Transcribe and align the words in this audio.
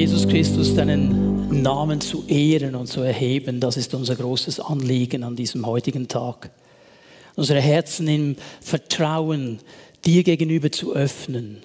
Jesus 0.00 0.26
Christus, 0.26 0.74
deinen 0.74 1.60
Namen 1.60 2.00
zu 2.00 2.24
ehren 2.26 2.74
und 2.74 2.86
zu 2.86 3.02
erheben, 3.02 3.60
das 3.60 3.76
ist 3.76 3.92
unser 3.92 4.16
großes 4.16 4.58
Anliegen 4.58 5.24
an 5.24 5.36
diesem 5.36 5.66
heutigen 5.66 6.08
Tag. 6.08 6.48
Unsere 7.36 7.60
Herzen 7.60 8.08
im 8.08 8.36
Vertrauen 8.62 9.58
dir 10.06 10.22
gegenüber 10.22 10.72
zu 10.72 10.94
öffnen, 10.94 11.58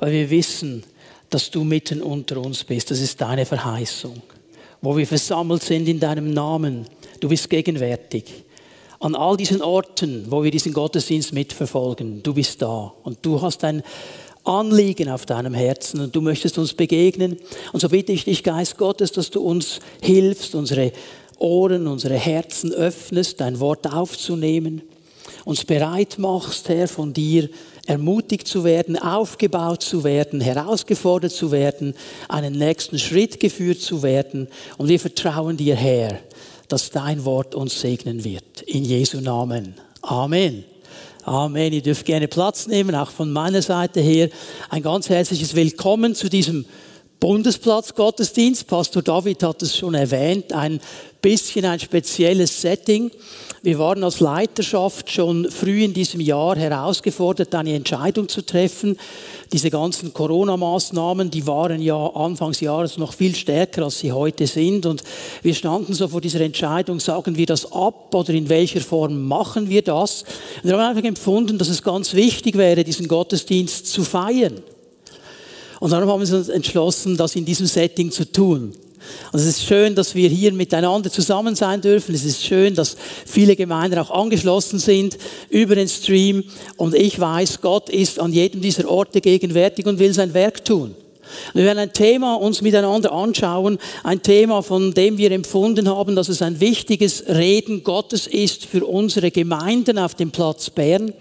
weil 0.00 0.12
wir 0.12 0.28
wissen, 0.28 0.82
dass 1.30 1.50
du 1.50 1.64
mitten 1.64 2.02
unter 2.02 2.42
uns 2.42 2.62
bist. 2.62 2.90
Das 2.90 3.00
ist 3.00 3.18
deine 3.22 3.46
Verheißung. 3.46 4.20
Wo 4.82 4.94
wir 4.94 5.06
versammelt 5.06 5.62
sind 5.62 5.88
in 5.88 5.98
deinem 5.98 6.34
Namen, 6.34 6.84
du 7.20 7.30
bist 7.30 7.48
gegenwärtig. 7.48 8.44
An 9.00 9.14
all 9.14 9.38
diesen 9.38 9.62
Orten, 9.62 10.26
wo 10.28 10.44
wir 10.44 10.50
diesen 10.50 10.74
Gottesdienst 10.74 11.32
mitverfolgen, 11.32 12.22
du 12.22 12.34
bist 12.34 12.60
da 12.60 12.92
und 13.02 13.20
du 13.22 13.40
hast 13.40 13.64
ein 13.64 13.82
Anliegen 14.44 15.08
auf 15.08 15.26
deinem 15.26 15.54
Herzen 15.54 16.00
und 16.00 16.16
du 16.16 16.20
möchtest 16.20 16.58
uns 16.58 16.74
begegnen. 16.74 17.36
Und 17.72 17.80
so 17.80 17.88
bitte 17.88 18.12
ich 18.12 18.24
dich, 18.24 18.42
Geist 18.42 18.76
Gottes, 18.76 19.12
dass 19.12 19.30
du 19.30 19.40
uns 19.40 19.80
hilfst, 20.00 20.54
unsere 20.54 20.92
Ohren, 21.38 21.86
unsere 21.86 22.14
Herzen 22.14 22.72
öffnest, 22.72 23.40
dein 23.40 23.60
Wort 23.60 23.92
aufzunehmen, 23.92 24.82
uns 25.44 25.64
bereit 25.64 26.18
machst, 26.18 26.68
Herr, 26.68 26.88
von 26.88 27.12
dir 27.12 27.48
ermutigt 27.86 28.46
zu 28.46 28.64
werden, 28.64 28.96
aufgebaut 28.96 29.82
zu 29.82 30.04
werden, 30.04 30.40
herausgefordert 30.40 31.32
zu 31.32 31.50
werden, 31.50 31.94
einen 32.28 32.56
nächsten 32.56 32.98
Schritt 32.98 33.40
geführt 33.40 33.80
zu 33.80 34.02
werden. 34.02 34.48
Und 34.78 34.88
wir 34.88 35.00
vertrauen 35.00 35.56
dir, 35.56 35.74
Herr, 35.74 36.20
dass 36.68 36.90
dein 36.90 37.24
Wort 37.24 37.54
uns 37.54 37.80
segnen 37.80 38.24
wird. 38.24 38.62
In 38.62 38.84
Jesu 38.84 39.20
Namen. 39.20 39.74
Amen. 40.00 40.71
Amen. 41.24 41.72
Ihr 41.72 41.82
dürft 41.82 42.04
gerne 42.04 42.26
Platz 42.26 42.66
nehmen, 42.66 42.96
auch 42.96 43.10
von 43.10 43.30
meiner 43.30 43.62
Seite 43.62 44.00
her. 44.00 44.28
Ein 44.70 44.82
ganz 44.82 45.08
herzliches 45.08 45.54
Willkommen 45.54 46.16
zu 46.16 46.28
diesem 46.28 46.64
Bundesplatz 47.20 47.94
Gottesdienst. 47.94 48.66
Pastor 48.66 49.02
David 49.02 49.44
hat 49.44 49.62
es 49.62 49.76
schon 49.76 49.94
erwähnt. 49.94 50.52
Ein 50.52 50.80
bisschen 51.20 51.64
ein 51.64 51.78
spezielles 51.78 52.60
Setting. 52.60 53.12
Wir 53.64 53.78
waren 53.78 54.02
als 54.02 54.18
Leiterschaft 54.18 55.08
schon 55.08 55.48
früh 55.48 55.84
in 55.84 55.94
diesem 55.94 56.20
Jahr 56.20 56.56
herausgefordert, 56.56 57.54
eine 57.54 57.74
Entscheidung 57.74 58.28
zu 58.28 58.44
treffen. 58.44 58.98
Diese 59.52 59.70
ganzen 59.70 60.12
Corona-Maßnahmen, 60.12 61.30
die 61.30 61.46
waren 61.46 61.80
ja 61.80 61.94
Anfangsjahres 61.94 62.98
noch 62.98 63.12
viel 63.12 63.36
stärker, 63.36 63.84
als 63.84 64.00
sie 64.00 64.10
heute 64.10 64.48
sind. 64.48 64.84
Und 64.84 65.04
wir 65.42 65.54
standen 65.54 65.94
so 65.94 66.08
vor 66.08 66.20
dieser 66.20 66.40
Entscheidung, 66.40 66.98
sagen 66.98 67.36
wir 67.36 67.46
das 67.46 67.70
ab 67.70 68.12
oder 68.12 68.30
in 68.30 68.48
welcher 68.48 68.80
Form 68.80 69.28
machen 69.28 69.68
wir 69.68 69.82
das? 69.82 70.24
Und 70.64 70.70
wir 70.70 70.76
haben 70.76 70.96
einfach 70.96 71.08
empfunden, 71.08 71.56
dass 71.56 71.68
es 71.68 71.84
ganz 71.84 72.14
wichtig 72.14 72.58
wäre, 72.58 72.82
diesen 72.82 73.06
Gottesdienst 73.06 73.86
zu 73.86 74.02
feiern. 74.02 74.60
Und 75.78 75.92
darum 75.92 76.10
haben 76.10 76.28
wir 76.28 76.36
uns 76.36 76.48
entschlossen, 76.48 77.16
das 77.16 77.36
in 77.36 77.44
diesem 77.44 77.66
Setting 77.66 78.10
zu 78.10 78.24
tun. 78.24 78.72
Und 79.32 79.40
es 79.40 79.46
ist 79.46 79.64
schön, 79.64 79.94
dass 79.94 80.14
wir 80.14 80.28
hier 80.28 80.52
miteinander 80.52 81.10
zusammen 81.10 81.54
sein 81.54 81.80
dürfen. 81.80 82.14
Es 82.14 82.24
ist 82.24 82.44
schön, 82.44 82.74
dass 82.74 82.96
viele 83.26 83.56
Gemeinden 83.56 83.98
auch 83.98 84.10
angeschlossen 84.10 84.78
sind 84.78 85.16
über 85.48 85.74
den 85.74 85.88
Stream. 85.88 86.44
Und 86.76 86.94
ich 86.94 87.18
weiß, 87.18 87.60
Gott 87.60 87.88
ist 87.88 88.18
an 88.20 88.32
jedem 88.32 88.60
dieser 88.60 88.88
Orte 88.88 89.20
gegenwärtig 89.20 89.86
und 89.86 89.98
will 89.98 90.12
sein 90.12 90.34
Werk 90.34 90.64
tun. 90.64 90.94
Wir 91.54 91.64
werden 91.64 91.78
ein 91.78 91.92
Thema 91.92 92.34
uns 92.34 92.62
miteinander 92.62 93.12
anschauen, 93.12 93.78
ein 94.02 94.22
Thema, 94.22 94.62
von 94.62 94.92
dem 94.92 95.18
wir 95.18 95.30
empfunden 95.30 95.88
haben, 95.88 96.16
dass 96.16 96.28
es 96.28 96.42
ein 96.42 96.60
wichtiges 96.60 97.24
Reden 97.28 97.84
Gottes 97.84 98.26
ist 98.26 98.66
für 98.66 98.84
unsere 98.84 99.30
Gemeinden 99.30 99.98
auf 99.98 100.14
dem 100.14 100.30
Platz 100.30 100.70
Bern. 100.70 101.12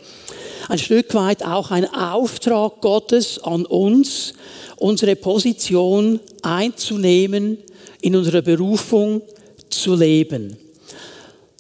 Ein 0.70 0.80
Stück 0.80 1.14
weit 1.14 1.44
auch 1.44 1.72
ein 1.72 1.92
Auftrag 1.94 2.82
Gottes 2.82 3.40
an 3.44 3.66
uns, 3.66 4.34
unsere 4.78 5.16
Position 5.16 6.20
einzunehmen, 6.42 7.58
in 8.02 8.16
unserer 8.16 8.42
Berufung 8.42 9.22
zu 9.70 9.96
leben. 9.96 10.58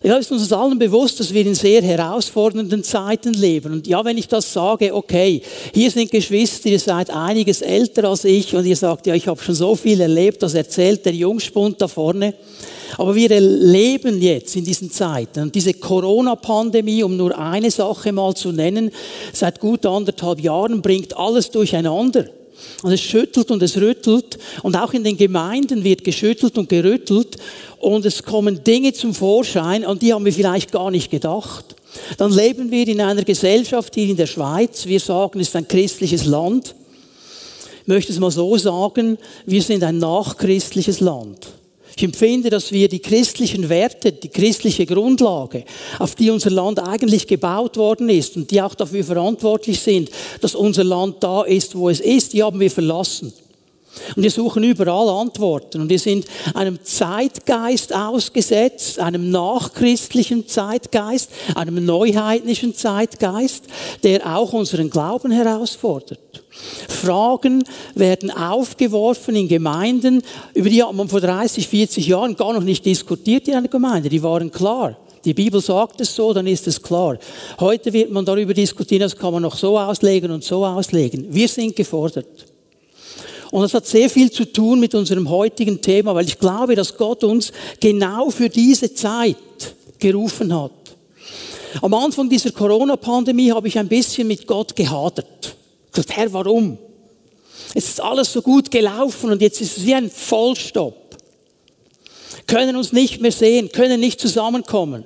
Ja, 0.03 0.17
ist 0.17 0.31
uns 0.31 0.51
allen 0.51 0.79
bewusst, 0.79 1.19
dass 1.19 1.31
wir 1.31 1.45
in 1.45 1.53
sehr 1.53 1.83
herausfordernden 1.83 2.83
Zeiten 2.83 3.33
leben. 3.33 3.73
Und 3.73 3.85
ja, 3.85 4.03
wenn 4.03 4.17
ich 4.17 4.27
das 4.27 4.51
sage, 4.51 4.95
okay, 4.95 5.43
hier 5.75 5.91
sind 5.91 6.09
Geschwister, 6.09 6.69
ihr 6.69 6.79
seid 6.79 7.11
einiges 7.11 7.61
älter 7.61 8.05
als 8.09 8.23
ich 8.23 8.55
und 8.55 8.65
ihr 8.65 8.75
sagt, 8.75 9.05
ja, 9.05 9.13
ich 9.13 9.27
habe 9.27 9.39
schon 9.39 9.53
so 9.53 9.75
viel 9.75 10.01
erlebt, 10.01 10.41
das 10.41 10.55
erzählt 10.55 11.05
der 11.05 11.13
Jungspund 11.13 11.79
da 11.79 11.87
vorne. 11.87 12.33
Aber 12.97 13.13
wir 13.13 13.39
leben 13.39 14.19
jetzt 14.19 14.55
in 14.55 14.65
diesen 14.65 14.89
Zeiten. 14.89 15.43
Und 15.43 15.53
diese 15.53 15.75
Corona-Pandemie, 15.75 17.03
um 17.03 17.15
nur 17.15 17.37
eine 17.37 17.69
Sache 17.69 18.11
mal 18.11 18.35
zu 18.35 18.51
nennen, 18.51 18.89
seit 19.33 19.59
gut 19.59 19.85
anderthalb 19.85 20.39
Jahren 20.39 20.81
bringt 20.81 21.15
alles 21.15 21.51
durcheinander. 21.51 22.25
Und 22.83 22.91
es 22.91 23.01
schüttelt 23.01 23.51
und 23.51 23.61
es 23.61 23.77
rüttelt. 23.77 24.37
Und 24.63 24.75
auch 24.75 24.93
in 24.93 25.03
den 25.03 25.17
Gemeinden 25.17 25.83
wird 25.83 26.03
geschüttelt 26.03 26.57
und 26.57 26.69
gerüttelt. 26.69 27.37
Und 27.79 28.05
es 28.05 28.23
kommen 28.23 28.63
Dinge 28.63 28.93
zum 28.93 29.13
Vorschein, 29.13 29.85
an 29.85 29.99
die 29.99 30.13
haben 30.13 30.25
wir 30.25 30.33
vielleicht 30.33 30.71
gar 30.71 30.91
nicht 30.91 31.11
gedacht. 31.11 31.75
Dann 32.17 32.31
leben 32.31 32.71
wir 32.71 32.87
in 32.87 33.01
einer 33.01 33.23
Gesellschaft 33.23 33.95
hier 33.95 34.09
in 34.09 34.17
der 34.17 34.27
Schweiz. 34.27 34.85
Wir 34.85 34.99
sagen, 34.99 35.39
es 35.39 35.49
ist 35.49 35.55
ein 35.55 35.67
christliches 35.67 36.25
Land. 36.25 36.75
Ich 37.81 37.87
möchte 37.87 38.13
es 38.13 38.19
mal 38.19 38.31
so 38.31 38.57
sagen, 38.57 39.17
wir 39.45 39.61
sind 39.61 39.83
ein 39.83 39.97
nachchristliches 39.97 40.99
Land. 40.99 41.47
Ich 42.01 42.05
empfinde, 42.05 42.49
dass 42.49 42.71
wir 42.71 42.89
die 42.89 42.97
christlichen 42.97 43.69
Werte, 43.69 44.11
die 44.11 44.29
christliche 44.29 44.87
Grundlage, 44.87 45.65
auf 45.99 46.15
die 46.15 46.31
unser 46.31 46.49
Land 46.49 46.79
eigentlich 46.79 47.27
gebaut 47.27 47.77
worden 47.77 48.09
ist 48.09 48.35
und 48.35 48.49
die 48.49 48.59
auch 48.59 48.73
dafür 48.73 49.03
verantwortlich 49.03 49.79
sind, 49.79 50.09
dass 50.41 50.55
unser 50.55 50.83
Land 50.83 51.17
da 51.19 51.43
ist, 51.43 51.75
wo 51.75 51.91
es 51.91 51.99
ist, 51.99 52.33
die 52.33 52.41
haben 52.41 52.59
wir 52.59 52.71
verlassen. 52.71 53.31
Und 54.15 54.23
wir 54.23 54.31
suchen 54.31 54.63
überall 54.63 55.09
Antworten. 55.09 55.81
Und 55.81 55.89
wir 55.89 55.99
sind 55.99 56.25
einem 56.53 56.83
Zeitgeist 56.83 57.93
ausgesetzt, 57.93 58.99
einem 58.99 59.29
nachchristlichen 59.29 60.47
Zeitgeist, 60.47 61.29
einem 61.55 61.85
neuheidnischen 61.85 62.75
Zeitgeist, 62.75 63.65
der 64.03 64.35
auch 64.35 64.53
unseren 64.53 64.89
Glauben 64.89 65.31
herausfordert. 65.31 66.43
Fragen 66.87 67.63
werden 67.95 68.31
aufgeworfen 68.31 69.35
in 69.35 69.47
Gemeinden, 69.47 70.21
über 70.53 70.69
die 70.69 70.83
hat 70.83 70.93
man 70.93 71.07
vor 71.07 71.21
30, 71.21 71.67
40 71.67 72.07
Jahren 72.07 72.35
gar 72.35 72.53
noch 72.53 72.63
nicht 72.63 72.85
diskutiert 72.85 73.47
in 73.47 73.55
einer 73.55 73.67
Gemeinde. 73.67 74.09
Die 74.09 74.21
waren 74.21 74.51
klar. 74.51 74.97
Die 75.23 75.33
Bibel 75.33 75.61
sagt 75.61 76.01
es 76.01 76.15
so, 76.15 76.33
dann 76.33 76.47
ist 76.47 76.67
es 76.67 76.81
klar. 76.81 77.17
Heute 77.59 77.93
wird 77.93 78.11
man 78.11 78.25
darüber 78.25 78.53
diskutieren, 78.53 79.01
das 79.01 79.15
kann 79.15 79.33
man 79.33 79.43
noch 79.43 79.55
so 79.55 79.77
auslegen 79.77 80.31
und 80.31 80.43
so 80.43 80.65
auslegen. 80.65 81.27
Wir 81.29 81.47
sind 81.47 81.75
gefordert. 81.75 82.50
Und 83.51 83.61
das 83.61 83.73
hat 83.73 83.85
sehr 83.85 84.09
viel 84.09 84.31
zu 84.31 84.45
tun 84.45 84.79
mit 84.79 84.95
unserem 84.95 85.29
heutigen 85.29 85.81
Thema, 85.81 86.15
weil 86.15 86.25
ich 86.25 86.39
glaube, 86.39 86.73
dass 86.73 86.95
Gott 86.95 87.23
uns 87.23 87.51
genau 87.79 88.29
für 88.29 88.49
diese 88.49 88.93
Zeit 88.93 89.35
gerufen 89.99 90.57
hat. 90.57 90.71
Am 91.81 91.93
Anfang 91.93 92.29
dieser 92.29 92.51
Corona-Pandemie 92.51 93.51
habe 93.51 93.67
ich 93.67 93.77
ein 93.77 93.87
bisschen 93.87 94.27
mit 94.27 94.47
Gott 94.47 94.75
gehadert. 94.75 95.55
Ich 95.87 95.91
gesagt, 95.91 96.15
Herr, 96.15 96.33
warum? 96.33 96.77
Es 97.73 97.89
ist 97.89 98.01
alles 98.01 98.31
so 98.31 98.41
gut 98.41 98.71
gelaufen 98.71 99.31
und 99.31 99.41
jetzt 99.41 99.61
ist 99.61 99.77
es 99.77 99.85
wie 99.85 99.95
ein 99.95 100.09
Vollstopp. 100.09 101.17
Können 102.47 102.75
uns 102.75 102.91
nicht 102.91 103.21
mehr 103.21 103.31
sehen, 103.31 103.71
können 103.71 103.99
nicht 103.99 104.19
zusammenkommen. 104.19 105.05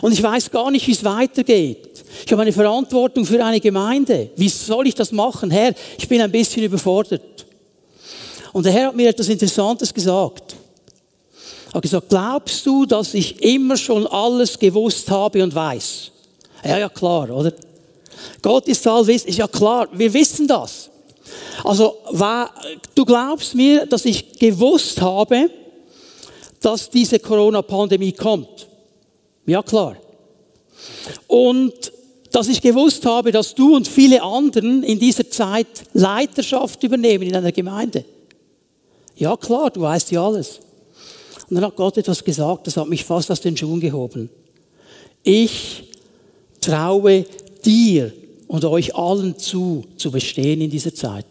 Und 0.00 0.12
ich 0.12 0.22
weiß 0.22 0.50
gar 0.50 0.70
nicht, 0.70 0.86
wie 0.86 0.92
es 0.92 1.04
weitergeht. 1.04 1.89
Ich 2.24 2.32
habe 2.32 2.42
eine 2.42 2.52
Verantwortung 2.52 3.24
für 3.24 3.44
eine 3.44 3.60
Gemeinde. 3.60 4.30
Wie 4.36 4.48
soll 4.48 4.86
ich 4.86 4.94
das 4.94 5.12
machen? 5.12 5.50
Herr, 5.50 5.74
ich 5.98 6.08
bin 6.08 6.20
ein 6.20 6.30
bisschen 6.30 6.62
überfordert. 6.62 7.46
Und 8.52 8.66
der 8.66 8.72
Herr 8.72 8.88
hat 8.88 8.96
mir 8.96 9.08
etwas 9.08 9.28
Interessantes 9.28 9.92
gesagt. 9.92 10.56
Er 11.68 11.74
hat 11.74 11.82
gesagt, 11.82 12.08
glaubst 12.08 12.66
du, 12.66 12.84
dass 12.84 13.14
ich 13.14 13.42
immer 13.42 13.76
schon 13.76 14.06
alles 14.06 14.58
gewusst 14.58 15.08
habe 15.10 15.42
und 15.42 15.54
weiß? 15.54 16.10
Ja, 16.64 16.78
ja, 16.78 16.88
klar, 16.88 17.30
oder? 17.30 17.52
Gott 18.42 18.66
ist 18.66 18.86
allwissend. 18.86 19.30
Ist 19.30 19.38
ja 19.38 19.46
klar, 19.48 19.88
wir 19.92 20.12
wissen 20.12 20.48
das. 20.48 20.90
Also, 21.64 21.96
du 22.94 23.04
glaubst 23.04 23.54
mir, 23.54 23.86
dass 23.86 24.04
ich 24.04 24.32
gewusst 24.38 25.00
habe, 25.00 25.50
dass 26.60 26.90
diese 26.90 27.18
Corona-Pandemie 27.18 28.12
kommt. 28.12 28.68
Ja, 29.46 29.62
klar. 29.62 29.96
Und 31.26 31.92
dass 32.30 32.48
ich 32.48 32.60
gewusst 32.60 33.04
habe, 33.06 33.32
dass 33.32 33.54
du 33.54 33.74
und 33.74 33.88
viele 33.88 34.22
anderen 34.22 34.82
in 34.82 34.98
dieser 34.98 35.28
Zeit 35.28 35.66
Leiterschaft 35.92 36.82
übernehmen 36.82 37.24
in 37.24 37.36
einer 37.36 37.52
Gemeinde. 37.52 38.04
Ja 39.16 39.36
klar, 39.36 39.70
du 39.70 39.82
weißt 39.82 40.12
ja 40.12 40.24
alles. 40.24 40.60
Und 41.48 41.56
dann 41.56 41.64
hat 41.64 41.76
Gott 41.76 41.98
etwas 41.98 42.22
gesagt, 42.22 42.66
das 42.66 42.76
hat 42.76 42.88
mich 42.88 43.04
fast 43.04 43.30
aus 43.30 43.40
den 43.40 43.56
Schuhen 43.56 43.80
gehoben. 43.80 44.30
Ich 45.22 45.84
traue 46.60 47.26
dir 47.64 48.12
und 48.46 48.64
euch 48.64 48.94
allen 48.94 49.38
zu, 49.38 49.84
zu 49.96 50.10
bestehen 50.10 50.60
in 50.60 50.70
dieser 50.70 50.94
Zeit. 50.94 51.26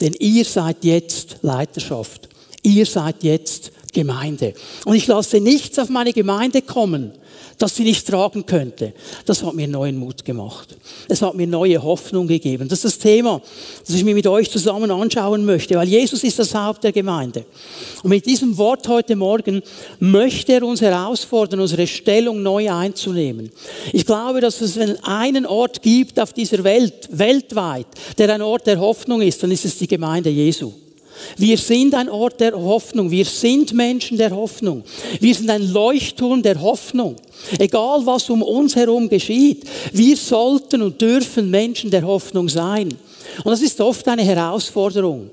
Denn 0.00 0.14
ihr 0.18 0.44
seid 0.44 0.84
jetzt 0.84 1.38
Leiterschaft. 1.42 2.28
Ihr 2.62 2.86
seid 2.86 3.24
jetzt 3.24 3.72
Gemeinde. 3.92 4.54
Und 4.84 4.94
ich 4.94 5.06
lasse 5.06 5.40
nichts 5.40 5.78
auf 5.78 5.88
meine 5.88 6.12
Gemeinde 6.12 6.62
kommen, 6.62 7.12
dass 7.58 7.74
sie 7.74 7.82
nicht 7.82 8.06
tragen 8.06 8.46
könnte. 8.46 8.92
Das 9.26 9.42
hat 9.42 9.54
mir 9.54 9.66
neuen 9.66 9.98
Mut 9.98 10.24
gemacht. 10.24 10.76
Es 11.08 11.20
hat 11.22 11.34
mir 11.34 11.46
neue 11.46 11.82
Hoffnung 11.82 12.26
gegeben. 12.26 12.68
Das 12.68 12.84
ist 12.84 12.84
das 12.84 12.98
Thema, 12.98 13.42
das 13.84 13.96
ich 13.96 14.04
mir 14.04 14.14
mit 14.14 14.26
euch 14.26 14.50
zusammen 14.50 14.90
anschauen 14.90 15.44
möchte, 15.44 15.74
weil 15.74 15.88
Jesus 15.88 16.22
ist 16.22 16.38
das 16.38 16.54
Haupt 16.54 16.84
der 16.84 16.92
Gemeinde. 16.92 17.44
Und 18.02 18.10
mit 18.10 18.26
diesem 18.26 18.56
Wort 18.56 18.86
heute 18.88 19.16
Morgen 19.16 19.62
möchte 19.98 20.52
er 20.52 20.62
uns 20.62 20.80
herausfordern, 20.80 21.60
unsere 21.60 21.86
Stellung 21.86 22.42
neu 22.42 22.70
einzunehmen. 22.70 23.50
Ich 23.92 24.06
glaube, 24.06 24.40
dass 24.40 24.60
es 24.60 24.78
einen 25.02 25.44
Ort 25.44 25.82
gibt 25.82 26.20
auf 26.20 26.32
dieser 26.32 26.62
Welt, 26.62 27.08
weltweit, 27.10 27.86
der 28.16 28.32
ein 28.32 28.42
Ort 28.42 28.66
der 28.66 28.78
Hoffnung 28.78 29.20
ist, 29.20 29.42
dann 29.42 29.50
ist 29.50 29.64
es 29.64 29.78
die 29.78 29.88
Gemeinde 29.88 30.30
Jesu. 30.30 30.72
Wir 31.36 31.58
sind 31.58 31.94
ein 31.94 32.08
Ort 32.08 32.40
der 32.40 32.52
Hoffnung. 32.52 33.10
Wir 33.10 33.24
sind 33.24 33.72
Menschen 33.72 34.18
der 34.18 34.30
Hoffnung. 34.30 34.84
Wir 35.20 35.34
sind 35.34 35.50
ein 35.50 35.72
Leuchtturm 35.72 36.42
der 36.42 36.60
Hoffnung. 36.60 37.16
Egal 37.58 38.04
was 38.04 38.28
um 38.30 38.42
uns 38.42 38.76
herum 38.76 39.08
geschieht, 39.08 39.64
wir 39.92 40.16
sollten 40.16 40.82
und 40.82 41.00
dürfen 41.00 41.50
Menschen 41.50 41.90
der 41.90 42.02
Hoffnung 42.02 42.48
sein. 42.48 42.88
Und 43.44 43.50
das 43.50 43.62
ist 43.62 43.80
oft 43.80 44.06
eine 44.08 44.22
Herausforderung, 44.22 45.30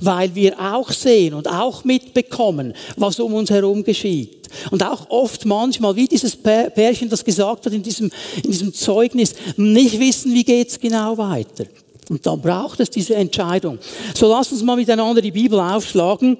weil 0.00 0.34
wir 0.34 0.58
auch 0.58 0.90
sehen 0.90 1.34
und 1.34 1.48
auch 1.48 1.84
mitbekommen, 1.84 2.74
was 2.96 3.18
um 3.20 3.34
uns 3.34 3.50
herum 3.50 3.82
geschieht. 3.84 4.48
Und 4.70 4.82
auch 4.84 5.10
oft 5.10 5.44
manchmal, 5.44 5.96
wie 5.96 6.06
dieses 6.06 6.36
Pärchen 6.36 7.08
das 7.08 7.24
gesagt 7.24 7.66
hat 7.66 7.72
in 7.72 7.82
diesem, 7.82 8.10
in 8.42 8.50
diesem 8.50 8.72
Zeugnis, 8.72 9.34
nicht 9.56 9.98
wissen, 9.98 10.32
wie 10.34 10.44
geht's 10.44 10.78
genau 10.78 11.18
weiter. 11.18 11.64
Und 12.08 12.24
dann 12.24 12.40
braucht 12.40 12.80
es 12.80 12.90
diese 12.90 13.16
Entscheidung. 13.16 13.78
So 14.14 14.28
lasst 14.28 14.52
uns 14.52 14.62
mal 14.62 14.76
miteinander 14.76 15.20
die 15.20 15.32
Bibel 15.32 15.58
aufschlagen. 15.58 16.38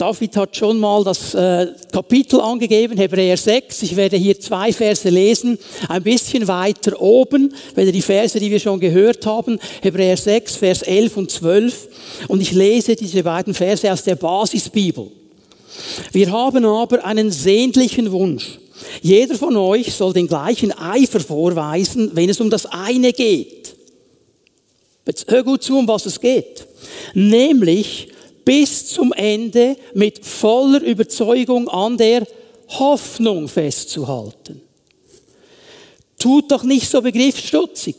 David 0.00 0.34
hat 0.38 0.56
schon 0.56 0.78
mal 0.78 1.04
das 1.04 1.34
äh, 1.34 1.74
Kapitel 1.92 2.40
angegeben, 2.40 2.96
Hebräer 2.96 3.36
6. 3.36 3.82
Ich 3.82 3.96
werde 3.96 4.16
hier 4.16 4.40
zwei 4.40 4.72
Verse 4.72 5.06
lesen, 5.10 5.58
ein 5.90 6.02
bisschen 6.02 6.48
weiter 6.48 6.98
oben, 7.02 7.54
werde 7.74 7.92
die 7.92 8.00
Verse, 8.00 8.40
die 8.40 8.50
wir 8.50 8.60
schon 8.60 8.80
gehört 8.80 9.26
haben, 9.26 9.58
Hebräer 9.82 10.16
6, 10.16 10.56
Vers 10.56 10.82
11 10.82 11.16
und 11.18 11.30
12. 11.30 11.88
Und 12.28 12.40
ich 12.40 12.52
lese 12.52 12.96
diese 12.96 13.22
beiden 13.22 13.52
Verse 13.52 13.92
aus 13.92 14.02
der 14.02 14.14
Basisbibel. 14.14 15.08
Wir 16.12 16.32
haben 16.32 16.64
aber 16.64 17.04
einen 17.04 17.30
sehnlichen 17.30 18.10
Wunsch. 18.10 18.58
Jeder 19.02 19.34
von 19.34 19.54
euch 19.54 19.92
soll 19.92 20.14
den 20.14 20.28
gleichen 20.28 20.72
Eifer 20.72 21.20
vorweisen, 21.20 22.12
wenn 22.14 22.30
es 22.30 22.40
um 22.40 22.48
das 22.48 22.64
eine 22.64 23.12
geht. 23.12 23.76
Jetzt 25.06 25.30
hör 25.30 25.42
gut 25.42 25.62
zu, 25.62 25.76
um 25.76 25.86
was 25.86 26.06
es 26.06 26.18
geht. 26.18 26.66
Nämlich 27.12 28.08
bis 28.44 28.86
zum 28.86 29.12
Ende 29.12 29.76
mit 29.94 30.24
voller 30.24 30.82
Überzeugung 30.82 31.68
an 31.68 31.96
der 31.96 32.26
Hoffnung 32.68 33.48
festzuhalten. 33.48 34.60
Tut 36.18 36.50
doch 36.50 36.62
nicht 36.62 36.88
so 36.88 37.00
begriffsstutzig. 37.00 37.96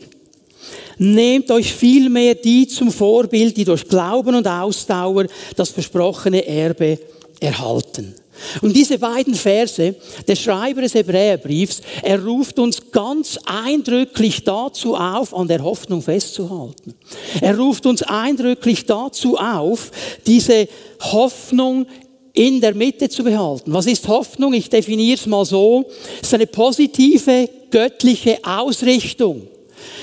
Nehmt 0.98 1.50
euch 1.50 1.74
vielmehr 1.74 2.36
die 2.36 2.68
zum 2.68 2.92
Vorbild, 2.92 3.58
die 3.58 3.66
durch 3.66 3.88
Glauben 3.88 4.36
und 4.36 4.48
Ausdauer 4.48 5.26
das 5.56 5.70
versprochene 5.70 6.46
Erbe 6.46 7.00
erhalten. 7.40 8.14
Und 8.62 8.76
diese 8.76 8.98
beiden 8.98 9.36
Verse, 9.36 9.96
der 10.28 10.36
Schreiber 10.36 10.82
des 10.82 10.94
Hebräerbriefs, 10.94 11.82
er 12.02 12.24
ruft 12.24 12.60
uns 12.60 12.92
ganz 12.92 13.40
eindrücklich 13.46 14.44
dazu 14.44 14.96
auf, 14.96 15.34
an 15.34 15.48
der 15.48 15.64
Hoffnung 15.64 16.02
festzuhalten. 16.02 16.96
Er 17.40 17.58
ruft 17.58 17.86
uns 17.86 18.04
eindrücklich 18.04 18.86
dazu 18.86 19.38
auf, 19.38 19.92
diese 20.26 20.68
Hoffnung 21.00 21.86
in 22.34 22.62
der 22.62 22.74
Mitte 22.74 23.10
zu 23.10 23.24
behalten. 23.24 23.74
Was 23.74 23.88
ist 23.88 24.08
Hoffnung? 24.08 24.54
Ich 24.54 24.70
definiere 24.70 25.16
es 25.16 25.26
mal 25.26 25.46
so. 25.46 25.86
Es 26.22 26.28
ist 26.28 26.34
eine 26.34 26.48
positive, 26.48 27.50
göttliche 27.70 28.40
Ausrichtung. 28.44 29.48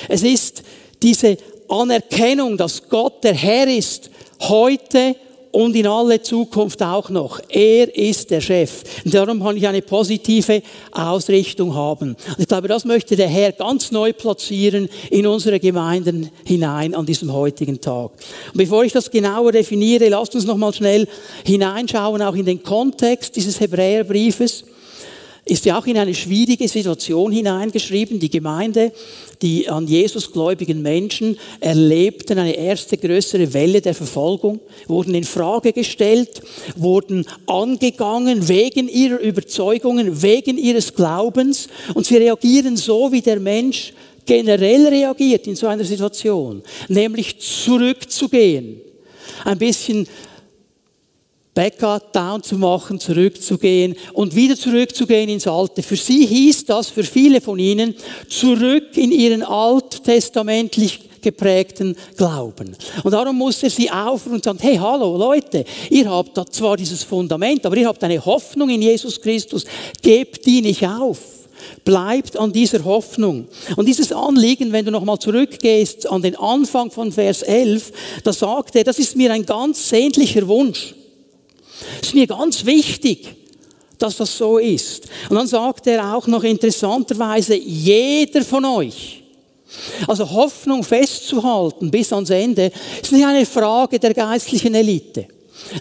Es 0.09 0.23
ist 0.23 0.63
diese 1.03 1.37
Anerkennung, 1.69 2.57
dass 2.57 2.89
Gott 2.89 3.25
der 3.25 3.35
Herr 3.35 3.69
ist, 3.69 4.11
heute 4.41 5.17
und 5.53 5.75
in 5.77 5.87
alle 5.87 6.23
Zukunft 6.23 6.83
auch 6.83 7.11
noch. 7.11 7.41
Er 7.49 7.95
ist 7.97 8.31
der 8.31 8.41
Chef. 8.41 8.83
Und 9.05 9.15
darum 9.15 9.43
kann 9.43 9.57
ich 9.57 9.67
eine 9.67 9.83
positive 9.83 10.63
Ausrichtung 10.93 11.75
haben. 11.75 12.17
Ich 12.39 12.47
glaube, 12.47 12.69
das 12.69 12.85
möchte 12.85 13.17
der 13.17 13.29
Herr 13.29 13.53
ganz 13.53 13.91
neu 13.91 14.13
platzieren 14.13 14.89
in 15.11 15.27
unsere 15.27 15.61
Gemeinden 15.61 16.31
hinein 16.45 16.95
an 16.95 17.07
diesem 17.07 17.33
heutigen 17.33 17.81
Tag. 17.81 18.11
Und 18.53 18.57
bevor 18.57 18.85
ich 18.85 18.93
das 18.93 19.11
genauer 19.11 19.53
definiere, 19.53 20.09
lasst 20.09 20.35
uns 20.35 20.45
noch 20.45 20.57
mal 20.57 20.73
schnell 20.73 21.07
hineinschauen, 21.45 22.23
auch 22.23 22.35
in 22.35 22.47
den 22.47 22.63
Kontext 22.63 23.37
dieses 23.37 23.61
Hebräerbriefes 23.61 24.65
ist 25.51 25.65
ja 25.65 25.79
auch 25.79 25.87
in 25.87 25.97
eine 25.97 26.15
schwierige 26.15 26.69
Situation 26.69 27.33
hineingeschrieben. 27.33 28.21
Die 28.21 28.31
Gemeinde, 28.31 28.93
die 29.41 29.69
an 29.69 29.87
Jesus 29.87 30.31
gläubigen 30.31 30.83
Menschen 30.83 31.39
erlebten 31.61 32.39
eine 32.39 32.55
erste 32.57 32.99
größere 32.99 33.53
Welle 33.55 33.81
der 33.81 33.95
Verfolgung, 33.95 34.61
wurden 34.87 35.15
in 35.15 35.25
Frage 35.25 35.73
gestellt, 35.73 36.43
wurden 36.77 37.25
angegangen 37.47 38.47
wegen 38.47 38.89
ihrer 38.89 39.21
Überzeugungen, 39.21 40.23
wegen 40.23 40.59
ihres 40.59 40.95
Glaubens 40.95 41.69
und 41.95 42.05
sie 42.05 42.19
reagieren 42.19 42.77
so, 42.77 43.11
wie 43.11 43.23
der 43.23 43.41
Mensch 43.41 43.95
generell 44.27 44.87
reagiert 44.89 45.47
in 45.47 45.57
so 45.57 45.67
einer 45.67 45.85
Situation, 45.85 46.63
nämlich 46.89 47.39
zurückzugehen, 47.41 48.83
ein 49.45 49.57
bisschen 49.57 50.07
Backup 51.59 52.13
down 52.13 52.41
zu 52.41 52.57
machen, 52.57 53.01
zurückzugehen 53.01 53.97
und 54.13 54.37
wieder 54.37 54.55
zurückzugehen 54.55 55.29
ins 55.29 55.49
Alte. 55.49 55.83
Für 55.83 55.97
sie 55.97 56.25
hieß 56.25 56.67
das, 56.67 56.89
für 56.89 57.03
viele 57.03 57.41
von 57.41 57.59
ihnen, 57.59 57.97
zurück 58.29 58.97
in 58.97 59.11
ihren 59.11 59.43
alttestamentlich 59.43 61.01
geprägten 61.21 61.97
Glauben. 62.17 62.77
Und 63.03 63.11
darum 63.11 63.39
musste 63.39 63.69
sie 63.71 63.91
aufrufen 63.91 64.35
und 64.35 64.45
sagen, 64.45 64.61
hey, 64.61 64.77
hallo 64.77 65.17
Leute, 65.17 65.65
ihr 65.91 66.09
habt 66.09 66.39
da 66.39 66.47
zwar 66.47 66.77
dieses 66.77 67.03
Fundament, 67.03 67.67
aber 67.67 67.77
ihr 67.77 67.89
habt 67.89 68.05
eine 68.05 68.25
Hoffnung 68.25 68.71
in 68.71 68.81
Jesus 68.81 69.21
Christus, 69.21 69.65
gebt 70.01 70.47
die 70.47 70.61
nicht 70.61 70.87
auf. 70.87 71.19
Bleibt 71.85 72.37
an 72.37 72.53
dieser 72.53 72.85
Hoffnung. 72.85 73.49
Und 73.75 73.87
dieses 73.87 74.13
Anliegen, 74.13 74.71
wenn 74.71 74.85
du 74.85 74.93
nochmal 74.93 75.19
zurückgehst 75.19 76.09
an 76.09 76.23
den 76.23 76.37
Anfang 76.37 76.93
von 76.93 77.11
Vers 77.11 77.43
11, 77.43 77.91
da 78.23 78.33
sagt 78.33 78.77
er, 78.77 78.85
das 78.85 79.01
ist 79.01 79.17
mir 79.17 79.33
ein 79.33 79.45
ganz 79.45 79.89
sehnlicher 79.89 80.47
Wunsch. 80.47 80.95
Es 82.01 82.09
ist 82.09 82.15
mir 82.15 82.27
ganz 82.27 82.65
wichtig, 82.65 83.35
dass 83.99 84.17
das 84.17 84.37
so 84.37 84.59
ist. 84.59 85.09
Und 85.29 85.37
dann 85.37 85.47
sagt 85.47 85.87
er 85.87 86.15
auch 86.15 86.27
noch 86.27 86.45
interessanterweise, 86.45 87.57
jeder 87.57 88.43
von 88.43 88.65
euch. 88.65 89.23
Also 90.07 90.31
Hoffnung 90.31 90.83
festzuhalten 90.83 91.91
bis 91.91 92.13
ans 92.13 92.31
Ende 92.31 92.73
ist 93.03 93.13
nicht 93.13 93.27
eine 93.27 93.45
Frage 93.45 93.99
der 93.99 94.15
geistlichen 94.15 94.75
Elite. 94.75 95.27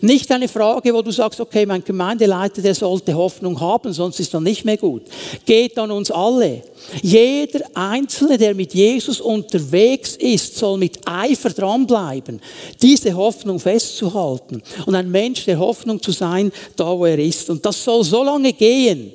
Nicht 0.02 0.32
eine 0.32 0.48
Frage, 0.48 0.94
wo 0.94 1.02
du 1.02 1.12
sagst, 1.12 1.40
okay, 1.40 1.66
mein 1.66 1.84
Gemeindeleiter, 1.84 2.62
der 2.62 2.76
sollte 2.76 3.14
Hoffnung 3.14 3.60
haben, 3.60 3.94
sonst 3.94 4.20
ist 4.20 4.34
er 4.34 4.42
nicht 4.42 4.66
mehr 4.66 4.78
gut. 4.78 5.04
Geht 5.46 5.78
an 5.78 5.92
uns 5.92 6.12
alle. 6.12 6.64
Jeder 7.02 7.62
Einzelne, 7.74 8.38
der 8.38 8.54
mit 8.54 8.74
Jesus 8.74 9.22
unterwegs 9.22 10.16
ist, 10.18 10.58
soll 10.58 10.78
mit 10.78 11.00
Eifer 11.06 11.50
dranbleiben, 11.52 12.42
diese 12.82 13.14
Hoffnung 13.16 13.60
festzuhalten 13.60 14.62
und 14.86 14.96
ein 14.96 15.10
Mensch 15.10 15.46
der 15.46 15.60
Hoffnung 15.60 16.02
zu 16.02 16.12
sein, 16.12 16.52
da 16.76 16.98
wo 16.98 17.06
er 17.06 17.20
ist. 17.20 17.50
Und 17.50 17.66
das 17.66 17.84
soll 17.84 18.04
so 18.04 18.24
lange 18.24 18.54
gehen, 18.54 19.14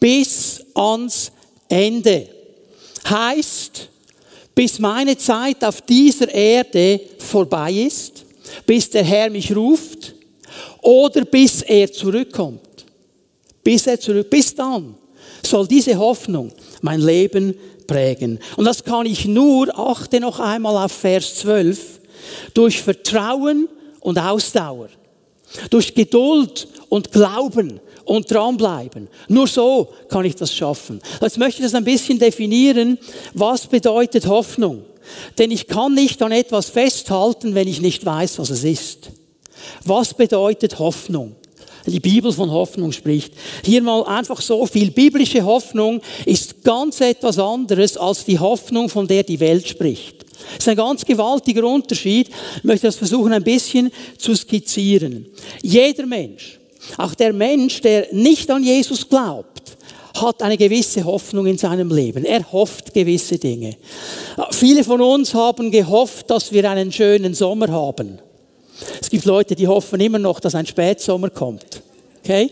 bis 0.00 0.64
ans 0.74 1.30
Ende. 1.68 2.28
Heißt, 3.08 3.88
bis 4.54 4.78
meine 4.78 5.16
Zeit 5.16 5.62
auf 5.62 5.82
dieser 5.82 6.32
Erde 6.32 7.00
vorbei 7.18 7.72
ist, 7.72 8.25
bis 8.64 8.90
der 8.90 9.04
Herr 9.04 9.30
mich 9.30 9.54
ruft 9.54 10.14
oder 10.82 11.24
bis 11.24 11.62
er 11.62 11.92
zurückkommt. 11.92 12.60
Bis 13.62 13.86
er 13.86 13.98
zurück, 13.98 14.30
bis 14.30 14.54
dann 14.54 14.94
soll 15.44 15.66
diese 15.66 15.96
Hoffnung 15.96 16.52
mein 16.82 17.00
Leben 17.00 17.54
prägen. 17.86 18.38
Und 18.56 18.64
das 18.64 18.82
kann 18.82 19.06
ich 19.06 19.26
nur, 19.26 19.76
achte 19.78 20.20
noch 20.20 20.40
einmal 20.40 20.84
auf 20.84 20.92
Vers 20.92 21.36
12, 21.36 22.00
durch 22.54 22.82
Vertrauen 22.82 23.68
und 24.00 24.18
Ausdauer, 24.18 24.88
durch 25.70 25.94
Geduld 25.94 26.68
und 26.88 27.12
Glauben 27.12 27.80
und 28.06 28.30
dranbleiben. 28.30 29.08
Nur 29.28 29.46
so 29.46 29.88
kann 30.08 30.24
ich 30.24 30.36
das 30.36 30.54
schaffen. 30.54 31.00
Jetzt 31.20 31.38
möchte 31.38 31.60
ich 31.60 31.66
das 31.66 31.74
ein 31.74 31.84
bisschen 31.84 32.18
definieren. 32.18 32.98
Was 33.34 33.66
bedeutet 33.66 34.26
Hoffnung? 34.26 34.84
Denn 35.38 35.50
ich 35.50 35.66
kann 35.66 35.94
nicht 35.94 36.22
an 36.22 36.32
etwas 36.32 36.70
festhalten, 36.70 37.54
wenn 37.54 37.68
ich 37.68 37.80
nicht 37.80 38.04
weiß, 38.06 38.38
was 38.38 38.50
es 38.50 38.64
ist. 38.64 39.10
Was 39.84 40.14
bedeutet 40.14 40.78
Hoffnung? 40.78 41.36
Die 41.86 42.00
Bibel 42.00 42.32
von 42.32 42.50
Hoffnung 42.50 42.90
spricht. 42.90 43.32
Hier 43.64 43.80
mal 43.80 44.04
einfach 44.04 44.40
so 44.40 44.66
viel. 44.66 44.90
Biblische 44.90 45.44
Hoffnung 45.44 46.00
ist 46.24 46.64
ganz 46.64 47.00
etwas 47.00 47.38
anderes 47.38 47.96
als 47.96 48.24
die 48.24 48.40
Hoffnung, 48.40 48.88
von 48.88 49.06
der 49.06 49.22
die 49.22 49.38
Welt 49.38 49.68
spricht. 49.68 50.24
Das 50.54 50.58
ist 50.58 50.68
ein 50.68 50.76
ganz 50.76 51.04
gewaltiger 51.04 51.64
Unterschied. 51.64 52.28
Ich 52.56 52.64
möchte 52.64 52.88
das 52.88 52.96
versuchen 52.96 53.32
ein 53.32 53.44
bisschen 53.44 53.92
zu 54.18 54.34
skizzieren. 54.34 55.26
Jeder 55.62 56.06
Mensch, 56.06 56.58
auch 56.96 57.14
der 57.14 57.32
Mensch, 57.32 57.80
der 57.80 58.08
nicht 58.12 58.50
an 58.50 58.62
Jesus 58.62 59.08
glaubt, 59.08 59.76
hat 60.14 60.42
eine 60.42 60.56
gewisse 60.56 61.04
Hoffnung 61.04 61.46
in 61.46 61.58
seinem 61.58 61.90
Leben. 61.90 62.24
Er 62.24 62.50
hofft 62.50 62.94
gewisse 62.94 63.38
Dinge. 63.38 63.76
Viele 64.50 64.82
von 64.82 65.00
uns 65.00 65.34
haben 65.34 65.70
gehofft, 65.70 66.30
dass 66.30 66.52
wir 66.52 66.70
einen 66.70 66.90
schönen 66.90 67.34
Sommer 67.34 67.68
haben. 67.68 68.18
Es 69.00 69.10
gibt 69.10 69.24
Leute, 69.24 69.54
die 69.54 69.68
hoffen 69.68 70.00
immer 70.00 70.18
noch, 70.18 70.40
dass 70.40 70.54
ein 70.54 70.66
Spätsommer 70.66 71.30
kommt. 71.30 71.82
Okay? 72.22 72.50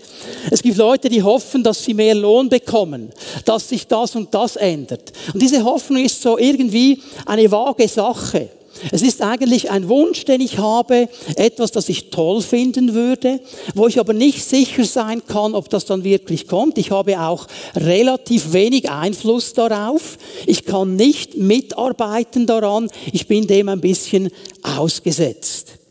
Es 0.50 0.62
gibt 0.62 0.76
Leute, 0.76 1.08
die 1.08 1.22
hoffen, 1.22 1.62
dass 1.62 1.82
sie 1.82 1.94
mehr 1.94 2.14
Lohn 2.14 2.48
bekommen, 2.48 3.10
dass 3.44 3.68
sich 3.68 3.86
das 3.86 4.14
und 4.14 4.32
das 4.32 4.56
ändert. 4.56 5.12
Und 5.32 5.42
diese 5.42 5.64
Hoffnung 5.64 6.04
ist 6.04 6.22
so 6.22 6.38
irgendwie 6.38 7.02
eine 7.26 7.50
vage 7.50 7.88
Sache. 7.88 8.48
Es 8.90 9.02
ist 9.02 9.22
eigentlich 9.22 9.70
ein 9.70 9.88
Wunsch, 9.88 10.24
den 10.24 10.40
ich 10.40 10.58
habe, 10.58 11.08
etwas, 11.36 11.72
das 11.72 11.88
ich 11.88 12.10
toll 12.10 12.42
finden 12.42 12.94
würde, 12.94 13.40
wo 13.74 13.86
ich 13.86 13.98
aber 13.98 14.12
nicht 14.12 14.44
sicher 14.44 14.84
sein 14.84 15.22
kann, 15.26 15.54
ob 15.54 15.68
das 15.70 15.84
dann 15.84 16.04
wirklich 16.04 16.48
kommt. 16.48 16.78
Ich 16.78 16.90
habe 16.90 17.20
auch 17.20 17.46
relativ 17.74 18.52
wenig 18.52 18.90
Einfluss 18.90 19.52
darauf. 19.52 20.18
Ich 20.46 20.64
kann 20.64 20.96
nicht 20.96 21.36
mitarbeiten 21.36 22.46
daran. 22.46 22.90
Ich 23.12 23.26
bin 23.26 23.46
dem 23.46 23.68
ein 23.68 23.80
bisschen 23.80 24.30
ausgesetzt. 24.62 25.83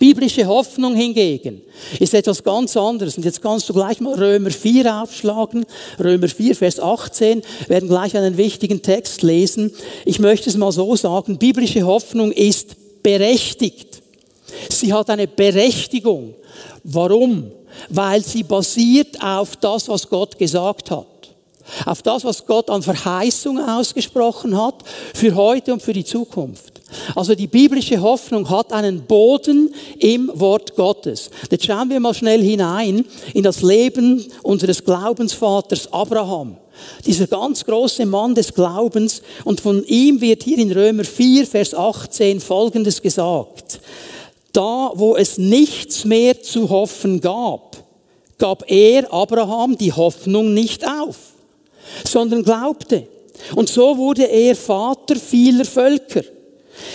Biblische 0.00 0.46
Hoffnung 0.46 0.96
hingegen 0.96 1.60
ist 1.98 2.14
etwas 2.14 2.42
ganz 2.42 2.74
anderes. 2.74 3.18
Und 3.18 3.24
jetzt 3.26 3.42
kannst 3.42 3.68
du 3.68 3.74
gleich 3.74 4.00
mal 4.00 4.14
Römer 4.14 4.50
4 4.50 5.02
aufschlagen. 5.02 5.66
Römer 6.02 6.26
4, 6.26 6.56
Vers 6.56 6.80
18. 6.80 7.42
Wir 7.42 7.68
werden 7.68 7.88
gleich 7.90 8.16
einen 8.16 8.38
wichtigen 8.38 8.80
Text 8.80 9.20
lesen. 9.20 9.70
Ich 10.06 10.18
möchte 10.18 10.48
es 10.48 10.56
mal 10.56 10.72
so 10.72 10.96
sagen. 10.96 11.36
Biblische 11.36 11.82
Hoffnung 11.82 12.32
ist 12.32 13.02
berechtigt. 13.02 14.00
Sie 14.70 14.90
hat 14.90 15.10
eine 15.10 15.28
Berechtigung. 15.28 16.34
Warum? 16.82 17.52
Weil 17.90 18.24
sie 18.24 18.42
basiert 18.42 19.22
auf 19.22 19.56
das, 19.56 19.86
was 19.86 20.08
Gott 20.08 20.38
gesagt 20.38 20.90
hat. 20.90 21.34
Auf 21.84 22.00
das, 22.00 22.24
was 22.24 22.46
Gott 22.46 22.70
an 22.70 22.82
Verheißungen 22.82 23.68
ausgesprochen 23.68 24.56
hat 24.56 24.82
für 25.12 25.34
heute 25.34 25.74
und 25.74 25.82
für 25.82 25.92
die 25.92 26.06
Zukunft. 26.06 26.69
Also 27.14 27.34
die 27.34 27.46
biblische 27.46 28.00
Hoffnung 28.00 28.48
hat 28.48 28.72
einen 28.72 29.02
Boden 29.02 29.74
im 29.98 30.30
Wort 30.34 30.74
Gottes. 30.76 31.30
Jetzt 31.50 31.66
schauen 31.66 31.90
wir 31.90 32.00
mal 32.00 32.14
schnell 32.14 32.42
hinein 32.42 33.04
in 33.34 33.42
das 33.42 33.62
Leben 33.62 34.24
unseres 34.42 34.84
Glaubensvaters 34.84 35.92
Abraham. 35.92 36.56
Dieser 37.04 37.26
ganz 37.26 37.64
große 37.64 38.06
Mann 38.06 38.34
des 38.34 38.54
Glaubens 38.54 39.22
und 39.44 39.60
von 39.60 39.84
ihm 39.84 40.20
wird 40.20 40.42
hier 40.42 40.58
in 40.58 40.72
Römer 40.72 41.04
4, 41.04 41.46
Vers 41.46 41.74
18 41.74 42.40
Folgendes 42.40 43.02
gesagt. 43.02 43.80
Da, 44.52 44.90
wo 44.94 45.16
es 45.16 45.38
nichts 45.38 46.04
mehr 46.04 46.42
zu 46.42 46.68
hoffen 46.70 47.20
gab, 47.20 47.76
gab 48.38 48.70
er, 48.70 49.12
Abraham, 49.12 49.76
die 49.76 49.92
Hoffnung 49.92 50.54
nicht 50.54 50.86
auf, 50.86 51.16
sondern 52.04 52.42
glaubte. 52.42 53.06
Und 53.54 53.68
so 53.68 53.96
wurde 53.96 54.24
er 54.24 54.56
Vater 54.56 55.16
vieler 55.16 55.64
Völker. 55.64 56.22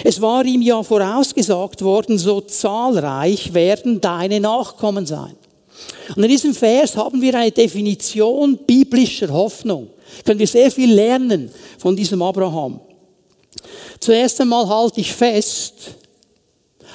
Es 0.03 0.21
war 0.21 0.45
ihm 0.45 0.61
ja 0.61 0.81
vorausgesagt 0.83 1.81
worden, 1.81 2.17
so 2.17 2.41
zahlreich 2.41 3.53
werden 3.53 4.01
deine 4.01 4.39
Nachkommen 4.39 5.05
sein. 5.05 5.35
Und 6.15 6.23
in 6.23 6.29
diesem 6.29 6.53
Vers 6.53 6.95
haben 6.95 7.21
wir 7.21 7.35
eine 7.35 7.51
Definition 7.51 8.57
biblischer 8.57 9.29
Hoffnung. 9.29 9.89
Können 10.23 10.39
wir 10.39 10.47
sehr 10.47 10.71
viel 10.71 10.93
lernen 10.93 11.49
von 11.77 11.95
diesem 11.95 12.21
Abraham. 12.21 12.79
Zuerst 13.99 14.39
einmal 14.39 14.67
halte 14.67 15.01
ich 15.01 15.11
fest, 15.11 15.73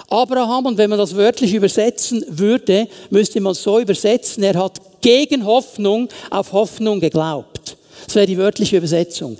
Abraham, 0.08 0.66
und 0.66 0.78
wenn 0.78 0.90
man 0.90 0.98
das 0.98 1.14
wörtlich 1.14 1.54
übersetzen 1.54 2.24
würde, 2.28 2.88
müsste 3.10 3.40
man 3.40 3.54
so 3.54 3.78
übersetzen, 3.78 4.42
er 4.42 4.54
hat 4.54 4.80
gegen 5.00 5.44
Hoffnung 5.44 6.08
auf 6.30 6.52
Hoffnung 6.52 6.98
geglaubt. 6.98 7.76
Das 8.06 8.16
wäre 8.16 8.26
die 8.26 8.38
wörtliche 8.38 8.78
Übersetzung. 8.78 9.36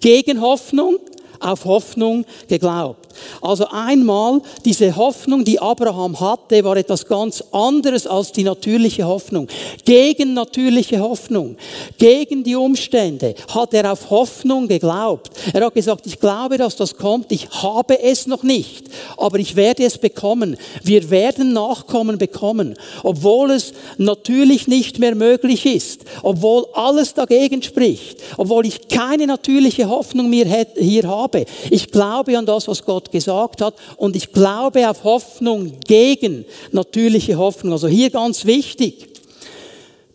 Gegen 0.00 0.40
Hoffnung 0.40 0.98
auf 1.44 1.64
Hoffnung 1.64 2.24
geglaubt. 2.48 3.03
Also 3.40 3.66
einmal, 3.70 4.40
diese 4.64 4.94
Hoffnung, 4.96 5.44
die 5.44 5.58
Abraham 5.58 6.18
hatte, 6.18 6.62
war 6.64 6.76
etwas 6.76 7.06
ganz 7.06 7.42
anderes 7.52 8.06
als 8.06 8.32
die 8.32 8.44
natürliche 8.44 9.04
Hoffnung. 9.04 9.48
Gegen 9.84 10.34
natürliche 10.34 11.00
Hoffnung, 11.00 11.56
gegen 11.98 12.44
die 12.44 12.56
Umstände 12.56 13.34
hat 13.52 13.74
er 13.74 13.92
auf 13.92 14.10
Hoffnung 14.10 14.68
geglaubt. 14.68 15.30
Er 15.52 15.64
hat 15.64 15.74
gesagt, 15.74 16.06
ich 16.06 16.18
glaube, 16.18 16.58
dass 16.58 16.76
das 16.76 16.96
kommt, 16.96 17.32
ich 17.32 17.48
habe 17.50 18.00
es 18.02 18.26
noch 18.26 18.42
nicht, 18.42 18.86
aber 19.16 19.38
ich 19.38 19.56
werde 19.56 19.84
es 19.84 19.98
bekommen. 19.98 20.56
Wir 20.82 21.10
werden 21.10 21.52
Nachkommen 21.52 22.18
bekommen, 22.18 22.74
obwohl 23.02 23.50
es 23.50 23.72
natürlich 23.98 24.66
nicht 24.68 24.98
mehr 24.98 25.14
möglich 25.14 25.66
ist, 25.66 26.02
obwohl 26.22 26.66
alles 26.72 27.14
dagegen 27.14 27.62
spricht, 27.62 28.18
obwohl 28.36 28.66
ich 28.66 28.88
keine 28.88 29.26
natürliche 29.26 29.88
Hoffnung 29.88 30.30
mehr 30.30 30.66
hier 30.76 31.08
habe. 31.08 31.44
Ich 31.70 31.90
glaube 31.90 32.36
an 32.38 32.46
das, 32.46 32.68
was 32.68 32.84
Gott 32.84 33.03
gesagt 33.10 33.60
hat 33.60 33.74
und 33.96 34.16
ich 34.16 34.32
glaube 34.32 34.88
auf 34.88 35.04
Hoffnung 35.04 35.72
gegen 35.86 36.44
natürliche 36.72 37.36
Hoffnung. 37.36 37.72
Also 37.72 37.88
hier 37.88 38.10
ganz 38.10 38.44
wichtig. 38.44 39.08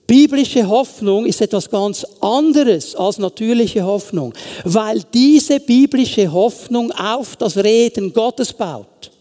Biblische 0.08 0.67
Hoffnung 0.67 1.27
ist 1.27 1.39
etwas 1.39 1.69
ganz 1.69 2.03
anderes 2.19 2.96
als 2.96 3.19
natürliche 3.19 3.84
Hoffnung, 3.84 4.34
weil 4.63 5.03
diese 5.13 5.60
biblische 5.60 6.31
Hoffnung 6.31 6.91
auf 6.91 7.36
das 7.36 7.58
Reden 7.58 8.12
Gottes 8.12 8.51
baut 8.51 9.12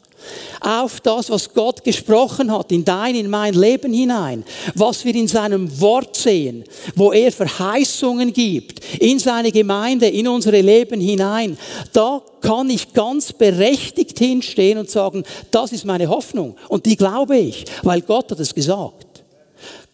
auf 0.60 1.00
das, 1.00 1.30
was 1.30 1.52
Gott 1.52 1.84
gesprochen 1.84 2.52
hat, 2.52 2.72
in 2.72 2.84
dein, 2.84 3.14
in 3.14 3.30
mein 3.30 3.54
Leben 3.54 3.92
hinein, 3.92 4.44
was 4.74 5.04
wir 5.04 5.14
in 5.14 5.28
seinem 5.28 5.80
Wort 5.80 6.16
sehen, 6.16 6.64
wo 6.94 7.12
er 7.12 7.32
Verheißungen 7.32 8.32
gibt, 8.32 8.80
in 9.00 9.18
seine 9.18 9.52
Gemeinde, 9.52 10.08
in 10.08 10.28
unsere 10.28 10.60
Leben 10.60 11.00
hinein, 11.00 11.58
da 11.92 12.22
kann 12.40 12.70
ich 12.70 12.92
ganz 12.92 13.32
berechtigt 13.32 14.18
hinstehen 14.18 14.78
und 14.78 14.90
sagen, 14.90 15.24
das 15.50 15.72
ist 15.72 15.84
meine 15.84 16.08
Hoffnung 16.08 16.56
und 16.68 16.86
die 16.86 16.96
glaube 16.96 17.36
ich, 17.36 17.64
weil 17.82 18.02
Gott 18.02 18.30
hat 18.30 18.40
es 18.40 18.54
gesagt. 18.54 19.24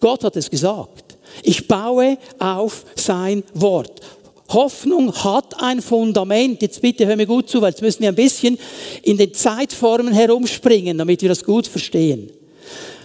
Gott 0.00 0.24
hat 0.24 0.36
es 0.36 0.50
gesagt. 0.50 1.16
Ich 1.42 1.66
baue 1.66 2.18
auf 2.38 2.84
sein 2.94 3.42
Wort. 3.54 4.00
Hoffnung 4.54 5.12
hat 5.12 5.60
ein 5.60 5.82
Fundament. 5.82 6.62
Jetzt 6.62 6.80
bitte 6.80 7.06
hör 7.06 7.16
mir 7.16 7.26
gut 7.26 7.50
zu, 7.50 7.60
weil 7.60 7.70
jetzt 7.70 7.82
müssen 7.82 8.02
wir 8.02 8.08
ein 8.08 8.14
bisschen 8.14 8.56
in 9.02 9.18
den 9.18 9.34
Zeitformen 9.34 10.14
herumspringen, 10.14 10.96
damit 10.96 11.20
wir 11.20 11.28
das 11.28 11.44
gut 11.44 11.66
verstehen. 11.66 12.30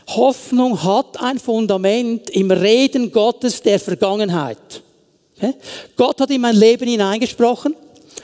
Hoffnung 0.07 0.81
hat 0.81 1.21
ein 1.21 1.37
Fundament 1.37 2.29
im 2.29 2.51
Reden 2.51 3.11
Gottes 3.11 3.61
der 3.61 3.79
Vergangenheit. 3.79 4.81
Gott 5.95 6.21
hat 6.21 6.29
in 6.31 6.41
mein 6.41 6.55
Leben 6.55 6.87
hineingesprochen, 6.87 7.75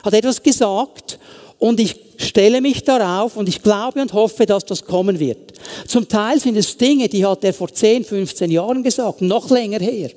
hat 0.04 0.14
etwas 0.14 0.42
gesagt 0.42 1.20
und 1.60 1.80
ich 1.80 1.96
stelle 2.18 2.62
mich 2.62 2.84
darauf 2.84 3.38
und 3.38 3.50
ich 3.50 3.62
glaube 3.62 4.02
und 4.02 4.14
hoffe, 4.14 4.46
dass 4.46 4.66
das 4.66 4.86
kommen 4.86 5.20
wird. 5.20 5.54
Zum 5.88 6.08
Teil 6.08 6.40
sind 6.40 6.58
es 6.58 6.78
Dinge, 6.78 7.08
die 7.08 7.26
hat 7.26 7.44
er 7.44 7.54
vor 7.54 7.72
10, 7.72 8.04
15 8.04 8.52
Jahren 8.52 8.84
gesagt, 8.84 9.22
noch 9.22 9.50
länger 9.50 9.80
her 9.80 10.12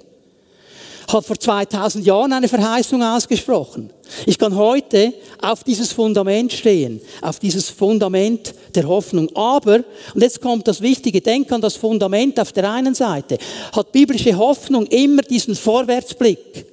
hat 1.08 1.24
vor 1.24 1.38
2000 1.38 2.04
Jahren 2.04 2.32
eine 2.32 2.48
Verheißung 2.48 3.02
ausgesprochen. 3.02 3.90
Ich 4.26 4.38
kann 4.38 4.54
heute 4.54 5.14
auf 5.40 5.64
dieses 5.64 5.92
Fundament 5.92 6.52
stehen, 6.52 7.00
auf 7.22 7.38
dieses 7.38 7.70
Fundament 7.70 8.54
der 8.74 8.86
Hoffnung. 8.86 9.34
Aber, 9.34 9.76
und 10.14 10.22
jetzt 10.22 10.40
kommt 10.40 10.68
das 10.68 10.80
Wichtige, 10.80 11.20
denk 11.20 11.50
an 11.50 11.60
das 11.60 11.76
Fundament 11.76 12.38
auf 12.38 12.52
der 12.52 12.70
einen 12.70 12.94
Seite, 12.94 13.38
hat 13.72 13.92
biblische 13.92 14.36
Hoffnung 14.36 14.86
immer 14.86 15.22
diesen 15.22 15.54
Vorwärtsblick. 15.54 16.66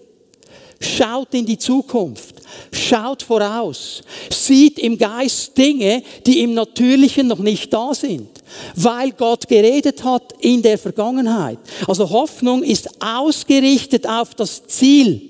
Schaut 0.80 1.34
in 1.34 1.46
die 1.46 1.58
Zukunft, 1.58 2.36
schaut 2.72 3.24
voraus, 3.24 4.04
sieht 4.30 4.78
im 4.80 4.98
Geist 4.98 5.58
Dinge, 5.58 6.04
die 6.26 6.42
im 6.42 6.54
Natürlichen 6.54 7.28
noch 7.28 7.40
nicht 7.40 7.74
da 7.74 7.94
sind 7.94 8.35
weil 8.76 9.12
Gott 9.12 9.48
geredet 9.48 10.04
hat 10.04 10.34
in 10.40 10.62
der 10.62 10.78
Vergangenheit. 10.78 11.60
Also 11.88 12.10
Hoffnung 12.10 12.64
ist 12.64 12.90
ausgerichtet 13.02 14.08
auf 14.08 14.36
das 14.36 14.66
Ziel, 14.68 15.22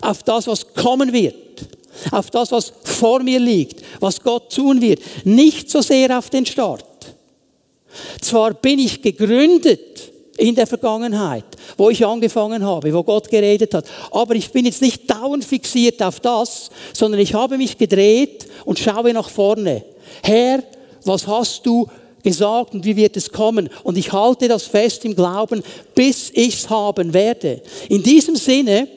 auf 0.00 0.22
das, 0.22 0.46
was 0.46 0.74
kommen 0.74 1.12
wird, 1.12 1.34
auf 2.10 2.30
das, 2.30 2.50
was 2.52 2.72
vor 2.84 3.22
mir 3.22 3.38
liegt, 3.38 3.82
was 4.00 4.20
Gott 4.20 4.52
tun 4.52 4.80
wird, 4.80 5.00
nicht 5.24 5.70
so 5.70 5.80
sehr 5.80 6.16
auf 6.16 6.30
den 6.30 6.46
Start. 6.46 6.84
Zwar 8.20 8.54
bin 8.54 8.78
ich 8.78 9.02
gegründet 9.02 10.12
in 10.38 10.54
der 10.54 10.66
Vergangenheit, 10.66 11.44
wo 11.76 11.90
ich 11.90 12.04
angefangen 12.04 12.64
habe, 12.64 12.92
wo 12.92 13.02
Gott 13.02 13.28
geredet 13.28 13.74
hat, 13.74 13.84
aber 14.10 14.34
ich 14.34 14.50
bin 14.50 14.64
jetzt 14.64 14.80
nicht 14.80 15.08
dauernd 15.10 15.44
fixiert 15.44 16.02
auf 16.02 16.20
das, 16.20 16.70
sondern 16.92 17.20
ich 17.20 17.34
habe 17.34 17.58
mich 17.58 17.76
gedreht 17.76 18.46
und 18.64 18.78
schaue 18.78 19.12
nach 19.12 19.28
vorne. 19.28 19.84
Herr, 20.22 20.62
was 21.04 21.26
hast 21.26 21.64
du 21.66 21.88
gesagt 22.22 22.74
und 22.74 22.84
wie 22.84 22.96
wird 22.96 23.16
es 23.16 23.30
kommen? 23.30 23.68
Und 23.82 23.98
ich 23.98 24.12
halte 24.12 24.48
das 24.48 24.64
fest 24.64 25.04
im 25.04 25.14
Glauben, 25.14 25.62
bis 25.94 26.30
ich 26.34 26.54
es 26.54 26.70
haben 26.70 27.12
werde. 27.12 27.62
In 27.88 28.02
diesem 28.02 28.36
Sinne 28.36 28.88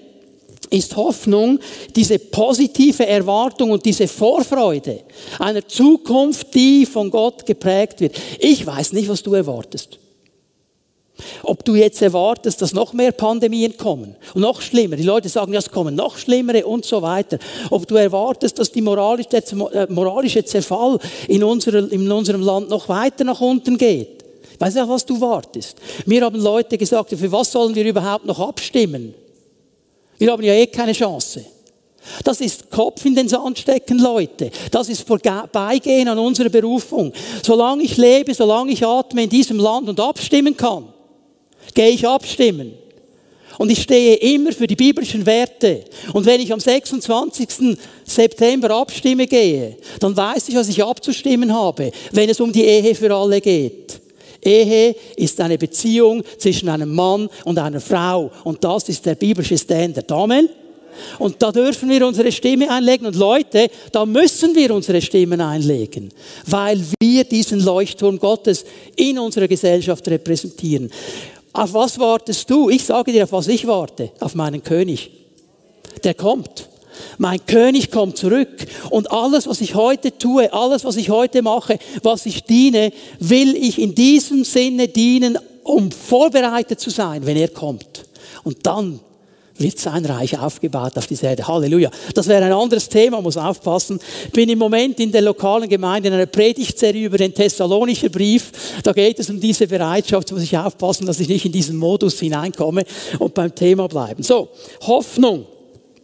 ist 0.70 0.96
Hoffnung 0.96 1.60
diese 1.96 2.20
positive 2.20 3.06
Erwartung 3.06 3.72
und 3.72 3.86
diese 3.86 4.08
Vorfreude 4.08 5.02
einer 5.40 5.68
Zukunft, 5.68 6.54
die 6.54 6.86
von 6.86 7.10
Gott 7.10 7.46
geprägt 7.46 8.02
wird. 8.02 8.16
Ich 8.40 8.66
weiß 8.66 8.94
nicht, 8.94 9.08
was 9.08 9.24
du 9.24 9.34
erwartest. 9.34 10.00
Ob 11.43 11.63
du 11.63 11.75
jetzt 11.75 12.01
erwartest, 12.01 12.62
dass 12.62 12.74
noch 12.74 12.93
mehr 12.93 13.12
Pandemien 13.12 13.77
kommen 13.77 14.15
und 14.34 14.41
noch 14.41 14.62
schlimmer, 14.62 14.98
die 14.98 15.03
Leute 15.03 15.29
sagen, 15.29 15.53
ja, 15.53 15.60
es 15.60 15.72
kommen 15.72 15.95
noch 15.95 16.17
schlimmere 16.17 16.65
und 16.65 16.86
so 16.86 17.01
weiter. 17.01 17.39
Ob 17.69 17.88
du 17.88 17.95
erwartest, 17.95 18.60
dass 18.60 18.72
die 18.72 18.81
moralische, 18.81 19.29
der 19.29 19.43
äh, 19.74 19.88
moralische 19.89 20.43
Zerfall 20.43 21.00
in, 21.27 21.43
unserer, 21.43 21.89
in 21.91 22.12
unserem 22.12 22.41
Land 22.41 22.69
noch 22.69 22.89
weiter 22.89 23.24
nach 23.24 23.39
unten 23.39 23.77
geht. 23.77 24.25
Weißt 24.60 24.77
du, 24.77 24.88
was 24.88 25.05
du 25.05 25.19
wartest? 25.19 25.77
Mir 26.05 26.24
haben 26.24 26.39
Leute 26.39 26.77
gesagt, 26.77 27.10
für 27.10 27.31
was 27.31 27.51
sollen 27.51 27.75
wir 27.75 27.86
überhaupt 27.86 28.25
noch 28.25 28.39
abstimmen? 28.39 29.13
Wir 30.17 30.31
haben 30.31 30.43
ja 30.43 30.53
eh 30.53 30.67
keine 30.67 30.93
Chance. 30.93 31.45
Das 32.24 32.39
ist 32.39 32.69
Kopf 32.69 33.03
in 33.05 33.15
den 33.15 33.27
Sand 33.27 33.57
stecken, 33.60 34.00
Leute. 34.00 34.51
Das 34.72 34.89
ist 34.89 35.07
Vorbeigehen 35.07 36.07
an 36.07 36.19
unserer 36.19 36.50
Berufung. 36.50 37.12
Solange 37.43 37.84
ich 37.84 37.98
lebe, 37.98 38.34
solange 38.34 38.72
ich 38.72 38.86
atme 38.86 39.24
in 39.24 39.29
diesem 39.29 39.57
Land 39.57 39.89
und 39.89 40.00
abstimmen 40.00 40.55
kann, 40.55 40.88
gehe 41.74 41.89
ich 41.89 42.07
abstimmen. 42.07 42.74
Und 43.57 43.72
ich 43.72 43.81
stehe 43.81 44.15
immer 44.15 44.51
für 44.51 44.67
die 44.67 44.75
biblischen 44.75 45.25
Werte. 45.25 45.86
Und 46.13 46.25
wenn 46.25 46.41
ich 46.41 46.51
am 46.51 46.60
26. 46.60 47.77
September 48.03 48.72
abstimme 48.72 49.27
gehe, 49.27 49.77
dann 50.00 50.15
weiß 50.15 50.50
ich, 50.50 50.55
was 50.55 50.67
ich 50.67 50.84
abzustimmen 50.84 51.53
habe, 51.53 51.91
wenn 52.12 52.29
es 52.29 52.39
um 52.39 52.51
die 52.51 52.65
Ehe 52.65 52.93
für 52.95 53.13
alle 53.13 53.39
geht. 53.39 54.01
Ehe 54.41 54.95
ist 55.15 55.39
eine 55.41 55.57
Beziehung 55.57 56.24
zwischen 56.38 56.69
einem 56.69 56.93
Mann 56.93 57.29
und 57.45 57.57
einer 57.57 57.81
Frau. 57.81 58.31
Und 58.43 58.63
das 58.63 58.89
ist 58.89 59.05
der 59.05 59.15
biblische 59.15 59.57
Standard. 59.57 60.12
Amen. 60.12 60.50
Und 61.19 61.41
da 61.41 61.51
dürfen 61.51 61.89
wir 61.89 62.05
unsere 62.05 62.31
Stimme 62.31 62.69
einlegen. 62.69 63.07
Und 63.07 63.15
Leute, 63.15 63.69
da 63.91 64.05
müssen 64.05 64.55
wir 64.55 64.74
unsere 64.74 65.01
Stimmen 65.01 65.41
einlegen, 65.41 66.10
weil 66.45 66.81
wir 67.00 67.24
diesen 67.25 67.60
Leuchtturm 67.60 68.19
Gottes 68.19 68.65
in 68.95 69.19
unserer 69.19 69.48
Gesellschaft 69.48 70.07
repräsentieren. 70.07 70.89
Auf 71.56 71.74
was 71.74 71.98
wartest 72.00 72.50
du? 72.50 72.70
Ich 72.70 72.84
sage 72.84 73.14
dir, 73.14 73.24
auf 73.24 73.32
was 73.32 73.48
ich 73.48 73.66
warte. 73.66 74.12
Auf 74.20 74.36
meinen 74.36 74.62
König. 74.62 75.10
Der 76.04 76.14
kommt. 76.14 76.68
Mein 77.18 77.46
König 77.46 77.92
kommt 77.92 78.18
zurück. 78.18 78.68
Und 78.90 79.10
alles, 79.10 79.48
was 79.48 79.62
ich 79.62 79.74
heute 79.74 80.18
tue, 80.18 80.52
alles, 80.52 80.84
was 80.84 80.98
ich 80.98 81.10
heute 81.10 81.42
mache, 81.42 81.80
was 82.04 82.26
ich 82.26 82.44
diene, 82.44 82.92
will 83.20 83.56
ich 83.56 83.80
in 83.80 83.96
diesem 83.96 84.44
Sinne 84.44 84.90
dienen, 84.90 85.40
um 85.64 85.94
vorbereitet 85.94 86.82
zu 86.82 86.90
sein, 86.90 87.26
wenn 87.26 87.38
er 87.38 87.48
kommt. 87.48 88.04
Und 88.44 88.66
dann 88.68 89.00
wird 89.58 89.80
sein 89.80 90.06
Reich 90.06 90.38
aufgebaut 90.38 90.98
auf 90.98 91.08
dieser 91.08 91.30
Erde. 91.30 91.48
Halleluja. 91.48 91.90
Das 92.14 92.28
wäre 92.28 92.44
ein 92.44 92.52
anderes 92.52 92.90
Thema, 92.90 93.22
muss 93.22 93.38
aufpassen. 93.38 94.00
Ich 94.26 94.32
bin 94.32 94.50
im 94.50 94.60
Moment 94.60 95.00
in 95.00 95.12
der 95.12 95.22
lokalen 95.22 95.70
Gemeinde 95.70 96.10
in 96.10 96.14
einer 96.14 96.26
Predigtserie 96.26 97.06
über 97.06 97.18
den 97.18 97.34
Thessalonischen 97.34 98.12
Brief. 98.12 98.52
Da 98.84 98.92
geht 98.92 99.20
es 99.20 99.30
um 99.30 99.40
diese 99.40 99.68
Bereitschaft, 99.68 100.32
muss 100.32 100.42
ich 100.42 100.58
aufpassen, 100.58 101.06
dass 101.06 101.20
ich 101.20 101.30
nicht 101.30 101.46
in 101.46 101.52
diesen 101.52 101.78
Modus 101.78 102.20
hineinkomme 102.20 102.84
und 103.20 103.34
beim 103.34 103.54
Thema 103.54 103.88
bleiben. 103.88 104.24
So, 104.24 104.50
Hoffnung. 104.82 105.46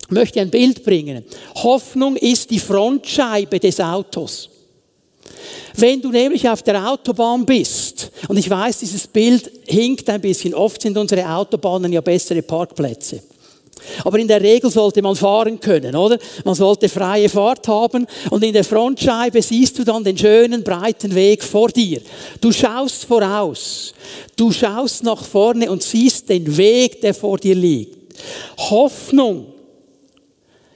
Ich 0.04 0.12
möchte 0.12 0.42
ein 0.42 0.50
Bild 0.50 0.84
bringen. 0.84 1.24
Hoffnung 1.56 2.16
ist 2.18 2.50
die 2.50 2.60
Frontscheibe 2.60 3.60
des 3.60 3.80
Autos. 3.80 4.50
Wenn 5.76 6.02
du 6.02 6.10
nämlich 6.10 6.48
auf 6.50 6.64
der 6.64 6.86
Autobahn 6.90 7.46
bist, 7.46 8.12
und 8.28 8.38
ich 8.38 8.50
weiß, 8.50 8.80
dieses 8.80 9.08
Bild 9.08 9.50
hinkt 9.66 10.10
ein 10.10 10.20
bisschen, 10.20 10.54
oft 10.54 10.82
sind 10.82 10.98
unsere 10.98 11.28
Autobahnen 11.30 11.94
ja 11.94 12.02
bessere 12.02 12.42
Parkplätze. 12.42 13.22
Aber 14.04 14.20
in 14.20 14.28
der 14.28 14.42
Regel 14.42 14.70
sollte 14.70 15.02
man 15.02 15.16
fahren 15.16 15.60
können, 15.60 15.96
oder? 15.96 16.18
Man 16.44 16.56
sollte 16.56 16.90
freie 16.90 17.30
Fahrt 17.30 17.68
haben 17.68 18.06
und 18.30 18.44
in 18.44 18.54
der 18.54 18.64
Frontscheibe 18.64 19.42
siehst 19.42 19.78
du 19.80 19.84
dann 19.84 20.04
den 20.04 20.18
schönen 20.18 20.64
breiten 20.64 21.14
Weg 21.14 21.44
vor 21.44 21.70
dir. 21.70 22.02
Du 22.40 22.52
schaust 22.52 23.06
voraus. 23.06 23.94
Du 24.36 24.52
schaust 24.52 25.04
nach 25.04 25.24
vorne 25.24 25.70
und 25.72 25.84
siehst 25.84 26.30
den 26.30 26.58
Weg, 26.58 27.02
der 27.02 27.14
vor 27.14 27.38
dir 27.38 27.56
liegt. 27.56 27.98
Hoffnung 28.58 29.51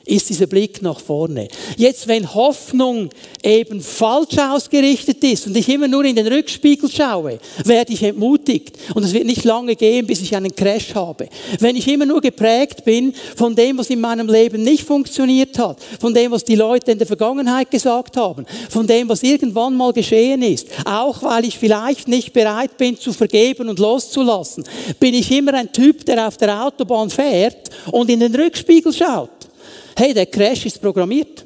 ist 0.06 0.30
dieser 0.30 0.48
Blick 0.48 0.82
nach 0.82 1.00
vorne. 1.00 1.48
Jetzt, 1.78 2.08
wenn 2.08 2.34
Hoffnung 2.34 3.10
eben 3.44 3.82
falsch 3.82 4.38
ausgerichtet 4.38 5.24
ist 5.24 5.48
und 5.48 5.58
ich 5.58 5.68
immer 5.70 5.88
nur 5.88 6.06
in 6.06 6.16
den 6.16 6.28
Rückspiegel 6.28 6.90
schaue, 6.90 7.40
werde 7.64 7.94
ich 7.94 8.04
entmutigt. 8.04 8.78
Und 8.94 9.04
es 9.04 9.14
wird 9.14 9.26
nicht 9.26 9.44
lange 9.44 9.76
gehen, 9.76 10.06
bis 10.06 10.22
ich 10.22 10.36
einen 10.36 10.56
Crash 10.56 10.94
habe. 10.96 11.28
Wenn 11.60 11.76
ich 11.76 11.88
immer 11.88 12.06
nur 12.06 12.22
geprägt 12.22 12.86
bin 12.86 13.14
von 13.36 13.56
dem, 13.56 13.78
was 13.78 13.90
in 13.90 14.00
meinem 14.00 14.28
Leben 14.28 14.64
nicht 14.64 14.84
funktioniert 14.84 15.58
hat, 15.58 15.78
von 16.00 16.14
dem, 16.14 16.32
was 16.32 16.44
die 16.44 16.56
Leute 16.56 16.92
in 16.92 16.98
der 16.98 17.08
Vergangenheit 17.08 17.72
gesagt 17.72 18.18
haben, 18.18 18.46
von 18.70 18.86
dem, 18.86 19.10
was 19.10 19.24
irgendwann 19.24 19.76
mal 19.76 19.94
geschehen 19.94 20.42
ist, 20.42 20.68
auch 20.86 21.24
weil 21.24 21.46
ich 21.46 21.58
vielleicht 21.58 22.08
nicht 22.08 22.34
bereit 22.34 22.78
bin 22.78 22.98
zu 22.98 23.12
vergeben 23.12 23.70
und 23.70 23.80
loszulassen, 23.80 24.64
bin 25.00 25.14
ich 25.14 25.32
immer 25.32 25.54
ein 25.56 25.72
Typ, 25.72 26.06
der 26.06 26.28
auf 26.28 26.38
der 26.38 26.64
Autobahn 26.64 27.10
fährt 27.10 27.70
und 27.92 28.10
in 28.10 28.20
den 28.20 28.36
Rückspiegel 28.36 28.94
schaut. 28.94 29.35
Hey, 29.98 30.14
der 30.14 30.26
Crash 30.26 30.66
ist 30.66 30.82
programmiert. 30.82 31.46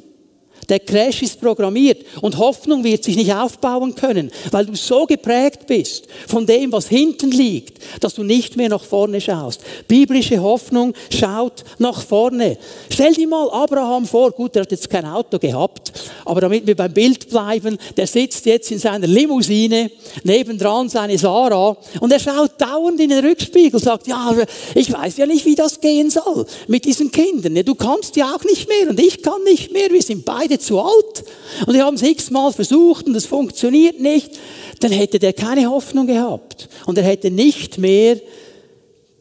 Der 0.70 0.80
Crash 0.80 1.24
ist 1.24 1.42
programmiert 1.42 2.06
und 2.22 2.38
Hoffnung 2.38 2.84
wird 2.84 3.04
sich 3.04 3.16
nicht 3.16 3.34
aufbauen 3.34 3.96
können, 3.96 4.32
weil 4.52 4.68
du 4.68 4.76
so 4.76 5.06
geprägt 5.06 5.66
bist 5.68 6.08
von 6.28 6.46
dem, 6.46 6.72
was 6.72 6.88
hinten 6.88 7.32
liegt, 7.32 7.80
dass 8.02 8.14
du 8.14 8.24
nicht 8.24 8.56
mehr 8.56 8.70
nach 8.70 8.84
vorne 8.84 9.20
schaust. 9.20 9.62
Biblische 9.88 10.42
Hoffnung 10.42 10.94
schaut 11.10 11.64
nach 11.80 12.02
vorne. 12.02 12.58
Stell 12.92 13.14
dir 13.14 13.28
mal 13.28 13.50
Abraham 13.50 14.06
vor, 14.06 14.32
gut, 14.32 14.56
er 14.56 14.62
hat 14.62 14.72
jetzt 14.72 14.90
kein 14.90 15.06
Auto 15.06 15.40
gehabt, 15.40 15.92
aber 16.26 16.42
damit 16.42 16.68
wir 16.68 16.76
beim 16.76 16.94
Bild 16.94 17.30
bleiben, 17.30 17.78
der 17.98 18.06
sitzt 18.06 18.46
jetzt 18.46 18.72
in 18.72 18.80
seiner 18.80 19.08
Limousine, 19.08 19.90
nebendran 20.24 20.90
seine 20.90 21.18
Sarah 21.18 21.78
und 22.00 22.12
er 22.12 22.20
schaut 22.20 22.62
dauernd 22.62 23.00
in 23.00 23.10
den 23.10 23.26
Rückspiegel, 23.26 23.80
sagt, 23.80 24.08
ja, 24.08 24.36
ich 24.76 24.94
weiß 24.94 25.18
ja 25.18 25.26
nicht, 25.26 25.46
wie 25.46 25.56
das 25.56 25.82
gehen 25.82 26.12
soll 26.12 26.46
mit 26.68 26.86
diesen 26.86 27.12
Kindern. 27.12 27.66
Du 27.66 27.74
kannst 27.74 28.16
ja 28.16 28.36
auch 28.36 28.44
nicht 28.44 28.68
mehr 28.68 28.90
und 28.90 29.00
ich 29.00 29.24
kann 29.24 29.44
nicht 29.46 29.72
mehr, 29.72 29.90
wir 29.90 30.04
sind 30.04 30.26
beide 30.26 30.59
zu 30.60 30.80
alt 30.80 31.24
und 31.66 31.74
wir 31.74 31.86
haben 31.86 31.96
es 31.96 32.02
x-mal 32.02 32.52
versucht 32.52 33.08
und 33.08 33.16
es 33.16 33.26
funktioniert 33.26 34.00
nicht, 34.00 34.32
dann 34.80 34.92
hätte 34.92 35.20
der 35.20 35.34
keine 35.34 35.70
Hoffnung 35.70 36.08
gehabt. 36.08 36.70
Und 36.86 36.98
er 36.98 37.04
hätte 37.04 37.32
nicht 37.32 37.78
mehr 37.78 38.20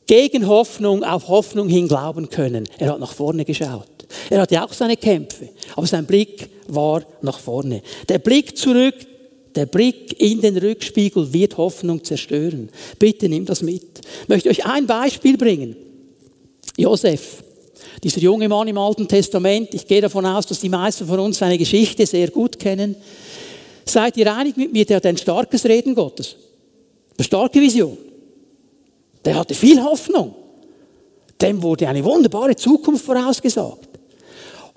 gegen 0.06 0.46
Hoffnung 0.48 1.04
auf 1.04 1.28
Hoffnung 1.28 1.68
hin 1.68 1.88
glauben 1.88 2.28
können. 2.30 2.64
Er 2.78 2.92
hat 2.92 3.00
nach 3.00 3.12
vorne 3.12 3.44
geschaut. 3.44 3.86
Er 4.30 4.40
hatte 4.40 4.62
auch 4.62 4.72
seine 4.72 4.96
Kämpfe, 4.96 5.50
aber 5.76 5.86
sein 5.86 6.06
Blick 6.06 6.48
war 6.66 7.02
nach 7.20 7.38
vorne. 7.38 7.82
Der 8.08 8.18
Blick 8.18 8.56
zurück, 8.56 8.94
der 9.54 9.66
Blick 9.66 10.18
in 10.20 10.40
den 10.40 10.56
Rückspiegel 10.56 11.32
wird 11.32 11.56
Hoffnung 11.56 12.02
zerstören. 12.02 12.70
Bitte 12.98 13.28
nimm 13.28 13.44
das 13.44 13.60
mit. 13.60 14.00
Ich 14.22 14.28
möchte 14.28 14.48
euch 14.48 14.64
ein 14.64 14.86
Beispiel 14.86 15.36
bringen. 15.36 15.76
Josef. 16.76 17.42
Dieser 18.02 18.20
junge 18.20 18.48
Mann 18.48 18.68
im 18.68 18.78
Alten 18.78 19.08
Testament, 19.08 19.74
ich 19.74 19.86
gehe 19.86 20.00
davon 20.00 20.24
aus, 20.26 20.46
dass 20.46 20.60
die 20.60 20.68
meisten 20.68 21.06
von 21.06 21.20
uns 21.20 21.38
seine 21.38 21.58
Geschichte 21.58 22.06
sehr 22.06 22.30
gut 22.30 22.58
kennen. 22.58 22.96
Seid 23.84 24.16
ihr 24.16 24.34
einig 24.34 24.56
mit 24.56 24.72
mir, 24.72 24.84
der 24.84 24.96
hat 24.96 25.06
ein 25.06 25.16
starkes 25.16 25.64
Reden 25.64 25.94
Gottes. 25.94 26.36
Eine 27.16 27.24
starke 27.24 27.60
Vision. 27.60 27.96
Der 29.24 29.36
hatte 29.36 29.54
viel 29.54 29.82
Hoffnung. 29.82 30.34
Dem 31.40 31.62
wurde 31.62 31.88
eine 31.88 32.04
wunderbare 32.04 32.56
Zukunft 32.56 33.04
vorausgesagt. 33.04 33.88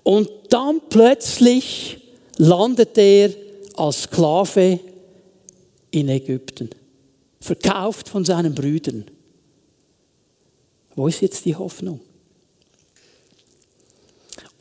Und 0.03 0.29
dann 0.49 0.81
plötzlich 0.89 1.97
landet 2.37 2.97
er 2.97 3.31
als 3.75 4.03
Sklave 4.03 4.79
in 5.91 6.09
Ägypten. 6.09 6.69
Verkauft 7.39 8.09
von 8.09 8.25
seinen 8.25 8.53
Brüdern. 8.53 9.05
Wo 10.95 11.07
ist 11.07 11.21
jetzt 11.21 11.45
die 11.45 11.55
Hoffnung? 11.55 11.99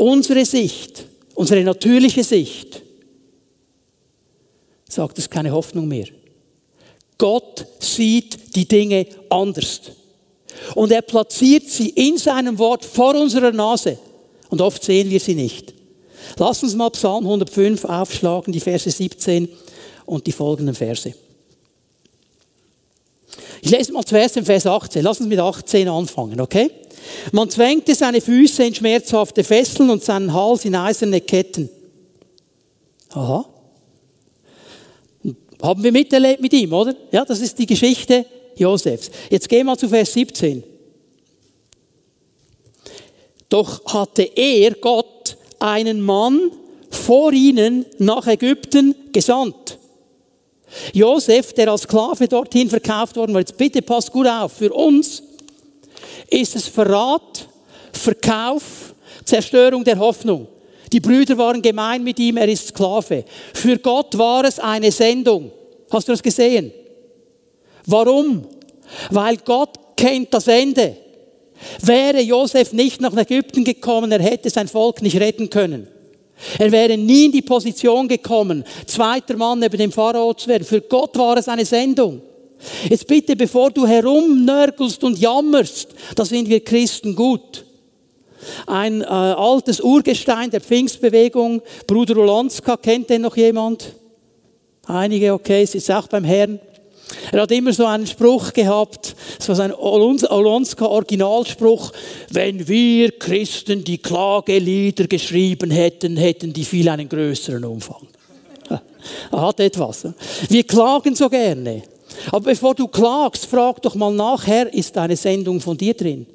Unsere 0.00 0.46
Sicht, 0.46 1.04
unsere 1.34 1.62
natürliche 1.62 2.24
Sicht, 2.24 2.80
sagt 4.88 5.18
es 5.18 5.28
keine 5.28 5.52
Hoffnung 5.52 5.86
mehr. 5.86 6.06
Gott 7.18 7.66
sieht 7.80 8.56
die 8.56 8.66
Dinge 8.66 9.06
anders. 9.28 9.92
Und 10.74 10.90
er 10.90 11.02
platziert 11.02 11.68
sie 11.68 11.90
in 11.90 12.16
seinem 12.16 12.58
Wort 12.58 12.86
vor 12.86 13.14
unserer 13.14 13.52
Nase. 13.52 13.98
Und 14.48 14.62
oft 14.62 14.82
sehen 14.82 15.10
wir 15.10 15.20
sie 15.20 15.34
nicht. 15.34 15.74
Lass 16.38 16.62
uns 16.62 16.74
mal 16.74 16.88
Psalm 16.92 17.26
105 17.26 17.84
aufschlagen, 17.84 18.54
die 18.54 18.60
Verse 18.60 18.90
17 18.90 19.50
und 20.06 20.26
die 20.26 20.32
folgenden 20.32 20.74
Verse. 20.74 21.12
Ich 23.60 23.70
lese 23.70 23.92
mal 23.92 24.06
zuerst 24.06 24.36
den 24.36 24.46
Vers 24.46 24.64
18. 24.64 25.02
Lass 25.02 25.20
uns 25.20 25.28
mit 25.28 25.38
18 25.38 25.88
anfangen, 25.88 26.40
okay? 26.40 26.70
Man 27.32 27.50
zwängte 27.50 27.94
seine 27.94 28.20
Füße 28.20 28.64
in 28.64 28.74
schmerzhafte 28.74 29.44
Fesseln 29.44 29.90
und 29.90 30.02
seinen 30.02 30.32
Hals 30.32 30.64
in 30.64 30.74
eiserne 30.74 31.20
Ketten. 31.20 31.68
Aha. 33.10 33.46
Haben 35.62 35.82
wir 35.82 35.92
miterlebt 35.92 36.40
mit 36.40 36.52
ihm, 36.52 36.72
oder? 36.72 36.94
Ja, 37.12 37.24
das 37.24 37.40
ist 37.40 37.58
die 37.58 37.66
Geschichte 37.66 38.24
Josefs. 38.56 39.10
Jetzt 39.28 39.48
gehen 39.48 39.66
wir 39.66 39.76
zu 39.76 39.88
Vers 39.88 40.12
17. 40.12 40.62
Doch 43.48 43.84
hatte 43.92 44.22
er, 44.22 44.72
Gott, 44.74 45.36
einen 45.58 46.00
Mann 46.00 46.52
vor 46.90 47.32
ihnen 47.32 47.84
nach 47.98 48.26
Ägypten 48.26 48.94
gesandt. 49.12 49.78
Josef, 50.92 51.52
der 51.52 51.68
als 51.70 51.82
Sklave 51.82 52.28
dorthin 52.28 52.70
verkauft 52.70 53.16
worden 53.16 53.34
war, 53.34 53.40
jetzt 53.40 53.56
bitte 53.56 53.82
passt 53.82 54.12
gut 54.12 54.26
auf, 54.26 54.52
für 54.52 54.72
uns 54.72 55.22
ist 56.28 56.56
es 56.56 56.66
Verrat, 56.66 57.48
Verkauf, 57.92 58.94
Zerstörung 59.24 59.84
der 59.84 59.98
Hoffnung. 59.98 60.48
Die 60.92 61.00
Brüder 61.00 61.38
waren 61.38 61.62
gemein 61.62 62.02
mit 62.02 62.18
ihm, 62.18 62.36
er 62.36 62.48
ist 62.48 62.68
Sklave. 62.68 63.24
Für 63.54 63.78
Gott 63.78 64.16
war 64.18 64.44
es 64.44 64.58
eine 64.58 64.90
Sendung. 64.90 65.52
Hast 65.90 66.08
du 66.08 66.12
das 66.12 66.22
gesehen? 66.22 66.72
Warum? 67.86 68.46
Weil 69.10 69.36
Gott 69.38 69.78
kennt 69.96 70.32
das 70.34 70.48
Ende. 70.48 70.96
Wäre 71.82 72.20
Josef 72.20 72.72
nicht 72.72 73.00
nach 73.00 73.16
Ägypten 73.16 73.64
gekommen, 73.64 74.10
er 74.10 74.22
hätte 74.22 74.50
sein 74.50 74.68
Volk 74.68 75.02
nicht 75.02 75.20
retten 75.20 75.50
können. 75.50 75.86
Er 76.58 76.72
wäre 76.72 76.96
nie 76.96 77.26
in 77.26 77.32
die 77.32 77.42
Position 77.42 78.08
gekommen, 78.08 78.64
zweiter 78.86 79.36
Mann 79.36 79.58
neben 79.58 79.76
dem 79.76 79.92
Pharao 79.92 80.32
zu 80.32 80.48
werden. 80.48 80.64
Für 80.64 80.80
Gott 80.80 81.16
war 81.18 81.36
es 81.36 81.48
eine 81.48 81.66
Sendung. 81.66 82.22
Jetzt 82.88 83.06
bitte, 83.06 83.36
bevor 83.36 83.70
du 83.70 83.86
herumnörgelst 83.86 85.02
und 85.04 85.18
jammerst, 85.18 85.88
da 86.14 86.24
sind 86.24 86.48
wir 86.48 86.60
Christen 86.60 87.14
gut. 87.14 87.64
Ein 88.66 89.02
äh, 89.02 89.04
altes 89.04 89.80
Urgestein 89.80 90.50
der 90.50 90.60
Pfingstbewegung, 90.60 91.62
Bruder 91.86 92.16
Olanska, 92.16 92.76
kennt 92.76 93.10
den 93.10 93.22
noch 93.22 93.36
jemand? 93.36 93.94
Einige, 94.86 95.34
okay, 95.34 95.62
es 95.62 95.74
ist 95.74 95.90
auch 95.90 96.08
beim 96.08 96.24
Herrn. 96.24 96.58
Er 97.32 97.42
hat 97.42 97.50
immer 97.50 97.72
so 97.72 97.86
einen 97.86 98.06
Spruch 98.06 98.52
gehabt, 98.52 99.14
das 99.38 99.48
war 99.48 99.56
sein 99.56 99.74
Olonska 99.74 100.86
Originalspruch, 100.86 101.92
wenn 102.30 102.66
wir 102.68 103.12
Christen 103.18 103.84
die 103.84 103.98
Klagelieder 103.98 105.06
geschrieben 105.06 105.70
hätten, 105.70 106.16
hätten 106.16 106.52
die 106.52 106.64
viel 106.64 106.88
einen 106.88 107.08
größeren 107.08 107.64
Umfang. 107.64 108.06
Er 109.32 109.40
hat 109.40 109.60
etwas. 109.60 110.06
Wir 110.48 110.64
klagen 110.64 111.14
so 111.14 111.28
gerne. 111.28 111.82
Aber 112.28 112.40
bevor 112.40 112.74
du 112.74 112.88
klagst, 112.88 113.46
frag 113.46 113.82
doch 113.82 113.94
mal 113.94 114.12
nachher, 114.12 114.72
ist 114.72 114.96
eine 114.96 115.16
Sendung 115.16 115.60
von 115.60 115.76
dir 115.76 115.94
drin? 115.94 116.26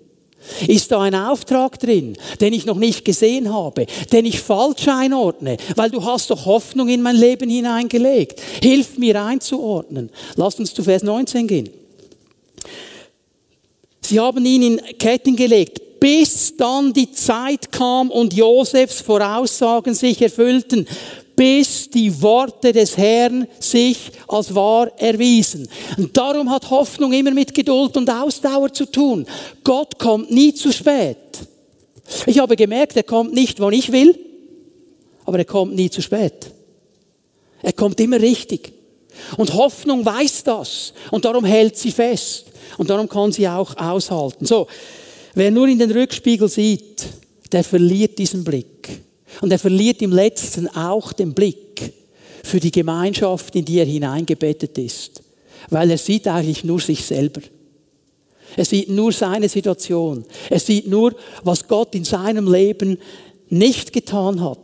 Ist 0.67 0.91
da 0.91 1.01
ein 1.01 1.15
Auftrag 1.15 1.79
drin, 1.79 2.15
den 2.39 2.53
ich 2.53 2.65
noch 2.65 2.77
nicht 2.77 3.03
gesehen 3.03 3.51
habe, 3.51 3.87
den 4.11 4.25
ich 4.25 4.39
falsch 4.39 4.87
einordne? 4.87 5.57
Weil 5.75 5.89
du 5.89 6.03
hast 6.03 6.29
doch 6.29 6.45
Hoffnung 6.45 6.87
in 6.87 7.01
mein 7.01 7.15
Leben 7.15 7.49
hineingelegt. 7.49 8.39
Hilf 8.61 8.97
mir 8.97 9.21
einzuordnen. 9.23 10.11
Lass 10.35 10.59
uns 10.59 10.73
zu 10.73 10.83
Vers 10.83 11.03
19 11.03 11.47
gehen. 11.47 11.69
Sie 14.01 14.19
haben 14.19 14.45
ihn 14.45 14.61
in 14.61 14.97
Ketten 14.99 15.35
gelegt, 15.35 15.99
bis 15.99 16.55
dann 16.55 16.93
die 16.93 17.11
Zeit 17.11 17.71
kam 17.71 18.11
und 18.11 18.35
Josefs 18.35 19.01
Voraussagen 19.01 19.95
sich 19.95 20.21
erfüllten 20.21 20.87
bis 21.35 21.89
die 21.89 22.21
Worte 22.21 22.71
des 22.71 22.97
Herrn 22.97 23.47
sich 23.59 24.11
als 24.27 24.53
wahr 24.53 24.91
erwiesen. 24.97 25.67
Und 25.97 26.15
darum 26.15 26.49
hat 26.49 26.69
Hoffnung 26.69 27.13
immer 27.13 27.31
mit 27.31 27.53
Geduld 27.53 27.97
und 27.97 28.09
Ausdauer 28.09 28.71
zu 28.73 28.85
tun. 28.85 29.25
Gott 29.63 29.99
kommt 29.99 30.31
nie 30.31 30.53
zu 30.53 30.71
spät. 30.71 31.17
Ich 32.25 32.39
habe 32.39 32.55
gemerkt, 32.55 32.95
er 32.95 33.03
kommt 33.03 33.33
nicht, 33.33 33.59
wann 33.59 33.73
ich 33.73 33.91
will, 33.91 34.17
aber 35.25 35.39
er 35.39 35.45
kommt 35.45 35.75
nie 35.75 35.89
zu 35.89 36.01
spät. 36.01 36.51
Er 37.61 37.73
kommt 37.73 37.99
immer 37.99 38.21
richtig. 38.21 38.73
Und 39.37 39.53
Hoffnung 39.53 40.05
weiß 40.05 40.43
das. 40.43 40.93
Und 41.11 41.25
darum 41.25 41.45
hält 41.45 41.77
sie 41.77 41.91
fest. 41.91 42.45
Und 42.77 42.89
darum 42.89 43.09
kann 43.09 43.31
sie 43.31 43.47
auch 43.47 43.75
aushalten. 43.77 44.45
So, 44.45 44.67
wer 45.33 45.51
nur 45.51 45.67
in 45.67 45.79
den 45.79 45.91
Rückspiegel 45.91 46.47
sieht, 46.49 47.05
der 47.51 47.63
verliert 47.63 48.17
diesen 48.19 48.43
Blick. 48.43 49.04
Und 49.41 49.51
er 49.51 49.59
verliert 49.59 50.01
im 50.01 50.11
letzten 50.11 50.67
auch 50.67 51.13
den 51.13 51.33
Blick 51.33 51.93
für 52.43 52.59
die 52.59 52.71
Gemeinschaft, 52.71 53.55
in 53.55 53.65
die 53.65 53.79
er 53.79 53.85
hineingebettet 53.85 54.77
ist. 54.77 55.23
Weil 55.69 55.91
er 55.91 55.97
sieht 55.97 56.27
eigentlich 56.27 56.63
nur 56.63 56.79
sich 56.79 57.03
selber. 57.03 57.41
Er 58.55 58.65
sieht 58.65 58.89
nur 58.89 59.11
seine 59.11 59.49
Situation. 59.49 60.25
Er 60.49 60.59
sieht 60.59 60.87
nur, 60.87 61.15
was 61.43 61.67
Gott 61.67 61.95
in 61.95 62.05
seinem 62.05 62.51
Leben 62.51 62.97
nicht 63.49 63.93
getan 63.93 64.41
hat 64.41 64.59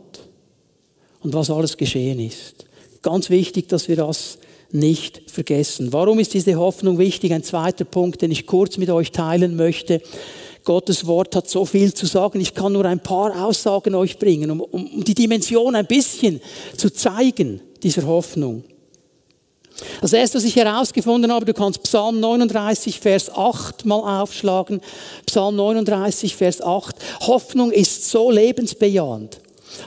und 1.20 1.34
was 1.34 1.50
alles 1.50 1.76
geschehen 1.76 2.20
ist. 2.20 2.66
Ganz 3.02 3.30
wichtig, 3.30 3.68
dass 3.68 3.88
wir 3.88 3.96
das 3.96 4.38
nicht 4.70 5.30
vergessen. 5.30 5.92
Warum 5.92 6.18
ist 6.18 6.34
diese 6.34 6.54
Hoffnung 6.54 6.98
wichtig? 6.98 7.32
Ein 7.32 7.42
zweiter 7.42 7.84
Punkt, 7.84 8.22
den 8.22 8.30
ich 8.30 8.46
kurz 8.46 8.78
mit 8.78 8.90
euch 8.90 9.12
teilen 9.12 9.56
möchte. 9.56 10.00
Gottes 10.64 11.06
Wort 11.06 11.34
hat 11.34 11.48
so 11.48 11.64
viel 11.64 11.92
zu 11.92 12.06
sagen. 12.06 12.40
Ich 12.40 12.54
kann 12.54 12.72
nur 12.72 12.84
ein 12.84 13.00
paar 13.00 13.44
Aussagen 13.44 13.94
euch 13.94 14.18
bringen, 14.18 14.50
um, 14.50 14.60
um 14.60 15.04
die 15.04 15.14
Dimension 15.14 15.74
ein 15.74 15.86
bisschen 15.86 16.40
zu 16.76 16.90
zeigen, 16.90 17.60
dieser 17.82 18.06
Hoffnung. 18.06 18.64
Das 20.00 20.12
erste, 20.12 20.38
was 20.38 20.44
ich 20.44 20.56
herausgefunden 20.56 21.32
habe, 21.32 21.46
du 21.46 21.54
kannst 21.54 21.82
Psalm 21.82 22.20
39, 22.20 23.00
Vers 23.00 23.30
8 23.34 23.84
mal 23.84 24.22
aufschlagen. 24.22 24.80
Psalm 25.26 25.56
39, 25.56 26.36
Vers 26.36 26.60
8. 26.60 26.94
Hoffnung 27.26 27.72
ist 27.72 28.08
so 28.10 28.30
lebensbejahend. 28.30 29.40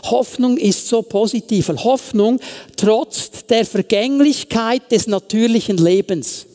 Hoffnung 0.09 0.57
ist 0.57 0.87
so 0.87 1.01
positiv. 1.01 1.69
Hoffnung 1.69 2.39
trotz 2.75 3.45
der 3.47 3.65
Vergänglichkeit 3.65 4.91
des 4.91 5.07
natürlichen 5.07 5.77
Lebens. 5.77 6.47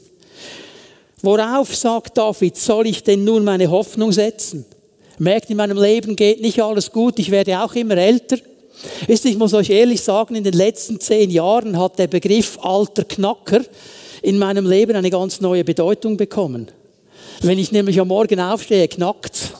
Worauf, 1.23 1.75
sagt 1.75 2.17
David, 2.17 2.57
soll 2.57 2.87
ich 2.87 3.03
denn 3.03 3.25
nun 3.25 3.45
meine 3.45 3.71
Hoffnung 3.71 4.13
setzen? 4.13 4.65
Merkt, 5.19 5.51
in 5.51 5.57
meinem 5.59 5.77
Leben 5.77 6.17
geht 6.17 6.41
nicht 6.41 6.63
alles 6.63 6.91
gut, 6.91 7.19
ich 7.19 7.31
werde 7.31 7.63
auch 7.63 7.75
immer 7.75 7.97
älter. 7.97 8.39
Wisst 9.07 9.27
ich 9.27 9.37
muss 9.37 9.53
euch 9.53 9.69
ehrlich 9.69 10.01
sagen, 10.01 10.35
in 10.35 10.45
den 10.45 10.55
letzten 10.55 10.99
zehn 10.99 11.31
Jahren 11.31 11.79
hat 11.79 11.99
der 11.99 12.07
Begriff 12.07 12.59
alter 12.63 13.05
Knacker 13.05 13.61
in 14.23 14.39
meinem 14.39 14.67
Leben 14.67 14.97
eine 14.97 15.11
ganz 15.11 15.41
neue 15.43 15.65
Bedeutung 15.65 16.17
bekommen. 16.17 16.69
Wenn 17.43 17.59
ich 17.59 17.73
nämlich 17.73 18.01
am 18.01 18.09
Morgen 18.09 18.41
aufstehe, 18.41 18.89
knackt's 18.89 19.51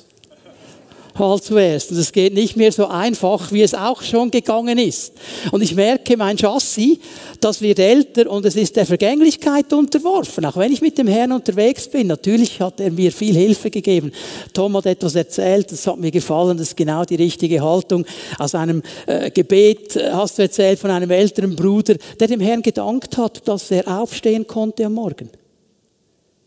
mal 1.19 1.41
zuerst. 1.41 1.91
Und 1.91 1.99
es 1.99 2.13
geht 2.13 2.35
nicht 2.35 2.57
mehr 2.57 2.73
so 2.73 2.87
einfach, 2.87 3.53
wie 3.53 3.63
es 3.63 3.75
auch 3.75 4.03
schon 4.03 4.31
gegangen 4.31 4.79
ist. 4.79 5.13
Und 5.51 5.63
ich 5.63 5.75
merke, 5.75 6.17
mein 6.17 6.37
Chassis, 6.37 6.99
das 7.41 7.61
wird 7.61 7.79
älter 7.79 8.31
und 8.31 8.45
es 8.45 8.57
ist 8.57 8.77
der 8.77 8.87
Vergänglichkeit 8.87 9.73
unterworfen. 9.73 10.45
Auch 10.45 10.57
wenn 10.57 10.73
ich 10.73 10.81
mit 10.81 10.99
dem 10.99 11.07
Herrn 11.07 11.33
unterwegs 11.33 11.89
bin, 11.89 12.07
natürlich 12.07 12.61
hat 12.61 12.81
er 12.81 12.91
mir 12.91 13.13
viel 13.13 13.35
Hilfe 13.35 13.71
gegeben. 13.71 14.13
Tom 14.53 14.77
hat 14.77 14.87
etwas 14.87 15.15
erzählt, 15.15 15.73
das 15.73 15.87
hat 15.87 15.99
mir 15.99 16.11
gefallen, 16.11 16.59
das 16.59 16.69
ist 16.69 16.77
genau 16.77 17.05
die 17.05 17.17
richtige 17.17 17.63
Haltung. 17.63 18.05
Aus 18.39 18.55
einem 18.55 18.83
äh, 19.07 19.31
Gebet 19.31 19.97
äh, 19.97 20.11
hast 20.13 20.39
du 20.39 20.43
erzählt 20.43 20.79
von 20.79 20.91
einem 20.91 21.11
älteren 21.11 21.57
Bruder, 21.57 21.97
der 22.19 22.29
dem 22.29 22.41
Herrn 22.41 22.63
gedankt 22.63 23.17
hat, 23.17 23.47
dass 23.47 23.71
er 23.71 23.87
aufstehen 23.89 24.47
konnte 24.47 24.87
am 24.87 24.95
Morgen. 24.95 25.31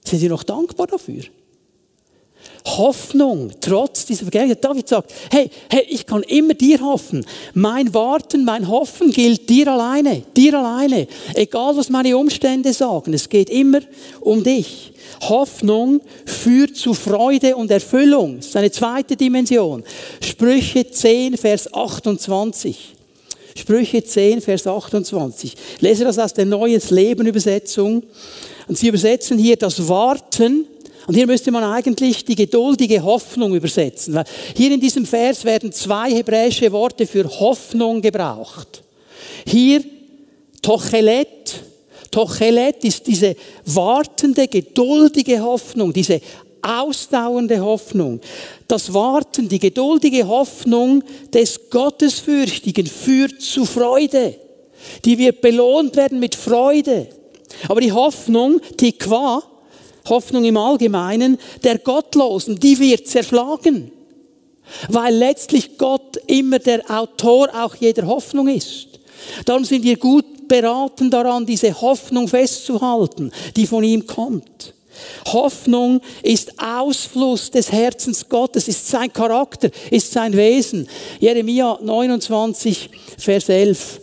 Sind 0.05 0.19
Sie 0.19 0.29
noch 0.29 0.43
dankbar 0.43 0.87
dafür? 0.87 1.23
Hoffnung, 2.65 3.51
trotz 3.59 4.05
dieser 4.05 4.23
Vergänglichkeit. 4.23 4.63
David 4.63 4.87
sagt, 4.87 5.13
hey, 5.31 5.49
hey, 5.69 5.85
ich 5.89 6.05
kann 6.05 6.23
immer 6.23 6.53
dir 6.53 6.79
hoffen. 6.79 7.25
Mein 7.53 7.93
Warten, 7.93 8.45
mein 8.45 8.67
Hoffen 8.67 9.11
gilt 9.11 9.49
dir 9.49 9.67
alleine, 9.67 10.23
dir 10.35 10.57
alleine. 10.57 11.07
Egal, 11.35 11.75
was 11.75 11.89
meine 11.89 12.17
Umstände 12.17 12.71
sagen, 12.71 13.13
es 13.13 13.27
geht 13.27 13.49
immer 13.49 13.81
um 14.21 14.43
dich. 14.43 14.93
Hoffnung 15.21 16.01
führt 16.25 16.77
zu 16.77 16.93
Freude 16.93 17.55
und 17.55 17.69
Erfüllung. 17.69 18.37
Das 18.37 18.47
ist 18.47 18.55
eine 18.55 18.71
zweite 18.71 19.15
Dimension. 19.15 19.83
Sprüche 20.21 20.89
10, 20.89 21.37
Vers 21.37 21.73
28. 21.73 22.95
Sprüche 23.55 24.03
10, 24.03 24.41
Vers 24.41 24.65
28. 24.65 25.55
Ich 25.75 25.81
lese 25.81 26.05
das 26.05 26.17
aus 26.17 26.33
der 26.33 26.45
Neues 26.45 26.89
Leben 26.89 27.27
Übersetzung. 27.27 28.03
Und 28.67 28.77
sie 28.77 28.87
übersetzen 28.87 29.37
hier 29.37 29.57
das 29.57 29.87
Warten 29.87 30.65
und 31.07 31.15
hier 31.15 31.27
müsste 31.27 31.51
man 31.51 31.63
eigentlich 31.63 32.23
die 32.23 32.35
geduldige 32.35 33.03
Hoffnung 33.03 33.55
übersetzen. 33.55 34.23
Hier 34.55 34.71
in 34.71 34.79
diesem 34.79 35.05
Vers 35.05 35.43
werden 35.43 35.71
zwei 35.71 36.11
hebräische 36.11 36.71
Worte 36.71 37.05
für 37.05 37.27
Hoffnung 37.39 38.01
gebraucht. 38.01 38.83
Hier 39.45 39.83
Tochelet. 40.61 41.61
Tochelet 42.09 42.83
ist 42.85 43.05
diese 43.07 43.35
wartende, 43.65 44.47
geduldige 44.47 45.41
Hoffnung, 45.43 45.91
diese 45.91 46.21
ausdauernde 46.61 47.59
Hoffnung. 47.59 48.21
Das 48.67 48.93
Warten, 48.93 49.49
die 49.49 49.59
geduldige 49.59 50.25
Hoffnung 50.27 51.03
des 51.33 51.69
Gottesfürchtigen 51.69 52.87
führt 52.87 53.41
zu 53.41 53.65
Freude. 53.65 54.35
Die 55.03 55.17
wird 55.17 55.41
belohnt 55.41 55.95
werden 55.97 56.19
mit 56.19 56.35
Freude. 56.35 57.07
Aber 57.67 57.81
die 57.81 57.91
Hoffnung, 57.91 58.61
Tikva, 58.77 59.43
Hoffnung 60.07 60.43
im 60.43 60.57
Allgemeinen, 60.57 61.37
der 61.63 61.77
Gottlosen, 61.79 62.59
die 62.59 62.79
wird 62.79 63.07
zerschlagen. 63.07 63.91
Weil 64.89 65.15
letztlich 65.15 65.77
Gott 65.77 66.17
immer 66.27 66.59
der 66.59 66.89
Autor 66.89 67.49
auch 67.53 67.75
jeder 67.75 68.07
Hoffnung 68.07 68.47
ist. 68.47 68.87
Darum 69.45 69.65
sind 69.65 69.83
wir 69.83 69.97
gut 69.97 70.47
beraten 70.47 71.09
daran, 71.09 71.45
diese 71.45 71.79
Hoffnung 71.81 72.27
festzuhalten, 72.27 73.31
die 73.55 73.67
von 73.67 73.83
ihm 73.83 74.05
kommt. 74.05 74.73
Hoffnung 75.25 76.01
ist 76.21 76.53
Ausfluss 76.59 77.49
des 77.49 77.71
Herzens 77.71 78.27
Gottes, 78.29 78.67
ist 78.67 78.87
sein 78.87 79.11
Charakter, 79.11 79.69
ist 79.89 80.11
sein 80.11 80.35
Wesen. 80.35 80.87
Jeremia 81.19 81.79
29, 81.81 82.89
Vers 83.17 83.49
11 83.49 84.02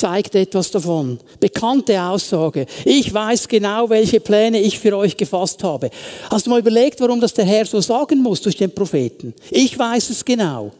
zeigt 0.00 0.34
etwas 0.34 0.70
davon. 0.70 1.18
Bekannte 1.38 2.02
Aussage. 2.02 2.66
Ich 2.84 3.12
weiß 3.12 3.46
genau, 3.48 3.88
welche 3.90 4.18
Pläne 4.18 4.60
ich 4.60 4.78
für 4.78 4.96
euch 4.96 5.16
gefasst 5.16 5.62
habe. 5.62 5.90
Hast 6.30 6.46
du 6.46 6.50
mal 6.50 6.60
überlegt, 6.60 7.00
warum 7.00 7.20
das 7.20 7.34
der 7.34 7.44
Herr 7.44 7.66
so 7.66 7.80
sagen 7.80 8.22
muss 8.22 8.40
durch 8.40 8.56
den 8.56 8.74
Propheten? 8.74 9.34
Ich 9.50 9.78
weiß 9.78 10.10
es 10.10 10.24
genau. 10.24 10.72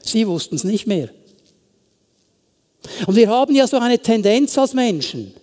Sie 0.00 0.26
wussten 0.26 0.56
es 0.56 0.64
nicht 0.64 0.86
mehr. 0.86 1.08
Und 3.06 3.16
wir 3.16 3.28
haben 3.28 3.54
ja 3.54 3.66
so 3.66 3.78
eine 3.78 3.98
Tendenz 3.98 4.56
als 4.58 4.74
Menschen, 4.74 5.34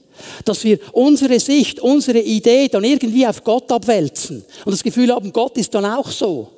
dass 0.45 0.63
wir 0.63 0.79
unsere 0.93 1.39
Sicht, 1.39 1.79
unsere 1.79 2.19
Idee 2.19 2.67
dann 2.67 2.84
irgendwie 2.84 3.27
auf 3.27 3.43
Gott 3.43 3.71
abwälzen 3.71 4.43
und 4.65 4.71
das 4.71 4.84
Gefühl 4.84 5.13
haben, 5.13 5.32
Gott 5.32 5.58
ist 5.58 5.73
dann 5.73 5.86
auch 5.86 6.10
so. 6.10 6.49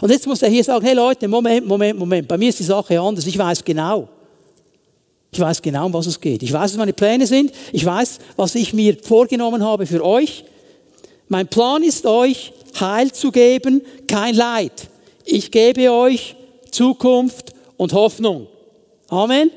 Und 0.00 0.10
jetzt 0.10 0.26
muss 0.26 0.42
er 0.42 0.48
hier 0.48 0.64
sagen, 0.64 0.84
hey 0.84 0.94
Leute, 0.94 1.28
Moment, 1.28 1.66
Moment, 1.66 1.98
Moment, 1.98 2.28
bei 2.28 2.38
mir 2.38 2.48
ist 2.48 2.58
die 2.58 2.64
Sache 2.64 3.00
anders, 3.00 3.26
ich 3.26 3.38
weiß 3.38 3.64
genau. 3.64 4.08
Ich 5.32 5.40
weiß 5.40 5.60
genau, 5.62 5.86
um 5.86 5.92
was 5.92 6.06
es 6.06 6.20
geht. 6.20 6.42
Ich 6.42 6.52
weiß, 6.52 6.72
was 6.72 6.76
meine 6.78 6.92
Pläne 6.92 7.26
sind. 7.26 7.52
Ich 7.72 7.84
weiß, 7.84 8.18
was 8.36 8.54
ich 8.54 8.72
mir 8.72 8.96
vorgenommen 9.02 9.62
habe 9.62 9.86
für 9.86 10.04
euch. 10.04 10.44
Mein 11.28 11.48
Plan 11.48 11.82
ist 11.82 12.06
euch 12.06 12.52
Heil 12.78 13.12
zu 13.12 13.32
geben, 13.32 13.82
kein 14.06 14.34
Leid. 14.34 14.88
Ich 15.24 15.50
gebe 15.50 15.90
euch 15.92 16.36
Zukunft 16.70 17.52
und 17.76 17.92
Hoffnung. 17.92 18.46
Amen. 19.08 19.50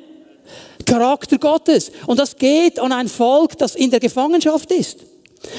Charakter 0.86 1.38
Gottes. 1.38 1.92
Und 2.08 2.20
das 2.20 2.36
geht 2.36 2.80
an 2.80 2.92
ein 2.92 3.08
Volk, 3.08 3.58
das 3.58 3.76
in 3.76 3.92
der 3.92 4.00
Gefangenschaft 4.00 4.72
ist. 4.72 5.00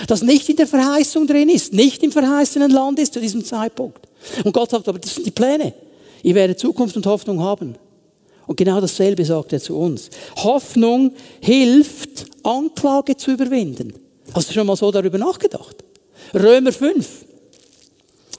Das 0.07 0.23
nicht 0.23 0.49
in 0.49 0.57
der 0.57 0.67
Verheißung 0.67 1.27
drin 1.27 1.49
ist, 1.49 1.73
nicht 1.73 2.03
im 2.03 2.13
verheißenen 2.13 2.71
Land 2.71 2.99
ist 2.99 3.15
zu 3.15 3.21
diesem 3.21 3.45
Zeitpunkt. 3.45 4.07
Und 4.45 4.53
Gott 4.53 4.71
sagt, 4.71 4.89
aber 4.89 4.99
das 4.99 5.15
sind 5.15 5.27
die 5.27 5.31
Pläne. 5.31 5.73
Ihr 6.23 6.35
werdet 6.35 6.59
Zukunft 6.59 6.97
und 6.97 7.07
Hoffnung 7.07 7.41
haben. 7.41 7.77
Und 8.51 8.57
genau 8.57 8.81
dasselbe 8.81 9.25
sagt 9.25 9.53
er 9.53 9.61
zu 9.61 9.77
uns. 9.77 10.11
Hoffnung 10.35 11.13
hilft, 11.41 12.27
Anklage 12.43 13.17
zu 13.17 13.31
überwinden. 13.31 13.95
Hast 14.35 14.51
du 14.51 14.55
schon 14.55 14.67
mal 14.67 14.75
so 14.75 14.91
darüber 14.91 15.19
nachgedacht? 15.19 15.77
Römer 16.35 16.73
5. 16.73 17.07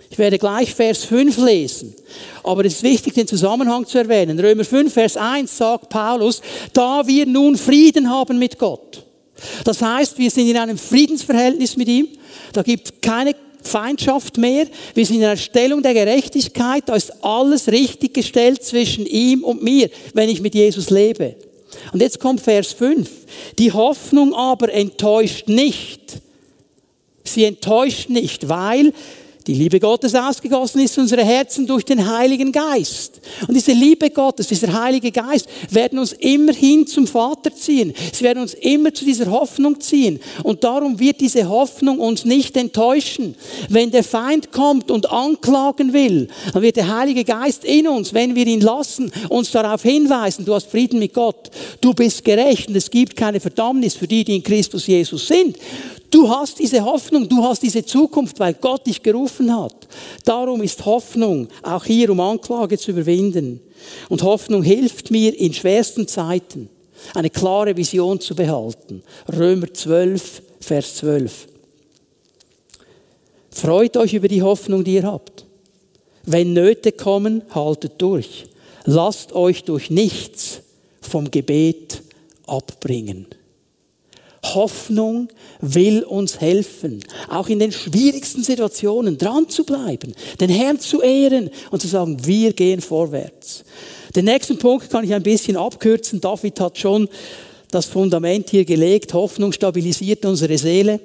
Ich 0.09 0.17
werde 0.17 0.37
gleich 0.37 0.75
Vers 0.75 1.05
5 1.05 1.37
lesen. 1.37 1.95
Aber 2.43 2.65
es 2.65 2.73
ist 2.73 2.83
wichtig, 2.83 3.13
den 3.13 3.25
Zusammenhang 3.25 3.87
zu 3.87 3.99
erwähnen. 3.99 4.37
Römer 4.37 4.65
5, 4.65 4.91
Vers 4.91 5.15
1 5.15 5.57
sagt 5.57 5.87
Paulus, 5.87 6.41
da 6.73 7.07
wir 7.07 7.25
nun 7.25 7.55
Frieden 7.55 8.09
haben 8.09 8.37
mit 8.37 8.59
Gott. 8.59 9.05
Das 9.63 9.81
heißt, 9.81 10.17
wir 10.17 10.29
sind 10.29 10.49
in 10.49 10.57
einem 10.57 10.77
Friedensverhältnis 10.77 11.77
mit 11.77 11.87
ihm. 11.87 12.09
Da 12.51 12.63
gibt 12.63 12.87
es 12.87 12.93
keine 12.99 13.33
Feindschaft 13.61 14.37
mehr. 14.37 14.65
Wir 14.93 15.05
sind 15.05 15.17
in 15.17 15.23
einer 15.23 15.37
Stellung 15.37 15.81
der 15.81 15.93
Gerechtigkeit. 15.93 16.83
Da 16.87 16.95
ist 16.95 17.23
alles 17.23 17.67
richtig 17.67 18.13
gestellt 18.13 18.63
zwischen 18.63 19.05
ihm 19.05 19.43
und 19.43 19.63
mir, 19.63 19.89
wenn 20.13 20.29
ich 20.29 20.41
mit 20.41 20.55
Jesus 20.55 20.89
lebe. 20.89 21.35
Und 21.93 22.01
jetzt 22.01 22.19
kommt 22.19 22.41
Vers 22.41 22.73
5. 22.73 23.09
Die 23.57 23.71
Hoffnung 23.71 24.33
aber 24.33 24.71
enttäuscht 24.73 25.47
nicht. 25.47 26.01
Sie 27.23 27.45
enttäuscht 27.45 28.09
nicht, 28.09 28.49
weil 28.49 28.93
die 29.51 29.57
Liebe 29.57 29.81
Gottes 29.81 30.15
ausgegossen 30.15 30.79
ist 30.79 30.95
in 30.95 31.03
unsere 31.03 31.25
Herzen 31.25 31.67
durch 31.67 31.83
den 31.83 32.09
Heiligen 32.09 32.53
Geist. 32.53 33.19
Und 33.45 33.53
diese 33.53 33.73
Liebe 33.73 34.09
Gottes, 34.09 34.47
dieser 34.47 34.81
Heilige 34.81 35.11
Geist, 35.11 35.49
werden 35.69 35.99
uns 35.99 36.13
immerhin 36.13 36.87
zum 36.87 37.05
Vater 37.05 37.53
ziehen. 37.53 37.93
Sie 38.13 38.23
werden 38.23 38.41
uns 38.41 38.53
immer 38.53 38.93
zu 38.93 39.03
dieser 39.03 39.29
Hoffnung 39.29 39.81
ziehen. 39.81 40.21
Und 40.43 40.63
darum 40.63 40.97
wird 40.99 41.19
diese 41.19 41.49
Hoffnung 41.49 41.99
uns 41.99 42.23
nicht 42.23 42.55
enttäuschen. 42.55 43.35
Wenn 43.67 43.91
der 43.91 44.05
Feind 44.05 44.53
kommt 44.53 44.89
und 44.89 45.11
anklagen 45.11 45.91
will, 45.91 46.29
dann 46.53 46.61
wird 46.61 46.77
der 46.77 46.95
Heilige 46.95 47.25
Geist 47.25 47.65
in 47.65 47.89
uns, 47.89 48.13
wenn 48.13 48.35
wir 48.35 48.47
ihn 48.47 48.61
lassen, 48.61 49.11
uns 49.27 49.51
darauf 49.51 49.81
hinweisen, 49.81 50.45
du 50.45 50.55
hast 50.55 50.71
Frieden 50.71 50.99
mit 50.99 51.13
Gott, 51.13 51.49
du 51.81 51.93
bist 51.93 52.23
gerecht 52.23 52.69
und 52.69 52.77
es 52.77 52.89
gibt 52.89 53.17
keine 53.17 53.41
Verdammnis 53.41 53.95
für 53.95 54.07
die, 54.07 54.23
die 54.23 54.37
in 54.37 54.43
Christus 54.43 54.87
Jesus 54.87 55.27
sind. 55.27 55.57
Du 56.11 56.27
hast 56.27 56.59
diese 56.59 56.83
Hoffnung, 56.83 57.27
du 57.27 57.41
hast 57.41 57.63
diese 57.63 57.85
Zukunft, 57.85 58.37
weil 58.39 58.53
Gott 58.55 58.85
dich 58.85 59.01
gerufen 59.01 59.55
hat. 59.57 59.87
Darum 60.25 60.61
ist 60.61 60.85
Hoffnung 60.85 61.47
auch 61.63 61.85
hier, 61.85 62.09
um 62.09 62.19
Anklage 62.19 62.77
zu 62.77 62.91
überwinden. 62.91 63.61
Und 64.09 64.21
Hoffnung 64.21 64.61
hilft 64.61 65.09
mir 65.09 65.37
in 65.39 65.53
schwersten 65.53 66.09
Zeiten, 66.09 66.69
eine 67.13 67.29
klare 67.29 67.77
Vision 67.77 68.19
zu 68.19 68.35
behalten. 68.35 69.03
Römer 69.31 69.73
12, 69.73 70.41
Vers 70.59 70.95
12. 70.97 71.47
Freut 73.49 73.95
euch 73.95 74.13
über 74.13 74.27
die 74.27 74.43
Hoffnung, 74.43 74.83
die 74.83 74.95
ihr 74.95 75.03
habt. 75.03 75.45
Wenn 76.25 76.51
Nöte 76.51 76.91
kommen, 76.91 77.41
haltet 77.55 77.93
durch. 77.99 78.45
Lasst 78.83 79.31
euch 79.33 79.63
durch 79.63 79.89
nichts 79.89 80.61
vom 81.01 81.31
Gebet 81.31 82.01
abbringen. 82.47 83.27
Hoffnung 84.43 85.27
will 85.59 86.03
uns 86.03 86.41
helfen, 86.41 87.03
auch 87.29 87.47
in 87.47 87.59
den 87.59 87.71
schwierigsten 87.71 88.43
Situationen 88.43 89.17
dran 89.17 89.47
zu 89.49 89.63
bleiben, 89.63 90.15
den 90.39 90.49
Herrn 90.49 90.79
zu 90.79 91.01
ehren 91.01 91.49
und 91.69 91.81
zu 91.81 91.87
sagen, 91.87 92.25
wir 92.25 92.53
gehen 92.53 92.81
vorwärts. 92.81 93.63
Den 94.15 94.25
nächsten 94.25 94.57
Punkt 94.57 94.89
kann 94.89 95.05
ich 95.05 95.13
ein 95.13 95.23
bisschen 95.23 95.55
abkürzen. 95.55 96.19
David 96.19 96.59
hat 96.59 96.77
schon 96.77 97.07
das 97.69 97.85
Fundament 97.85 98.49
hier 98.49 98.65
gelegt. 98.65 99.13
Hoffnung 99.13 99.53
stabilisiert 99.53 100.25
unsere 100.25 100.57
Seele. 100.57 100.99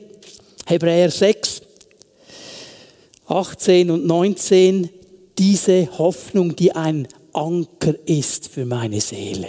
Hebräer 0.67 1.11
6, 1.11 1.63
18 3.29 3.91
und 3.91 4.07
19. 4.07 4.89
Diese 5.39 5.87
Hoffnung, 5.99 6.57
die 6.57 6.73
ein 6.73 7.07
Anker 7.33 7.95
ist 8.07 8.49
für 8.49 8.65
meine 8.65 9.01
Seele. 9.01 9.49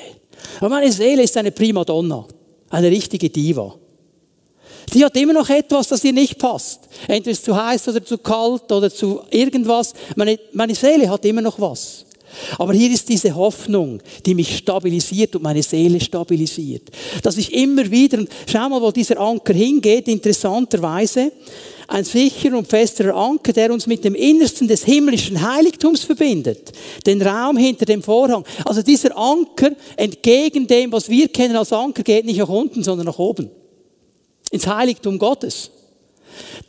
Aber 0.60 0.70
meine 0.70 0.92
Seele 0.92 1.24
ist 1.24 1.38
eine 1.38 1.52
Primadonna. 1.52 2.28
Eine 2.70 2.92
richtige 2.92 3.30
Diva. 3.30 3.76
Die 4.94 5.04
hat 5.04 5.18
immer 5.18 5.34
noch 5.34 5.50
etwas, 5.50 5.90
das 5.90 6.04
ihr 6.04 6.14
nicht 6.14 6.38
passt. 6.38 6.88
Entweder 7.08 7.32
ist 7.32 7.40
es 7.40 7.44
zu 7.44 7.56
heiß 7.56 7.88
oder 7.90 8.04
zu 8.04 8.18
kalt 8.18 8.72
oder 8.72 8.90
zu 8.90 9.22
irgendwas. 9.30 9.94
Meine, 10.16 10.40
meine 10.54 10.76
Seele 10.76 11.10
hat 11.10 11.26
immer 11.26 11.42
noch 11.42 11.60
was. 11.60 12.06
Aber 12.58 12.74
hier 12.74 12.92
ist 12.92 13.08
diese 13.08 13.34
Hoffnung, 13.36 14.02
die 14.26 14.36
mich 14.36 14.58
stabilisiert 14.58 15.36
und 15.36 15.44
meine 15.44 15.64
Seele 15.64 16.00
stabilisiert. 16.00 16.90
Dass 17.24 17.38
ich 17.38 17.54
immer 17.54 17.90
wieder, 17.90 18.24
schau 18.46 18.70
mal, 18.70 18.82
wo 18.82 18.92
dieser 18.92 19.20
Anker 19.20 19.54
hingeht, 19.54 20.08
interessanterweise, 20.08 21.32
ein 21.88 22.04
sicherer 22.04 22.58
und 22.58 22.68
festerer 22.68 23.16
Anker, 23.16 23.54
der 23.54 23.72
uns 23.72 23.88
mit 23.88 24.04
dem 24.04 24.14
Innersten 24.14 24.68
des 24.68 24.84
himmlischen 24.84 25.42
Heiligtums 25.42 26.04
verbindet. 26.04 26.74
Den 27.06 27.22
Raum 27.22 27.58
hinter 27.58 27.86
dem 27.86 28.04
Vorhang. 28.04 28.44
Also 28.66 28.82
dieser 28.82 29.18
Anker, 29.18 29.72
entgegen 29.96 30.68
dem, 30.68 30.92
was 30.92 31.10
wir 31.10 31.30
kennen 31.30 31.56
als 31.56 31.72
Anker, 31.72 32.04
geht 32.04 32.26
nicht 32.26 32.40
nach 32.40 32.50
unten, 32.50 32.84
sondern 32.84 33.08
nach 33.08 33.20
oben. 33.20 33.50
Ins 34.52 34.68
Heiligtum 34.68 35.18
Gottes. 35.18 35.72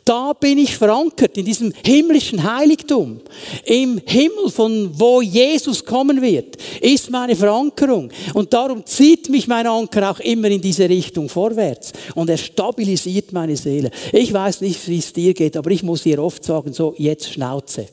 Da 0.05 0.33
bin 0.33 0.57
ich 0.57 0.77
verankert 0.77 1.37
in 1.37 1.45
diesem 1.45 1.73
himmlischen 1.83 2.43
Heiligtum. 2.43 3.21
Im 3.65 4.01
Himmel, 4.05 4.49
von 4.49 4.89
wo 4.99 5.21
Jesus 5.21 5.83
kommen 5.83 6.21
wird, 6.21 6.57
ist 6.81 7.09
meine 7.09 7.35
Verankerung. 7.35 8.09
Und 8.33 8.53
darum 8.53 8.85
zieht 8.85 9.29
mich 9.29 9.47
mein 9.47 9.67
Anker 9.67 10.11
auch 10.11 10.19
immer 10.19 10.49
in 10.49 10.61
diese 10.61 10.89
Richtung 10.89 11.29
vorwärts. 11.29 11.93
Und 12.15 12.29
er 12.29 12.37
stabilisiert 12.37 13.31
meine 13.33 13.55
Seele. 13.55 13.91
Ich 14.11 14.33
weiß 14.33 14.61
nicht, 14.61 14.87
wie 14.87 14.99
es 14.99 15.13
dir 15.13 15.33
geht, 15.33 15.57
aber 15.57 15.71
ich 15.71 15.83
muss 15.83 16.03
dir 16.03 16.23
oft 16.23 16.43
sagen, 16.43 16.73
so, 16.73 16.95
jetzt 16.97 17.31
Schnauze. 17.31 17.87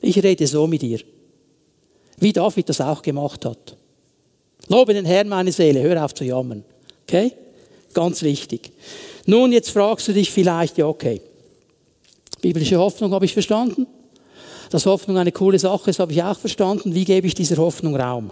Ich 0.00 0.22
rede 0.22 0.46
so 0.46 0.66
mit 0.66 0.82
dir. 0.82 1.00
Wie 2.18 2.32
David 2.32 2.68
das 2.68 2.80
auch 2.80 3.02
gemacht 3.02 3.44
hat. 3.44 3.76
Lobe 4.68 4.92
den 4.92 5.04
Herrn, 5.04 5.28
meine 5.28 5.52
Seele, 5.52 5.82
hör 5.82 6.04
auf 6.04 6.14
zu 6.14 6.24
jammern. 6.24 6.64
Okay? 7.04 7.32
Ganz 7.98 8.22
wichtig. 8.22 8.70
Nun, 9.26 9.50
jetzt 9.50 9.70
fragst 9.70 10.06
du 10.06 10.12
dich 10.12 10.30
vielleicht, 10.30 10.78
ja, 10.78 10.86
okay. 10.86 11.20
Biblische 12.40 12.78
Hoffnung 12.78 13.10
habe 13.10 13.24
ich 13.24 13.32
verstanden. 13.32 13.88
Dass 14.70 14.86
Hoffnung 14.86 15.18
eine 15.18 15.32
coole 15.32 15.58
Sache 15.58 15.90
ist, 15.90 15.98
habe 15.98 16.12
ich 16.12 16.22
auch 16.22 16.38
verstanden. 16.38 16.94
Wie 16.94 17.04
gebe 17.04 17.26
ich 17.26 17.34
dieser 17.34 17.56
Hoffnung 17.56 17.96
Raum? 17.96 18.30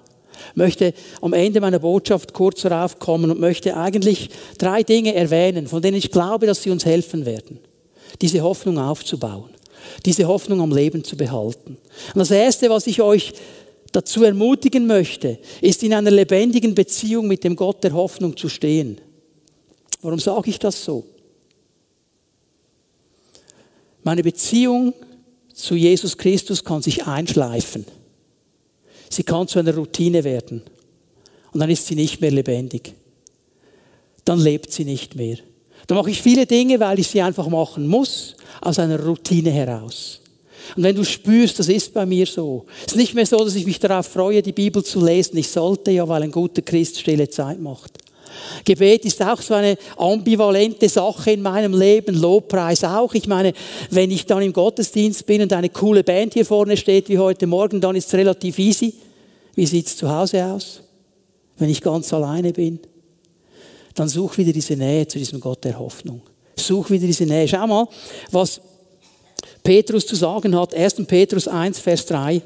möchte 0.54 0.94
am 1.20 1.32
Ende 1.32 1.60
meiner 1.60 1.80
Botschaft 1.80 2.32
kurz 2.32 2.62
darauf 2.62 3.00
kommen 3.00 3.28
und 3.28 3.40
möchte 3.40 3.76
eigentlich 3.76 4.30
drei 4.56 4.84
Dinge 4.84 5.16
erwähnen, 5.16 5.66
von 5.66 5.82
denen 5.82 5.96
ich 5.96 6.12
glaube, 6.12 6.46
dass 6.46 6.62
sie 6.62 6.70
uns 6.70 6.84
helfen 6.84 7.26
werden, 7.26 7.58
diese 8.20 8.42
Hoffnung 8.42 8.78
aufzubauen, 8.78 9.50
diese 10.04 10.28
Hoffnung 10.28 10.60
am 10.60 10.72
Leben 10.72 11.02
zu 11.02 11.16
behalten. 11.16 11.76
Und 12.14 12.18
das 12.18 12.30
Erste, 12.30 12.70
was 12.70 12.86
ich 12.86 13.02
euch 13.02 13.32
dazu 13.90 14.22
ermutigen 14.22 14.86
möchte, 14.86 15.40
ist 15.60 15.82
in 15.82 15.92
einer 15.92 16.12
lebendigen 16.12 16.72
Beziehung 16.72 17.26
mit 17.26 17.42
dem 17.42 17.56
Gott 17.56 17.82
der 17.82 17.94
Hoffnung 17.94 18.36
zu 18.36 18.48
stehen. 18.48 19.00
Warum 20.06 20.20
sage 20.20 20.50
ich 20.50 20.60
das 20.60 20.84
so? 20.84 21.04
Meine 24.04 24.22
Beziehung 24.22 24.94
zu 25.52 25.74
Jesus 25.74 26.16
Christus 26.16 26.62
kann 26.62 26.80
sich 26.80 27.08
einschleifen. 27.08 27.84
Sie 29.10 29.24
kann 29.24 29.48
zu 29.48 29.58
einer 29.58 29.74
Routine 29.74 30.22
werden. 30.22 30.62
Und 31.52 31.58
dann 31.58 31.70
ist 31.70 31.88
sie 31.88 31.96
nicht 31.96 32.20
mehr 32.20 32.30
lebendig. 32.30 32.94
Dann 34.24 34.38
lebt 34.38 34.70
sie 34.70 34.84
nicht 34.84 35.16
mehr. 35.16 35.38
Dann 35.88 35.98
mache 35.98 36.10
ich 36.10 36.22
viele 36.22 36.46
Dinge, 36.46 36.78
weil 36.78 37.00
ich 37.00 37.08
sie 37.08 37.20
einfach 37.20 37.48
machen 37.48 37.88
muss, 37.88 38.36
aus 38.60 38.78
einer 38.78 39.02
Routine 39.04 39.50
heraus. 39.50 40.20
Und 40.76 40.84
wenn 40.84 40.94
du 40.94 41.02
spürst, 41.02 41.58
das 41.58 41.68
ist 41.68 41.92
bei 41.92 42.06
mir 42.06 42.26
so. 42.26 42.64
Es 42.86 42.92
ist 42.92 42.98
nicht 42.98 43.14
mehr 43.14 43.26
so, 43.26 43.38
dass 43.38 43.56
ich 43.56 43.66
mich 43.66 43.80
darauf 43.80 44.06
freue, 44.06 44.40
die 44.40 44.52
Bibel 44.52 44.84
zu 44.84 45.04
lesen. 45.04 45.36
Ich 45.36 45.48
sollte 45.48 45.90
ja, 45.90 46.06
weil 46.06 46.22
ein 46.22 46.30
guter 46.30 46.62
Christ 46.62 47.00
stille 47.00 47.28
Zeit 47.28 47.60
macht. 47.60 48.05
Gebet 48.64 49.04
ist 49.04 49.22
auch 49.22 49.40
so 49.40 49.54
eine 49.54 49.76
ambivalente 49.96 50.88
Sache 50.88 51.32
in 51.32 51.42
meinem 51.42 51.72
Leben, 51.72 52.14
Lobpreis 52.14 52.84
auch. 52.84 53.14
Ich 53.14 53.26
meine, 53.26 53.52
wenn 53.90 54.10
ich 54.10 54.26
dann 54.26 54.42
im 54.42 54.52
Gottesdienst 54.52 55.26
bin 55.26 55.42
und 55.42 55.52
eine 55.52 55.68
coole 55.68 56.04
Band 56.04 56.34
hier 56.34 56.46
vorne 56.46 56.76
steht 56.76 57.08
wie 57.08 57.18
heute 57.18 57.46
Morgen, 57.46 57.80
dann 57.80 57.96
ist 57.96 58.08
es 58.08 58.14
relativ 58.14 58.58
easy. 58.58 58.94
Wie 59.54 59.66
sieht 59.66 59.86
es 59.86 59.96
zu 59.96 60.10
Hause 60.10 60.44
aus? 60.44 60.80
Wenn 61.58 61.70
ich 61.70 61.80
ganz 61.80 62.12
alleine 62.12 62.52
bin, 62.52 62.78
dann 63.94 64.08
such 64.08 64.36
wieder 64.38 64.52
diese 64.52 64.76
Nähe 64.76 65.08
zu 65.08 65.18
diesem 65.18 65.40
Gott 65.40 65.64
der 65.64 65.78
Hoffnung. 65.78 66.20
Such 66.54 66.90
wieder 66.90 67.06
diese 67.06 67.24
Nähe. 67.24 67.48
Schau 67.48 67.66
mal, 67.66 67.88
was 68.30 68.60
Petrus 69.62 70.06
zu 70.06 70.14
sagen 70.14 70.54
hat. 70.58 70.74
1. 70.74 71.06
Petrus 71.06 71.48
1, 71.48 71.78
Vers 71.78 72.06
3. 72.06 72.42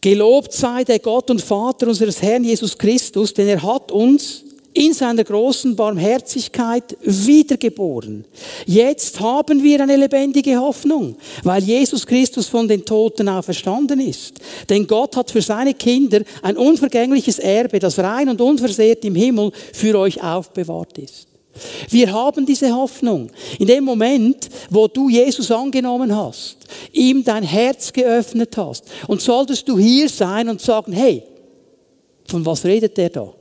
Gelobt 0.00 0.52
sei 0.52 0.82
der 0.84 0.98
Gott 0.98 1.30
und 1.30 1.40
Vater 1.40 1.86
unseres 1.86 2.20
Herrn 2.22 2.44
Jesus 2.44 2.76
Christus, 2.76 3.34
denn 3.34 3.46
er 3.46 3.62
hat 3.62 3.92
uns 3.92 4.42
in 4.74 4.94
seiner 4.94 5.24
großen 5.24 5.76
Barmherzigkeit 5.76 6.96
wiedergeboren. 7.02 8.24
Jetzt 8.66 9.20
haben 9.20 9.62
wir 9.62 9.80
eine 9.80 9.96
lebendige 9.96 10.58
Hoffnung, 10.58 11.16
weil 11.42 11.62
Jesus 11.62 12.06
Christus 12.06 12.46
von 12.48 12.68
den 12.68 12.84
Toten 12.84 13.28
auferstanden 13.28 14.00
ist. 14.00 14.34
Denn 14.68 14.86
Gott 14.86 15.16
hat 15.16 15.30
für 15.30 15.42
seine 15.42 15.74
Kinder 15.74 16.22
ein 16.42 16.56
unvergängliches 16.56 17.38
Erbe, 17.38 17.78
das 17.78 17.98
rein 17.98 18.28
und 18.28 18.40
unversehrt 18.40 19.04
im 19.04 19.14
Himmel 19.14 19.52
für 19.72 19.98
euch 19.98 20.22
aufbewahrt 20.22 20.98
ist. 20.98 21.28
Wir 21.90 22.10
haben 22.12 22.46
diese 22.46 22.74
Hoffnung. 22.74 23.30
In 23.58 23.66
dem 23.66 23.84
Moment, 23.84 24.48
wo 24.70 24.88
du 24.88 25.10
Jesus 25.10 25.50
angenommen 25.50 26.16
hast, 26.16 26.56
ihm 26.92 27.22
dein 27.22 27.42
Herz 27.42 27.92
geöffnet 27.92 28.56
hast, 28.56 28.84
und 29.06 29.20
solltest 29.20 29.68
du 29.68 29.78
hier 29.78 30.08
sein 30.08 30.48
und 30.48 30.60
sagen, 30.62 30.92
hey, 30.92 31.22
von 32.26 32.46
was 32.46 32.64
redet 32.64 32.96
der 32.96 33.10
da? 33.10 33.34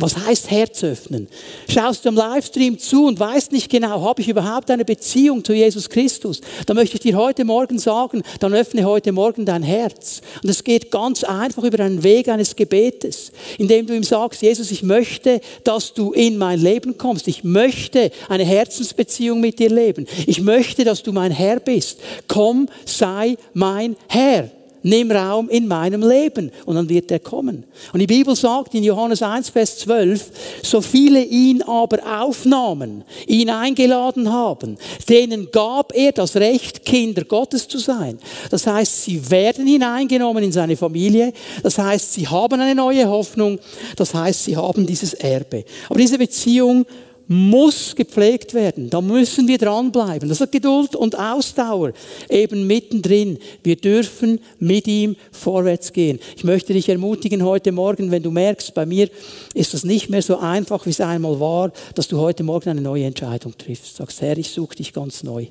Was 0.00 0.16
heißt 0.16 0.50
Herz 0.50 0.82
öffnen? 0.82 1.28
Schaust 1.68 2.04
du 2.04 2.08
am 2.08 2.14
Livestream 2.14 2.78
zu 2.78 3.04
und 3.06 3.20
weißt 3.20 3.52
nicht 3.52 3.68
genau, 3.68 4.02
habe 4.02 4.22
ich 4.22 4.28
überhaupt 4.28 4.70
eine 4.70 4.86
Beziehung 4.86 5.44
zu 5.44 5.52
Jesus 5.52 5.90
Christus? 5.90 6.40
Dann 6.64 6.76
möchte 6.76 6.96
ich 6.96 7.02
dir 7.02 7.16
heute 7.16 7.44
Morgen 7.44 7.78
sagen, 7.78 8.22
dann 8.38 8.54
öffne 8.54 8.84
heute 8.84 9.12
Morgen 9.12 9.44
dein 9.44 9.62
Herz. 9.62 10.22
Und 10.42 10.48
es 10.48 10.64
geht 10.64 10.90
ganz 10.90 11.22
einfach 11.22 11.64
über 11.64 11.84
einen 11.84 12.02
Weg 12.02 12.28
eines 12.28 12.56
Gebetes, 12.56 13.30
indem 13.58 13.86
du 13.86 13.94
ihm 13.94 14.02
sagst, 14.02 14.40
Jesus, 14.40 14.70
ich 14.70 14.82
möchte, 14.82 15.42
dass 15.64 15.92
du 15.92 16.12
in 16.12 16.38
mein 16.38 16.60
Leben 16.60 16.96
kommst. 16.96 17.28
Ich 17.28 17.44
möchte 17.44 18.10
eine 18.30 18.44
Herzensbeziehung 18.44 19.40
mit 19.40 19.58
dir 19.58 19.68
leben. 19.68 20.06
Ich 20.26 20.40
möchte, 20.40 20.84
dass 20.84 21.02
du 21.02 21.12
mein 21.12 21.30
Herr 21.30 21.60
bist. 21.60 22.00
Komm, 22.26 22.70
sei 22.86 23.36
mein 23.52 23.96
Herr 24.08 24.50
nimm 24.82 25.10
Raum 25.10 25.48
in 25.48 25.66
meinem 25.66 26.08
Leben 26.08 26.50
und 26.66 26.76
dann 26.76 26.88
wird 26.88 27.10
er 27.10 27.18
kommen. 27.18 27.64
Und 27.92 28.00
die 28.00 28.06
Bibel 28.06 28.34
sagt 28.34 28.74
in 28.74 28.84
Johannes 28.84 29.22
1, 29.22 29.50
Vers 29.50 29.78
12, 29.78 30.30
so 30.62 30.80
viele 30.80 31.22
ihn 31.22 31.62
aber 31.62 31.98
aufnahmen, 32.22 33.04
ihn 33.26 33.50
eingeladen 33.50 34.32
haben, 34.32 34.76
denen 35.08 35.50
gab 35.50 35.94
er 35.94 36.12
das 36.12 36.36
Recht, 36.36 36.84
Kinder 36.84 37.24
Gottes 37.24 37.68
zu 37.68 37.78
sein. 37.78 38.18
Das 38.50 38.66
heißt, 38.66 39.04
sie 39.04 39.30
werden 39.30 39.66
hineingenommen 39.66 40.44
in 40.44 40.52
seine 40.52 40.76
Familie. 40.76 41.32
Das 41.62 41.78
heißt, 41.78 42.14
sie 42.14 42.26
haben 42.26 42.60
eine 42.60 42.74
neue 42.74 43.08
Hoffnung. 43.08 43.58
Das 43.96 44.14
heißt, 44.14 44.44
sie 44.44 44.56
haben 44.56 44.86
dieses 44.86 45.14
Erbe. 45.14 45.64
Aber 45.88 45.98
diese 45.98 46.18
Beziehung 46.18 46.86
muss 47.32 47.94
gepflegt 47.94 48.54
werden. 48.54 48.90
Da 48.90 49.00
müssen 49.00 49.46
wir 49.46 49.56
dranbleiben. 49.56 50.28
Das 50.28 50.40
hat 50.40 50.50
Geduld 50.50 50.96
und 50.96 51.16
Ausdauer 51.16 51.92
eben 52.28 52.66
mittendrin. 52.66 53.38
Wir 53.62 53.76
dürfen 53.76 54.40
mit 54.58 54.88
ihm 54.88 55.14
vorwärts 55.30 55.92
gehen. 55.92 56.18
Ich 56.36 56.42
möchte 56.42 56.72
dich 56.72 56.88
ermutigen 56.88 57.44
heute 57.44 57.70
Morgen, 57.70 58.10
wenn 58.10 58.24
du 58.24 58.32
merkst, 58.32 58.74
bei 58.74 58.84
mir 58.84 59.08
ist 59.54 59.74
das 59.74 59.84
nicht 59.84 60.10
mehr 60.10 60.22
so 60.22 60.38
einfach, 60.38 60.86
wie 60.86 60.90
es 60.90 61.00
einmal 61.00 61.38
war, 61.38 61.72
dass 61.94 62.08
du 62.08 62.18
heute 62.18 62.42
Morgen 62.42 62.68
eine 62.68 62.80
neue 62.80 63.04
Entscheidung 63.04 63.56
triffst. 63.56 63.94
Sagst, 63.94 64.20
Herr, 64.22 64.36
ich 64.36 64.50
suche 64.50 64.74
dich 64.74 64.92
ganz 64.92 65.22
neu. 65.22 65.46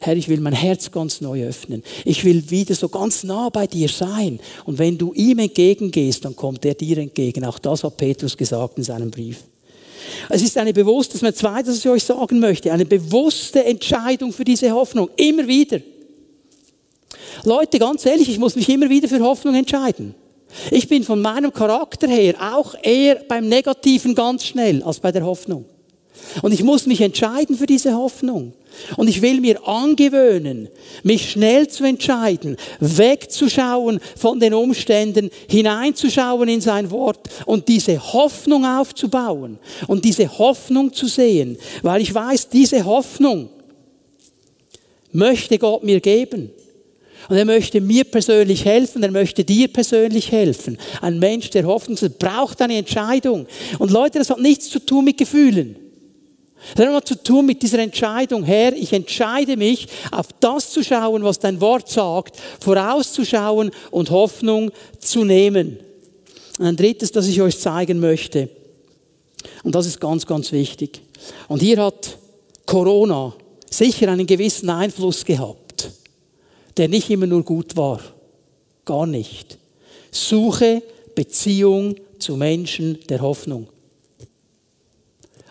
Herr, 0.00 0.16
ich 0.16 0.28
will 0.28 0.38
mein 0.38 0.52
Herz 0.52 0.92
ganz 0.92 1.20
neu 1.20 1.48
öffnen. 1.48 1.82
Ich 2.04 2.24
will 2.24 2.48
wieder 2.48 2.76
so 2.76 2.88
ganz 2.88 3.24
nah 3.24 3.48
bei 3.48 3.66
dir 3.66 3.88
sein. 3.88 4.38
Und 4.66 4.78
wenn 4.78 4.96
du 4.96 5.12
ihm 5.14 5.40
entgegengehst, 5.40 6.24
dann 6.24 6.36
kommt 6.36 6.64
er 6.64 6.74
dir 6.74 6.98
entgegen. 6.98 7.44
Auch 7.44 7.58
das 7.58 7.82
hat 7.82 7.96
Petrus 7.96 8.36
gesagt 8.36 8.78
in 8.78 8.84
seinem 8.84 9.10
Brief. 9.10 9.42
Es 10.28 10.42
ist 10.42 10.56
eine 10.58 10.72
bewusste, 10.72 11.12
das 11.12 11.16
ist 11.16 11.22
mein 11.22 11.34
zweites, 11.34 11.76
was 11.76 11.84
ich 11.84 11.90
euch 11.90 12.04
sagen 12.04 12.38
möchte, 12.38 12.72
eine 12.72 12.84
bewusste 12.84 13.64
Entscheidung 13.64 14.32
für 14.32 14.44
diese 14.44 14.70
Hoffnung. 14.70 15.10
Immer 15.16 15.46
wieder. 15.46 15.80
Leute, 17.44 17.78
ganz 17.78 18.06
ehrlich, 18.06 18.28
ich 18.28 18.38
muss 18.38 18.56
mich 18.56 18.68
immer 18.68 18.88
wieder 18.88 19.08
für 19.08 19.20
Hoffnung 19.20 19.54
entscheiden. 19.54 20.14
Ich 20.70 20.88
bin 20.88 21.02
von 21.02 21.20
meinem 21.20 21.52
Charakter 21.52 22.08
her 22.08 22.34
auch 22.40 22.74
eher 22.82 23.16
beim 23.28 23.48
Negativen 23.48 24.14
ganz 24.14 24.44
schnell 24.44 24.82
als 24.82 25.00
bei 25.00 25.10
der 25.10 25.24
Hoffnung. 25.24 25.64
Und 26.42 26.52
ich 26.52 26.62
muss 26.62 26.86
mich 26.86 27.00
entscheiden 27.00 27.56
für 27.56 27.66
diese 27.66 27.94
Hoffnung. 27.94 28.52
Und 28.96 29.08
ich 29.08 29.22
will 29.22 29.40
mir 29.40 29.66
angewöhnen, 29.66 30.68
mich 31.02 31.30
schnell 31.30 31.68
zu 31.68 31.84
entscheiden, 31.84 32.56
wegzuschauen 32.80 34.00
von 34.16 34.40
den 34.40 34.54
Umständen, 34.54 35.30
hineinzuschauen 35.48 36.48
in 36.48 36.60
sein 36.60 36.90
Wort 36.90 37.28
und 37.46 37.68
diese 37.68 38.12
Hoffnung 38.12 38.64
aufzubauen 38.64 39.58
und 39.86 40.04
diese 40.04 40.38
Hoffnung 40.38 40.92
zu 40.92 41.06
sehen, 41.06 41.56
weil 41.82 42.02
ich 42.02 42.12
weiß, 42.12 42.48
diese 42.48 42.84
Hoffnung 42.84 43.48
möchte 45.12 45.58
Gott 45.58 45.84
mir 45.84 46.00
geben. 46.00 46.50
Und 47.28 47.36
er 47.36 47.46
möchte 47.46 47.80
mir 47.80 48.04
persönlich 48.04 48.66
helfen, 48.66 49.02
er 49.02 49.10
möchte 49.10 49.44
dir 49.44 49.68
persönlich 49.68 50.30
helfen. 50.30 50.76
Ein 51.00 51.18
Mensch, 51.18 51.48
der 51.50 51.64
Hoffnung 51.64 51.96
braucht 52.18 52.60
eine 52.60 52.76
Entscheidung. 52.76 53.46
Und 53.78 53.90
Leute, 53.90 54.18
das 54.18 54.28
hat 54.28 54.40
nichts 54.40 54.68
zu 54.68 54.78
tun 54.78 55.06
mit 55.06 55.16
Gefühlen. 55.16 55.83
Das 56.74 56.86
hat 56.86 57.08
zu 57.08 57.22
tun 57.22 57.46
mit 57.46 57.62
dieser 57.62 57.78
Entscheidung, 57.78 58.44
Herr, 58.44 58.74
ich 58.74 58.92
entscheide 58.92 59.56
mich, 59.56 59.86
auf 60.10 60.28
das 60.40 60.70
zu 60.70 60.82
schauen, 60.82 61.22
was 61.24 61.38
dein 61.38 61.60
Wort 61.60 61.88
sagt, 61.88 62.36
vorauszuschauen 62.60 63.70
und 63.90 64.10
Hoffnung 64.10 64.70
zu 64.98 65.24
nehmen. 65.24 65.78
Und 66.58 66.66
ein 66.66 66.76
drittes, 66.76 67.12
das 67.12 67.26
ich 67.26 67.40
euch 67.42 67.58
zeigen 67.58 68.00
möchte, 68.00 68.48
und 69.62 69.74
das 69.74 69.86
ist 69.86 70.00
ganz, 70.00 70.26
ganz 70.26 70.52
wichtig. 70.52 71.02
Und 71.48 71.60
hier 71.60 71.82
hat 71.82 72.18
Corona 72.66 73.34
sicher 73.70 74.08
einen 74.10 74.26
gewissen 74.26 74.70
Einfluss 74.70 75.24
gehabt, 75.24 75.90
der 76.76 76.88
nicht 76.88 77.10
immer 77.10 77.26
nur 77.26 77.42
gut 77.42 77.76
war. 77.76 78.00
Gar 78.84 79.06
nicht. 79.06 79.58
Suche 80.10 80.82
Beziehung 81.14 81.96
zu 82.18 82.36
Menschen 82.36 82.98
der 83.08 83.20
Hoffnung. 83.20 83.68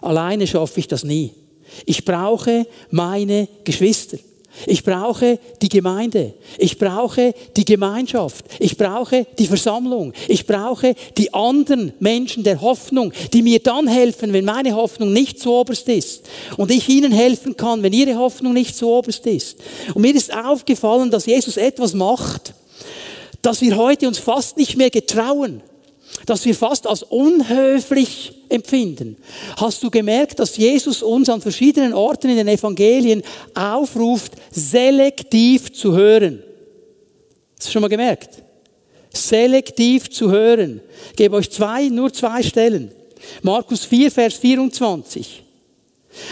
Alleine 0.03 0.45
schaffe 0.47 0.79
ich 0.81 0.87
das 0.87 1.03
nie. 1.03 1.31
Ich 1.85 2.03
brauche 2.03 2.67
meine 2.91 3.47
Geschwister. 3.63 4.17
Ich 4.67 4.83
brauche 4.83 5.39
die 5.61 5.69
Gemeinde. 5.69 6.33
Ich 6.59 6.77
brauche 6.77 7.33
die 7.55 7.65
Gemeinschaft. 7.65 8.45
Ich 8.59 8.77
brauche 8.77 9.25
die 9.39 9.47
Versammlung. 9.47 10.13
Ich 10.27 10.45
brauche 10.45 10.93
die 11.17 11.33
anderen 11.33 11.93
Menschen 11.99 12.43
der 12.43 12.61
Hoffnung, 12.61 13.13
die 13.31 13.41
mir 13.41 13.59
dann 13.59 13.87
helfen, 13.87 14.31
wenn 14.31 14.45
meine 14.45 14.75
Hoffnung 14.75 15.11
nicht 15.11 15.39
so 15.39 15.59
oberst 15.59 15.87
ist. 15.87 16.29
Und 16.57 16.69
ich 16.69 16.87
ihnen 16.87 17.11
helfen 17.11 17.57
kann, 17.57 17.81
wenn 17.81 17.93
ihre 17.93 18.15
Hoffnung 18.15 18.53
nicht 18.53 18.77
so 18.77 18.95
oberst 18.95 19.25
ist. 19.25 19.57
Und 19.95 20.03
mir 20.03 20.13
ist 20.13 20.35
aufgefallen, 20.35 21.09
dass 21.09 21.25
Jesus 21.25 21.57
etwas 21.57 21.93
macht, 21.93 22.53
dass 23.41 23.61
wir 23.61 23.75
heute 23.75 24.07
uns 24.07 24.19
fast 24.19 24.57
nicht 24.57 24.77
mehr 24.77 24.91
getrauen 24.91 25.63
dass 26.25 26.45
wir 26.45 26.55
fast 26.55 26.87
als 26.87 27.03
unhöflich 27.03 28.33
empfinden. 28.49 29.17
Hast 29.57 29.83
du 29.83 29.89
gemerkt, 29.89 30.39
dass 30.39 30.57
Jesus 30.57 31.01
uns 31.01 31.29
an 31.29 31.41
verschiedenen 31.41 31.93
Orten 31.93 32.29
in 32.29 32.37
den 32.37 32.47
Evangelien 32.47 33.23
aufruft, 33.53 34.33
selektiv 34.51 35.73
zu 35.73 35.93
hören? 35.93 36.43
Hast 37.57 37.67
du 37.67 37.71
schon 37.71 37.81
mal 37.81 37.87
gemerkt? 37.87 38.43
Selektiv 39.11 40.09
zu 40.09 40.31
hören. 40.31 40.81
Ich 41.11 41.15
gebe 41.15 41.35
euch 41.35 41.49
zwei, 41.51 41.89
nur 41.89 42.11
zwei 42.11 42.41
Stellen. 42.41 42.91
Markus 43.41 43.85
4, 43.85 44.11
Vers 44.11 44.35
24. 44.35 45.43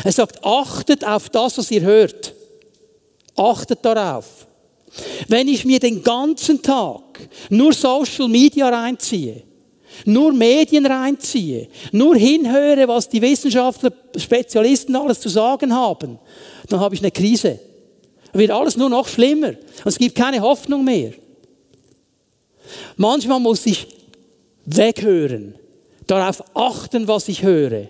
Er 0.04 0.12
sagt, 0.12 0.44
achtet 0.44 1.06
auf 1.06 1.30
das, 1.30 1.58
was 1.58 1.72
ihr 1.72 1.82
hört. 1.82 2.34
Achtet 3.36 3.80
darauf. 3.84 4.48
Wenn 5.28 5.48
ich 5.48 5.66
mir 5.66 5.80
den 5.80 6.04
ganzen 6.04 6.62
Tag 6.62 7.02
nur 7.50 7.74
Social 7.74 8.28
Media 8.28 8.70
reinziehe, 8.70 9.44
nur 10.06 10.34
Medien 10.34 10.86
reinziehe, 10.86 11.68
nur 11.92 12.16
hinhöre, 12.16 12.88
was 12.88 13.10
die 13.10 13.22
Wissenschaftler, 13.22 13.92
Spezialisten 14.16 14.96
alles 14.96 15.20
zu 15.20 15.30
sagen 15.30 15.74
haben, 15.74 16.20
dann 16.70 16.80
habe 16.80 16.96
ich 16.96 17.02
eine 17.02 17.12
Krise. 17.12 17.60
Dann 18.32 18.40
wird 18.40 18.52
alles 18.52 18.78
nur 18.78 18.90
noch 18.90 19.08
schlimmer. 19.08 19.50
Und 19.50 19.86
es 19.86 19.98
gibt 19.98 20.16
keine 20.16 20.42
Hoffnung 20.42 20.84
mehr. 20.84 21.12
Manchmal 22.96 23.40
muss 23.40 23.66
ich 23.66 23.88
weghören, 24.66 25.56
darauf 26.08 26.44
achten, 26.54 27.08
was 27.08 27.28
ich 27.28 27.44
höre. 27.44 27.88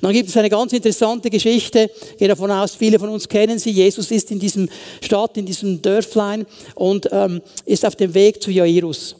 Dann 0.00 0.12
gibt 0.12 0.28
es 0.28 0.36
eine 0.36 0.48
ganz 0.48 0.72
interessante 0.72 1.28
Geschichte, 1.28 1.90
ich 2.12 2.16
gehe 2.16 2.28
davon 2.28 2.50
aus, 2.50 2.74
viele 2.74 2.98
von 2.98 3.10
uns 3.10 3.28
kennen 3.28 3.58
sie. 3.58 3.70
Jesus 3.70 4.10
ist 4.10 4.30
in 4.30 4.38
diesem 4.38 4.68
Stadt, 5.02 5.36
in 5.36 5.46
diesem 5.46 5.82
Dörflein 5.82 6.46
und 6.74 7.08
ähm, 7.12 7.42
ist 7.66 7.84
auf 7.84 7.94
dem 7.96 8.14
Weg 8.14 8.42
zu 8.42 8.50
Jairus. 8.50 9.16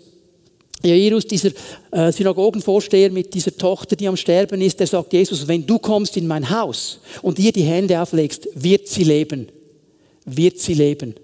Jairus, 0.87 1.27
dieser 1.27 1.51
äh, 1.91 2.13
Synagogenvorsteher 2.13 3.11
mit 3.11 3.35
dieser 3.35 3.57
Tochter, 3.57 3.97
die 3.97 4.09
am 4.09 4.17
Sterben 4.17 4.61
ist, 4.61 4.81
der 4.81 4.87
sagt 4.87 5.13
Jesus, 5.13 5.47
wenn 5.47 5.67
du 5.67 5.79
kommst 5.79 6.17
in 6.17 6.27
mein 6.27 6.49
Haus 6.49 7.01
und 7.23 7.39
ihr 7.39 7.53
die 7.53 7.63
Hände 7.63 8.01
auflegst, 8.01 8.49
wird 8.55 8.89
sie 8.89 9.05
leben. 9.05 9.49
Wird 10.25 10.59
sie 10.59 10.75
leben. 10.75 11.15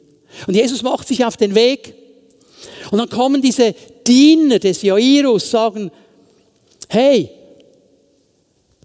Und 0.46 0.54
Jesus 0.54 0.82
macht 0.82 1.08
sich 1.08 1.24
auf 1.24 1.36
den 1.36 1.54
Weg 1.54 1.94
und 2.90 2.98
dann 2.98 3.08
kommen 3.08 3.42
diese 3.42 3.74
Diener 4.06 4.58
des 4.58 4.82
Jairus, 4.82 5.50
sagen, 5.50 5.90
hey, 6.88 7.30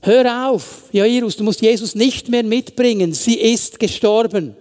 hör 0.02 0.50
auf, 0.50 0.84
Jairus, 0.92 1.38
du 1.38 1.44
musst 1.44 1.62
Jesus 1.62 1.96
nicht 1.96 2.30
mehr 2.30 2.44
mitbringen, 2.44 3.14
sie 3.14 3.36
ist 3.36 3.80
gestorben. 3.80 4.56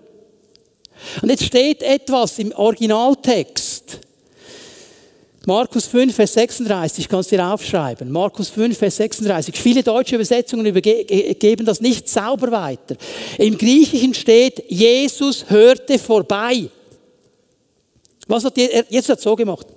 Und 1.23 1.29
jetzt 1.29 1.45
steht 1.45 1.83
etwas 1.83 2.39
im 2.39 2.53
Originaltext. 2.53 3.76
Markus 5.47 5.86
5, 5.86 6.12
Vers 6.12 6.32
36, 6.32 7.09
kannst 7.09 7.30
du 7.30 7.36
dir 7.36 7.47
aufschreiben. 7.47 8.11
Markus 8.11 8.49
5, 8.49 8.76
Vers 8.76 8.97
36. 8.97 9.57
Viele 9.57 9.84
deutsche 9.84 10.16
Übersetzungen 10.16 10.74
geben 10.74 11.64
das 11.64 11.80
nicht 11.80 12.09
sauber 12.09 12.51
weiter. 12.51 12.97
Im 13.38 13.57
Griechischen 13.57 14.12
steht, 14.12 14.64
Jesus 14.68 15.49
hörte 15.49 16.01
vorbei. 16.01 16.68
Was 18.26 18.44
hat 18.44 18.59
Jesus 18.59 19.09
hat 19.09 19.20
so 19.20 19.36
gemacht? 19.36 19.68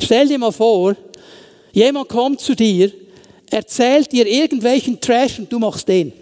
Stell 0.00 0.28
dir 0.28 0.38
mal 0.38 0.52
vor, 0.52 0.94
jemand 1.72 2.08
kommt 2.08 2.40
zu 2.40 2.54
dir, 2.54 2.92
erzählt 3.50 4.12
dir 4.12 4.28
irgendwelchen 4.28 5.00
Trash 5.00 5.40
und 5.40 5.52
du 5.52 5.58
machst 5.58 5.88
den. 5.88 6.12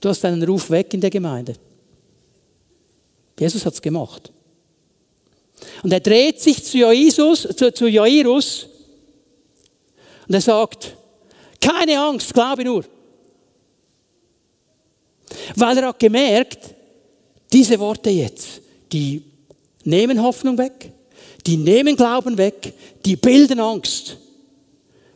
Du 0.00 0.08
hast 0.08 0.22
deinen 0.22 0.44
Ruf 0.44 0.70
weg 0.70 0.94
in 0.94 1.00
der 1.00 1.10
Gemeinde. 1.10 1.54
Jesus 3.36 3.66
hat 3.66 3.74
es 3.74 3.82
gemacht. 3.82 4.30
Und 5.82 5.92
er 5.92 6.00
dreht 6.00 6.40
sich 6.40 6.64
zu, 6.64 6.78
Jesus, 6.92 7.48
zu, 7.56 7.72
zu 7.72 7.86
Jairus 7.86 8.66
und 10.30 10.34
er 10.34 10.40
sagt, 10.40 10.96
keine 11.60 11.98
Angst, 11.98 12.32
glaube 12.32 12.64
nur. 12.64 12.84
Weil 15.56 15.78
er 15.78 15.88
hat 15.88 15.98
gemerkt, 15.98 16.72
diese 17.52 17.78
Worte 17.80 18.10
jetzt, 18.10 18.60
die 18.92 19.24
nehmen 19.82 20.22
Hoffnung 20.22 20.56
weg, 20.56 20.92
die 21.44 21.56
nehmen 21.56 21.96
Glauben 21.96 22.38
weg, 22.38 22.72
die 23.04 23.16
bilden 23.16 23.58
Angst. 23.58 24.18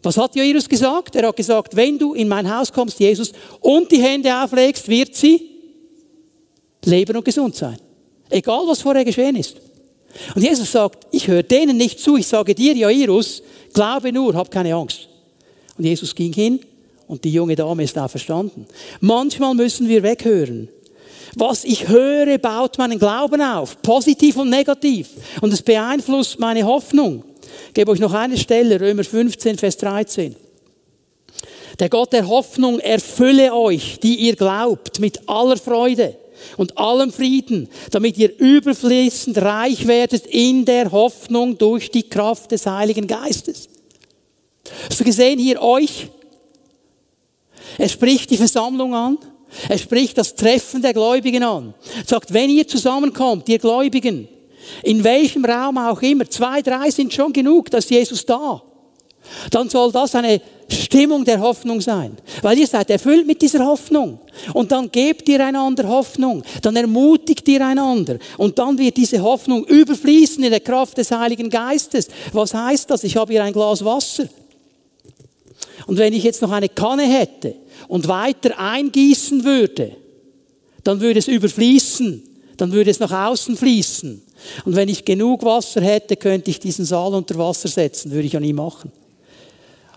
Was 0.03 0.17
hat 0.17 0.35
Jairus 0.35 0.69
gesagt? 0.69 1.15
Er 1.15 1.29
hat 1.29 1.37
gesagt, 1.37 1.77
wenn 1.77 1.97
du 1.97 2.15
in 2.15 2.27
mein 2.27 2.53
Haus 2.53 2.73
kommst, 2.73 2.99
Jesus, 2.99 3.33
und 3.61 3.91
die 3.93 4.03
Hände 4.03 4.35
auflegst, 4.35 4.89
wird 4.89 5.15
sie 5.15 5.49
leben 6.85 7.17
und 7.17 7.25
gesund 7.25 7.55
sein. 7.55 7.79
Egal, 8.29 8.67
was 8.67 8.83
vorher 8.83 9.05
geschehen 9.05 9.37
ist. 9.37 9.59
Und 10.35 10.43
Jesus 10.43 10.73
sagt, 10.73 11.07
ich 11.11 11.29
höre 11.29 11.43
denen 11.43 11.77
nicht 11.77 12.01
zu, 12.01 12.17
ich 12.17 12.27
sage 12.27 12.55
dir, 12.55 12.75
Jairus, 12.75 13.43
glaube 13.73 14.12
nur, 14.12 14.35
hab 14.35 14.51
keine 14.51 14.75
Angst. 14.75 15.09
Und 15.77 15.85
Jesus 15.85 16.15
ging 16.15 16.33
hin 16.33 16.61
und 17.09 17.25
die 17.25 17.33
junge 17.33 17.57
Dame 17.57 17.83
ist 17.83 17.97
da 17.97 18.09
verstanden. 18.09 18.67
Manchmal 19.01 19.55
müssen 19.55 19.89
wir 19.89 20.03
weghören. 20.03 20.69
Was 21.37 21.65
ich 21.65 21.89
höre, 21.89 22.39
baut 22.39 22.79
meinen 22.79 22.99
Glauben 22.99 23.43
auf, 23.43 23.83
positiv 23.83 24.37
und 24.37 24.51
negativ. 24.51 25.09
Und 25.41 25.53
es 25.53 25.62
beeinflusst 25.62 26.39
meine 26.39 26.65
Hoffnung. 26.65 27.25
Ich 27.69 27.75
gebe 27.75 27.91
euch 27.91 27.99
noch 27.99 28.12
eine 28.12 28.39
Stelle, 28.39 28.81
Römer 28.81 29.03
15, 29.03 29.59
Vers 29.59 29.77
13. 29.79 30.37
Der 31.81 31.89
Gott 31.89 32.12
der 32.12 32.29
Hoffnung 32.29 32.79
erfülle 32.79 33.53
euch, 33.53 33.99
die 34.01 34.15
ihr 34.15 34.37
glaubt, 34.37 35.01
mit 35.01 35.29
aller 35.29 35.57
Freude 35.57 36.17
und 36.57 36.78
allem 36.78 37.12
Frieden, 37.12 37.68
damit 37.91 38.18
ihr 38.18 38.39
überfließend 38.39 39.39
reich 39.39 39.87
werdet 39.87 40.26
in 40.26 40.64
der 40.64 40.91
Hoffnung 40.93 41.59
durch 41.59 41.91
die 41.91 42.09
Kraft 42.09 42.51
des 42.53 42.66
Heiligen 42.66 43.07
Geistes. 43.07 43.68
Hast 44.89 45.01
du 45.01 45.05
gesehen 45.05 45.39
hier 45.39 45.61
euch? 45.61 46.09
Er 47.78 47.89
spricht 47.89 48.30
die 48.30 48.37
Versammlung 48.37 48.95
an. 48.95 49.18
Er 49.68 49.78
spricht 49.78 50.18
das 50.18 50.35
Treffen 50.35 50.82
der 50.82 50.93
Gläubigen 50.93 51.43
an. 51.43 51.74
Er 51.97 52.05
sagt, 52.07 52.32
wenn 52.32 52.51
ihr 52.51 52.66
zusammenkommt, 52.66 53.49
ihr 53.49 53.59
Gläubigen, 53.59 54.28
in 54.82 55.05
welchem 55.05 55.45
Raum 55.45 55.78
auch 55.78 56.01
immer, 56.03 56.28
zwei, 56.28 56.62
drei 56.62 56.91
sind 56.91 57.12
schon 57.12 57.32
genug, 57.32 57.70
dass 57.70 57.89
Jesus 57.89 58.24
da. 58.24 58.62
Dann 59.51 59.68
soll 59.68 59.93
das 59.93 60.14
eine 60.14 60.41
Stimmung 60.69 61.25
der 61.25 61.41
Hoffnung 61.41 61.81
sein. 61.81 62.17
Weil 62.43 62.59
ihr 62.59 62.67
seid 62.67 62.91
erfüllt 62.91 63.27
mit 63.27 63.43
dieser 63.43 63.65
Hoffnung. 63.65 64.19
Und 64.53 64.73
dann 64.73 64.91
gebt 64.91 65.29
ihr 65.29 65.45
einander 65.45 65.89
Hoffnung. 65.89 66.43
Dann 66.62 66.77
ermutigt 66.77 67.47
ihr 67.49 67.65
einander. 67.65 68.19
Und 68.39 68.59
dann 68.59 68.79
wird 68.79 68.97
diese 68.97 69.23
Hoffnung 69.23 69.65
überfließen 69.65 70.43
in 70.43 70.51
der 70.51 70.61
Kraft 70.61 70.99
des 70.99 71.11
Heiligen 71.11 71.51
Geistes. 71.51 72.09
Was 72.33 72.55
heißt 72.55 72.91
das? 72.91 73.05
Ich 73.05 73.17
habe 73.17 73.33
hier 73.33 73.45
ein 73.45 73.53
Glas 73.53 73.85
Wasser. 73.85 74.29
Und 75.87 75.99
wenn 75.99 76.12
ich 76.12 76.23
jetzt 76.23 76.43
noch 76.43 76.53
eine 76.53 76.69
Kanne 76.69 77.05
hätte 77.05 77.55
und 77.89 78.09
weiter 78.09 78.59
eingießen 78.59 79.45
würde, 79.45 79.97
dann 80.83 81.01
würde 81.01 81.19
es 81.19 81.29
überfließen. 81.29 82.23
Dann 82.57 82.73
würde 82.73 82.91
es 82.91 83.01
nach 83.01 83.11
außen 83.11 83.57
fließen. 83.57 84.23
Und 84.65 84.77
wenn 84.77 84.89
ich 84.89 85.05
genug 85.05 85.43
Wasser 85.45 85.81
hätte, 85.81 86.17
könnte 86.17 86.51
ich 86.51 86.61
diesen 86.61 86.85
Saal 86.85 87.15
unter 87.15 87.37
Wasser 87.37 87.69
setzen. 87.69 88.12
Würde 88.12 88.27
ich 88.27 88.33
ja 88.33 88.41
nie 88.41 88.53
machen. 88.53 88.93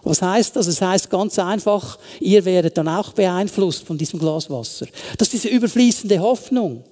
Was 0.04 0.22
heißt 0.22 0.56
das? 0.56 0.68
Es 0.68 0.82
heißt 0.82 1.10
ganz 1.10 1.38
einfach, 1.39 1.98
ihr 2.20 2.45
werdet 2.45 2.78
dann 2.78 2.88
auch 2.88 3.14
beeinflusst 3.14 3.86
von 3.86 3.98
diesem 3.98 4.20
Glas 4.20 4.50
Wasser. 4.50 4.88
Das 5.18 5.28
ist 5.28 5.43
diese 5.43 5.50
überfließende 5.50 6.20
Hoffnung. 6.20 6.84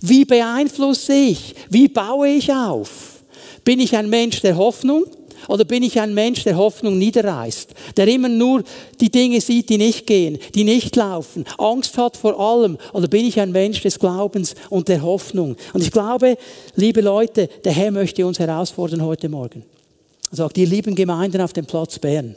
Wie 0.00 0.24
beeinflusse 0.24 1.14
ich? 1.14 1.54
Wie 1.70 1.88
baue 1.88 2.28
ich 2.28 2.52
auf? 2.52 3.24
Bin 3.64 3.80
ich 3.80 3.96
ein 3.96 4.08
Mensch 4.08 4.40
der 4.42 4.56
Hoffnung? 4.56 5.04
Oder 5.48 5.64
bin 5.64 5.82
ich 5.82 6.00
ein 6.00 6.14
Mensch, 6.14 6.44
der 6.44 6.56
Hoffnung 6.56 6.98
niederreißt, 6.98 7.70
der 7.96 8.08
immer 8.08 8.28
nur 8.28 8.64
die 9.00 9.10
Dinge 9.10 9.40
sieht, 9.40 9.68
die 9.68 9.78
nicht 9.78 10.06
gehen, 10.06 10.38
die 10.54 10.64
nicht 10.64 10.96
laufen, 10.96 11.44
Angst 11.58 11.96
hat 11.98 12.16
vor 12.16 12.38
allem? 12.40 12.78
Oder 12.92 13.06
bin 13.06 13.26
ich 13.26 13.38
ein 13.38 13.52
Mensch 13.52 13.80
des 13.82 13.98
Glaubens 13.98 14.54
und 14.70 14.88
der 14.88 15.02
Hoffnung? 15.02 15.56
Und 15.72 15.82
ich 15.82 15.92
glaube, 15.92 16.36
liebe 16.74 17.00
Leute, 17.00 17.48
der 17.64 17.72
Herr 17.72 17.90
möchte 17.90 18.26
uns 18.26 18.38
herausfordern 18.38 19.04
heute 19.04 19.28
Morgen. 19.28 19.64
Sagt, 20.30 20.58
ihr 20.58 20.66
lieben 20.66 20.94
Gemeinden 20.94 21.40
auf 21.40 21.52
dem 21.52 21.66
Platz 21.66 21.98
Bern, 21.98 22.36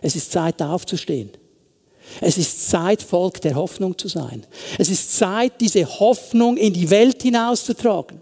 es 0.00 0.16
ist 0.16 0.32
Zeit 0.32 0.60
aufzustehen. 0.62 1.30
Es 2.20 2.36
ist 2.36 2.68
Zeit, 2.68 3.02
Volk 3.02 3.40
der 3.40 3.54
Hoffnung 3.54 3.96
zu 3.96 4.08
sein. 4.08 4.46
Es 4.78 4.90
ist 4.90 5.16
Zeit, 5.16 5.60
diese 5.60 5.86
Hoffnung 6.00 6.56
in 6.56 6.72
die 6.72 6.90
Welt 6.90 7.22
hinauszutragen. 7.22 8.20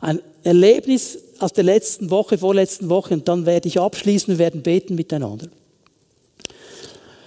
Ein 0.00 0.20
Erlebnis 0.42 1.18
aus 1.38 1.52
der 1.52 1.64
letzten 1.64 2.10
Woche, 2.10 2.38
vorletzten 2.38 2.88
Woche, 2.88 3.14
und 3.14 3.28
dann 3.28 3.46
werde 3.46 3.68
ich 3.68 3.78
abschließen, 3.78 4.34
wir 4.34 4.38
werden 4.38 4.62
beten 4.62 4.96
miteinander. 4.96 5.46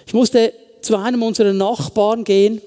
Ich 0.05 0.13
musste 0.13 0.53
zu 0.81 0.97
einem 0.97 1.23
unserer 1.23 1.53
Nachbarn 1.53 2.23
gehen, 2.23 2.61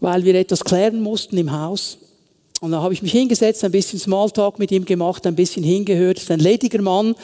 weil 0.00 0.24
wir 0.24 0.34
etwas 0.34 0.64
klären 0.64 1.00
mussten 1.00 1.38
im 1.38 1.52
Haus. 1.52 1.98
Und 2.60 2.70
dann 2.70 2.80
habe 2.80 2.94
ich 2.94 3.02
mich 3.02 3.12
hingesetzt, 3.12 3.64
ein 3.64 3.72
bisschen 3.72 3.98
Smalltalk 3.98 4.58
mit 4.58 4.70
ihm 4.70 4.84
gemacht, 4.84 5.26
ein 5.26 5.34
bisschen 5.34 5.64
hingehört. 5.64 6.18
Ist 6.18 6.30
ein 6.30 6.40
lediger 6.40 6.80
Mann, 6.80 7.14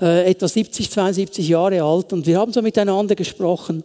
äh, 0.00 0.30
etwa 0.30 0.48
70, 0.48 0.90
72 0.90 1.48
Jahre 1.48 1.82
alt. 1.82 2.12
Und 2.12 2.26
wir 2.26 2.38
haben 2.38 2.52
so 2.52 2.62
miteinander 2.62 3.14
gesprochen. 3.14 3.82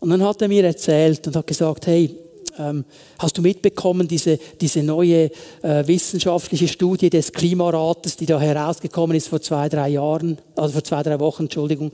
Und 0.00 0.10
dann 0.10 0.22
hat 0.22 0.42
er 0.42 0.48
mir 0.48 0.64
erzählt 0.64 1.26
und 1.26 1.34
hat 1.34 1.46
gesagt, 1.46 1.86
hey, 1.86 2.14
ähm, 2.58 2.84
hast 3.18 3.36
du 3.36 3.42
mitbekommen, 3.42 4.08
diese, 4.08 4.38
diese 4.60 4.82
neue 4.82 5.30
äh, 5.62 5.86
wissenschaftliche 5.86 6.68
Studie 6.68 7.10
des 7.10 7.32
Klimarates, 7.32 8.16
die 8.16 8.26
da 8.26 8.40
herausgekommen 8.40 9.16
ist 9.16 9.28
vor 9.28 9.40
zwei, 9.40 9.68
drei 9.68 9.88
Jahren, 9.90 10.38
also 10.54 10.74
vor 10.74 10.84
zwei, 10.84 11.02
drei 11.02 11.18
Wochen, 11.20 11.44
Entschuldigung. 11.44 11.92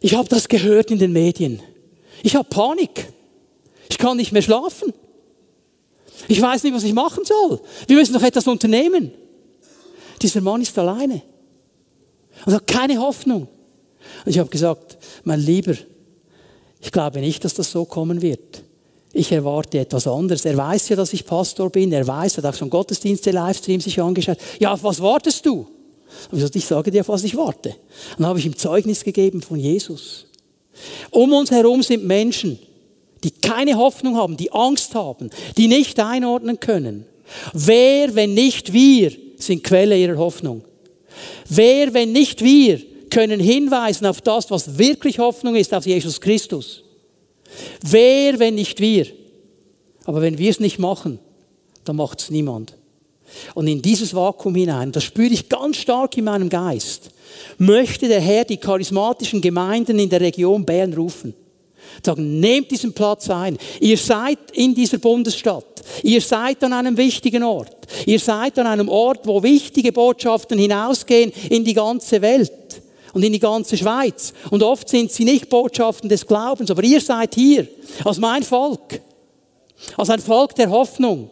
Ich 0.00 0.14
habe 0.14 0.28
das 0.28 0.48
gehört 0.48 0.90
in 0.90 0.98
den 0.98 1.12
Medien. 1.12 1.60
Ich 2.22 2.36
habe 2.36 2.48
Panik. 2.48 3.12
Ich 3.88 3.98
kann 3.98 4.16
nicht 4.16 4.32
mehr 4.32 4.42
schlafen. 4.42 4.92
Ich 6.26 6.40
weiß 6.40 6.64
nicht, 6.64 6.74
was 6.74 6.84
ich 6.84 6.92
machen 6.92 7.24
soll. 7.24 7.60
Wir 7.86 7.96
müssen 7.96 8.14
doch 8.14 8.22
etwas 8.22 8.46
unternehmen. 8.46 9.12
Dieser 10.20 10.40
Mann 10.40 10.60
ist 10.60 10.76
alleine 10.78 11.22
und 12.44 12.54
hat 12.54 12.66
keine 12.66 12.98
Hoffnung. 12.98 13.48
Und 14.24 14.30
ich 14.30 14.38
habe 14.38 14.50
gesagt, 14.50 14.98
mein 15.24 15.40
Lieber, 15.40 15.74
ich 16.80 16.92
glaube 16.92 17.20
nicht, 17.20 17.44
dass 17.44 17.54
das 17.54 17.70
so 17.70 17.84
kommen 17.84 18.22
wird. 18.22 18.62
Ich 19.12 19.32
erwarte 19.32 19.78
etwas 19.78 20.06
anderes. 20.06 20.44
Er 20.44 20.56
weiß 20.56 20.90
ja, 20.90 20.96
dass 20.96 21.12
ich 21.12 21.24
Pastor 21.24 21.70
bin. 21.70 21.92
Er 21.92 22.06
weiß, 22.06 22.38
er 22.38 22.42
hat 22.42 22.54
auch 22.54 22.58
schon 22.58 22.70
Gottesdienste, 22.70 23.30
Livestreams 23.30 23.84
sich 23.84 24.00
angeschaut. 24.00 24.38
Ja, 24.58 24.72
auf 24.72 24.82
was 24.82 25.00
wartest 25.00 25.44
du? 25.46 25.66
Und 26.30 26.42
ich, 26.42 26.56
ich 26.56 26.66
sage 26.66 26.90
dir, 26.90 27.00
auf 27.00 27.08
was 27.08 27.24
ich 27.24 27.36
warte. 27.36 27.70
Und 27.70 28.20
dann 28.20 28.26
habe 28.26 28.38
ich 28.38 28.46
ihm 28.46 28.56
Zeugnis 28.56 29.02
gegeben 29.02 29.42
von 29.42 29.58
Jesus. 29.58 30.26
Um 31.10 31.32
uns 31.32 31.50
herum 31.50 31.82
sind 31.82 32.04
Menschen, 32.04 32.58
die 33.24 33.30
keine 33.30 33.76
Hoffnung 33.76 34.16
haben, 34.16 34.36
die 34.36 34.52
Angst 34.52 34.94
haben, 34.94 35.30
die 35.56 35.68
nicht 35.68 35.98
einordnen 36.00 36.60
können. 36.60 37.06
Wer, 37.52 38.14
wenn 38.14 38.34
nicht 38.34 38.72
wir, 38.72 39.12
sind 39.36 39.64
Quelle 39.64 39.96
ihrer 39.96 40.18
Hoffnung? 40.18 40.62
Wer, 41.48 41.94
wenn 41.94 42.12
nicht 42.12 42.42
wir, 42.42 42.80
können 43.10 43.40
hinweisen 43.40 44.06
auf 44.06 44.20
das, 44.20 44.50
was 44.50 44.78
wirklich 44.78 45.18
Hoffnung 45.18 45.56
ist, 45.56 45.74
auf 45.74 45.86
Jesus 45.86 46.20
Christus. 46.20 46.84
Wer, 47.82 48.38
wenn 48.38 48.54
nicht 48.54 48.80
wir? 48.80 49.06
Aber 50.04 50.20
wenn 50.20 50.38
wir 50.38 50.50
es 50.50 50.60
nicht 50.60 50.78
machen, 50.78 51.18
dann 51.84 51.96
macht 51.96 52.20
es 52.20 52.30
niemand. 52.30 52.74
Und 53.54 53.66
in 53.66 53.82
dieses 53.82 54.14
Vakuum 54.14 54.54
hinein, 54.54 54.92
das 54.92 55.04
spüre 55.04 55.32
ich 55.32 55.48
ganz 55.48 55.76
stark 55.76 56.16
in 56.16 56.24
meinem 56.24 56.48
Geist, 56.48 57.10
möchte 57.58 58.08
der 58.08 58.20
Herr 58.20 58.44
die 58.44 58.56
charismatischen 58.56 59.40
Gemeinden 59.40 59.98
in 59.98 60.08
der 60.08 60.20
Region 60.20 60.64
Bern 60.64 60.94
rufen. 60.94 61.34
Sagen, 62.04 62.40
nehmt 62.40 62.70
diesen 62.70 62.92
Platz 62.92 63.28
ein. 63.30 63.58
Ihr 63.80 63.96
seid 63.96 64.38
in 64.52 64.74
dieser 64.74 64.98
Bundesstadt. 64.98 65.64
Ihr 66.02 66.20
seid 66.20 66.62
an 66.64 66.72
einem 66.72 66.96
wichtigen 66.96 67.42
Ort. 67.42 67.76
Ihr 68.06 68.18
seid 68.18 68.58
an 68.58 68.66
einem 68.66 68.88
Ort, 68.88 69.26
wo 69.26 69.42
wichtige 69.42 69.92
Botschaften 69.92 70.58
hinausgehen 70.58 71.32
in 71.50 71.64
die 71.64 71.74
ganze 71.74 72.20
Welt 72.20 72.52
und 73.12 73.22
in 73.24 73.32
die 73.32 73.38
ganze 73.38 73.76
Schweiz. 73.76 74.32
Und 74.50 74.62
oft 74.62 74.88
sind 74.88 75.10
sie 75.10 75.24
nicht 75.24 75.48
Botschaften 75.48 76.08
des 76.08 76.26
Glaubens, 76.26 76.70
aber 76.70 76.84
ihr 76.84 77.00
seid 77.00 77.34
hier 77.34 77.66
als 78.04 78.18
mein 78.18 78.42
Volk, 78.42 79.00
als 79.96 80.10
ein 80.10 80.20
Volk 80.20 80.54
der 80.54 80.70
Hoffnung. 80.70 81.30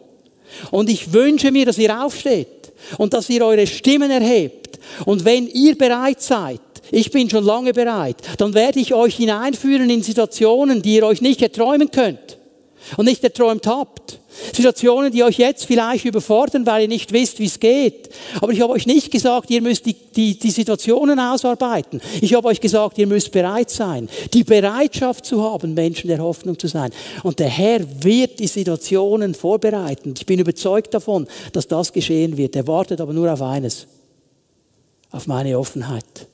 Und 0.71 0.89
ich 0.89 1.13
wünsche 1.13 1.51
mir, 1.51 1.67
dass 1.67 1.79
ihr 1.79 2.03
aufsteht 2.03 2.73
und 2.99 3.13
dass 3.13 3.29
ihr 3.29 3.45
eure 3.45 3.67
Stimmen 3.67 4.11
erhebt. 4.11 4.79
Und 5.05 5.25
wenn 5.25 5.49
ihr 5.49 5.77
bereit 5.77 6.23
seid, 6.23 6.61
ich 6.91 7.11
bin 7.11 7.31
schon 7.31 7.45
lange 7.45 7.73
bereit, 7.73 8.17
dann 8.39 8.55
werde 8.55 8.81
ich 8.81 8.95
euch 8.95 9.17
hineinführen 9.17 9.91
in 9.91 10.03
Situationen, 10.03 10.83
die 10.83 10.97
ihr 10.97 11.07
euch 11.07 11.21
nicht 11.21 11.43
erträumen 11.43 11.91
könnt 11.91 12.39
und 12.97 13.07
nicht 13.07 13.25
erträumt 13.25 13.67
habt. 13.67 14.21
Situationen, 14.53 15.11
die 15.11 15.25
euch 15.25 15.39
jetzt 15.39 15.65
vielleicht 15.65 16.05
überfordern, 16.05 16.67
weil 16.67 16.83
ihr 16.83 16.89
nicht 16.89 17.13
wisst, 17.13 17.39
wie 17.39 17.47
es 17.47 17.59
geht. 17.59 18.11
Aber 18.41 18.53
ich 18.53 18.61
habe 18.61 18.73
euch 18.75 18.87
nicht 18.87 19.11
gesagt, 19.11 19.51
ihr 19.51 19.63
müsst 19.63 19.87
die, 19.87 19.95
die, 19.95 20.39
die 20.39 20.51
Situationen 20.51 21.19
ausarbeiten. 21.19 22.03
Ich 22.21 22.35
habe 22.35 22.49
euch 22.49 22.61
gesagt, 22.61 22.99
ihr 22.99 23.07
müsst 23.07 23.33
bereit 23.33 23.71
sein, 23.71 24.09
die 24.35 24.45
Bereitschaft 24.45 25.25
zu 25.25 25.43
haben, 25.43 25.75
Menschen 25.75 26.09
der 26.09 26.19
Hoffnung 26.19 26.59
zu 26.59 26.69
sein. 26.69 26.91
Und 27.23 27.39
der 27.39 27.49
Herr 27.49 27.81
wird 28.05 28.39
die 28.39 28.47
Situationen 28.47 29.35
vorbereiten. 29.35 30.15
Ich 30.17 30.27
bin 30.27 30.39
überzeugt 30.39 30.93
davon, 30.93 31.27
dass 31.53 31.67
das 31.67 31.93
geschehen 31.93 32.37
wird. 32.37 32.57
Er 32.57 32.67
wartet 32.67 33.01
aber 33.01 33.15
nur 33.15 33.33
auf 33.33 33.41
eines, 33.41 33.87
auf 35.11 35.27
meine 35.27 35.59
Offenheit. 35.59 36.29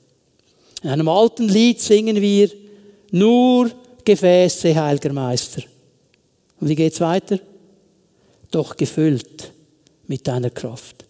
In 0.83 0.89
einem 0.89 1.07
alten 1.07 1.47
Lied 1.47 1.81
singen 1.81 2.21
wir, 2.21 2.49
nur 3.11 3.71
Gefäße, 4.03 4.75
Heiliger 4.75 5.13
Meister. 5.13 5.63
Und 6.59 6.67
wie 6.67 6.75
geht's 6.75 6.99
weiter? 6.99 7.39
Doch 8.51 8.75
gefüllt 8.75 9.51
mit 10.07 10.27
deiner 10.27 10.49
Kraft. 10.49 11.05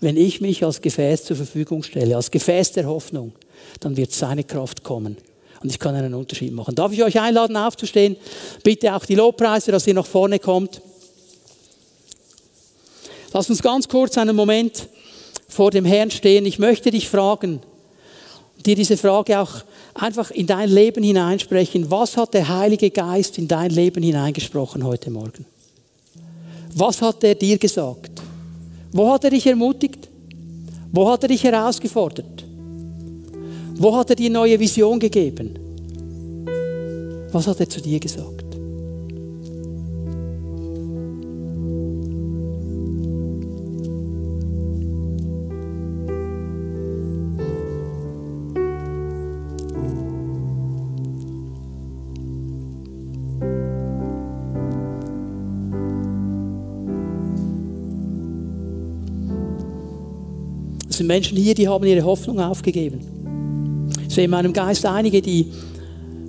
Wenn 0.00 0.18
ich 0.18 0.42
mich 0.42 0.62
als 0.62 0.82
Gefäß 0.82 1.24
zur 1.24 1.36
Verfügung 1.36 1.82
stelle, 1.82 2.16
als 2.16 2.30
Gefäß 2.30 2.72
der 2.72 2.86
Hoffnung, 2.86 3.32
dann 3.80 3.96
wird 3.96 4.12
seine 4.12 4.44
Kraft 4.44 4.84
kommen. 4.84 5.16
Und 5.62 5.70
ich 5.70 5.78
kann 5.78 5.94
einen 5.94 6.12
Unterschied 6.12 6.52
machen. 6.52 6.74
Darf 6.74 6.92
ich 6.92 7.02
euch 7.02 7.18
einladen, 7.18 7.56
aufzustehen? 7.56 8.16
Bitte 8.62 8.94
auch 8.94 9.06
die 9.06 9.14
Lobpreise, 9.14 9.72
dass 9.72 9.86
ihr 9.86 9.94
nach 9.94 10.06
vorne 10.06 10.38
kommt. 10.38 10.82
Lass 13.32 13.48
uns 13.48 13.62
ganz 13.62 13.88
kurz 13.88 14.18
einen 14.18 14.36
Moment 14.36 14.86
vor 15.48 15.70
dem 15.70 15.86
Herrn 15.86 16.10
stehen. 16.10 16.44
Ich 16.44 16.58
möchte 16.58 16.90
dich 16.90 17.08
fragen, 17.08 17.60
dir 18.66 18.76
diese 18.76 18.96
Frage 18.96 19.38
auch 19.38 19.62
einfach 19.94 20.30
in 20.30 20.46
dein 20.46 20.68
Leben 20.68 21.02
hineinsprechen. 21.02 21.90
Was 21.90 22.16
hat 22.16 22.34
der 22.34 22.48
Heilige 22.48 22.90
Geist 22.90 23.38
in 23.38 23.48
dein 23.48 23.70
Leben 23.70 24.02
hineingesprochen 24.02 24.84
heute 24.84 25.10
Morgen? 25.10 25.46
Was 26.74 27.00
hat 27.00 27.24
er 27.24 27.34
dir 27.34 27.58
gesagt? 27.58 28.10
Wo 28.92 29.12
hat 29.12 29.24
er 29.24 29.30
dich 29.30 29.46
ermutigt? 29.46 30.08
Wo 30.92 31.10
hat 31.10 31.22
er 31.22 31.28
dich 31.28 31.42
herausgefordert? 31.44 32.44
Wo 33.78 33.96
hat 33.96 34.10
er 34.10 34.16
dir 34.16 34.30
neue 34.30 34.58
Vision 34.58 34.98
gegeben? 34.98 35.58
Was 37.32 37.46
hat 37.46 37.60
er 37.60 37.68
zu 37.68 37.80
dir 37.80 38.00
gesagt? 38.00 38.35
Es 60.96 60.98
sind 61.00 61.08
Menschen 61.08 61.36
hier, 61.36 61.54
die 61.54 61.68
haben 61.68 61.84
ihre 61.84 62.06
Hoffnung 62.06 62.40
aufgegeben. 62.40 63.86
Ich 64.08 64.14
sehe 64.14 64.24
in 64.24 64.30
meinem 64.30 64.54
Geist 64.54 64.86
einige, 64.86 65.20
die 65.20 65.52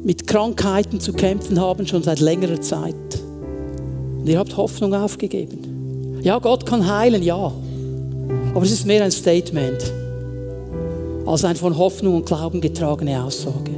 mit 0.03 0.28
Krankheiten 0.28 0.99
zu 0.99 1.13
kämpfen 1.13 1.61
haben, 1.61 1.88
schon 1.88 2.03
seit 2.03 2.20
längerer 2.20 2.59
Zeit. 2.59 2.93
Und 4.20 4.28
ihr 4.28 4.38
habt 4.38 4.57
Hoffnung 4.57 4.93
aufgegeben. 4.93 6.20
Ja, 6.22 6.39
Gott 6.39 6.65
kann 6.65 6.86
heilen, 6.86 7.24
ja. 7.24 7.53
Aber 8.53 8.61
es 8.61 8.74
ist 8.74 8.86
mehr 8.86 9.05
ein 9.05 9.11
Statement 9.11 9.93
als 11.26 11.45
eine 11.45 11.55
von 11.55 11.78
Hoffnung 11.78 12.15
und 12.15 12.26
Glauben 12.26 12.59
getragene 12.59 13.24
Aussage. 13.24 13.72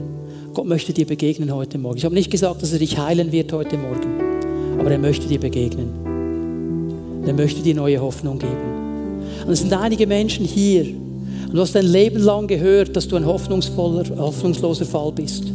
Gott 0.56 0.66
möchte 0.66 0.92
dir 0.92 1.06
begegnen 1.06 1.54
heute 1.54 1.78
Morgen. 1.78 2.00
Ich 2.00 2.06
habe 2.06 2.16
nicht 2.16 2.32
gesagt, 2.32 2.64
dass 2.64 2.74
er 2.74 2.80
dich 2.80 2.98
heilen 2.98 3.32
wird 3.32 3.54
heute 3.54 3.78
Morgen, 3.78 4.80
aber 4.80 4.90
er 4.90 4.98
möchte 4.98 5.28
dir 5.28 5.40
begegnen. 5.40 7.22
Er 7.28 7.34
möchte 7.34 7.62
dir 7.62 7.76
neue 7.76 8.02
Hoffnung 8.02 8.40
geben. 8.40 8.89
Und 9.46 9.54
es 9.54 9.60
sind 9.60 9.74
einige 9.74 10.08
Menschen 10.08 10.46
hier. 10.46 10.86
Und 11.50 11.56
du 11.56 11.62
hast 11.62 11.74
dein 11.74 11.86
Leben 11.86 12.20
lang 12.20 12.48
gehört, 12.48 12.96
dass 12.96 13.08
du 13.08 13.16
ein 13.16 13.26
hoffnungsvoller, 13.26 14.06
hoffnungsloser 14.18 14.86
Fall 14.86 15.12
bist. 15.12 15.46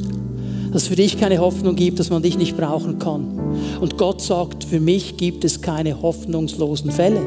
Dass 0.72 0.82
es 0.82 0.88
für 0.88 0.96
dich 0.96 1.18
keine 1.18 1.38
Hoffnung 1.38 1.76
gibt, 1.76 2.00
dass 2.00 2.10
man 2.10 2.22
dich 2.22 2.36
nicht 2.36 2.56
brauchen 2.56 2.98
kann. 2.98 3.38
Und 3.80 3.96
Gott 3.96 4.20
sagt, 4.20 4.64
für 4.64 4.80
mich 4.80 5.16
gibt 5.16 5.44
es 5.44 5.60
keine 5.60 6.02
hoffnungslosen 6.02 6.90
Fälle. 6.90 7.20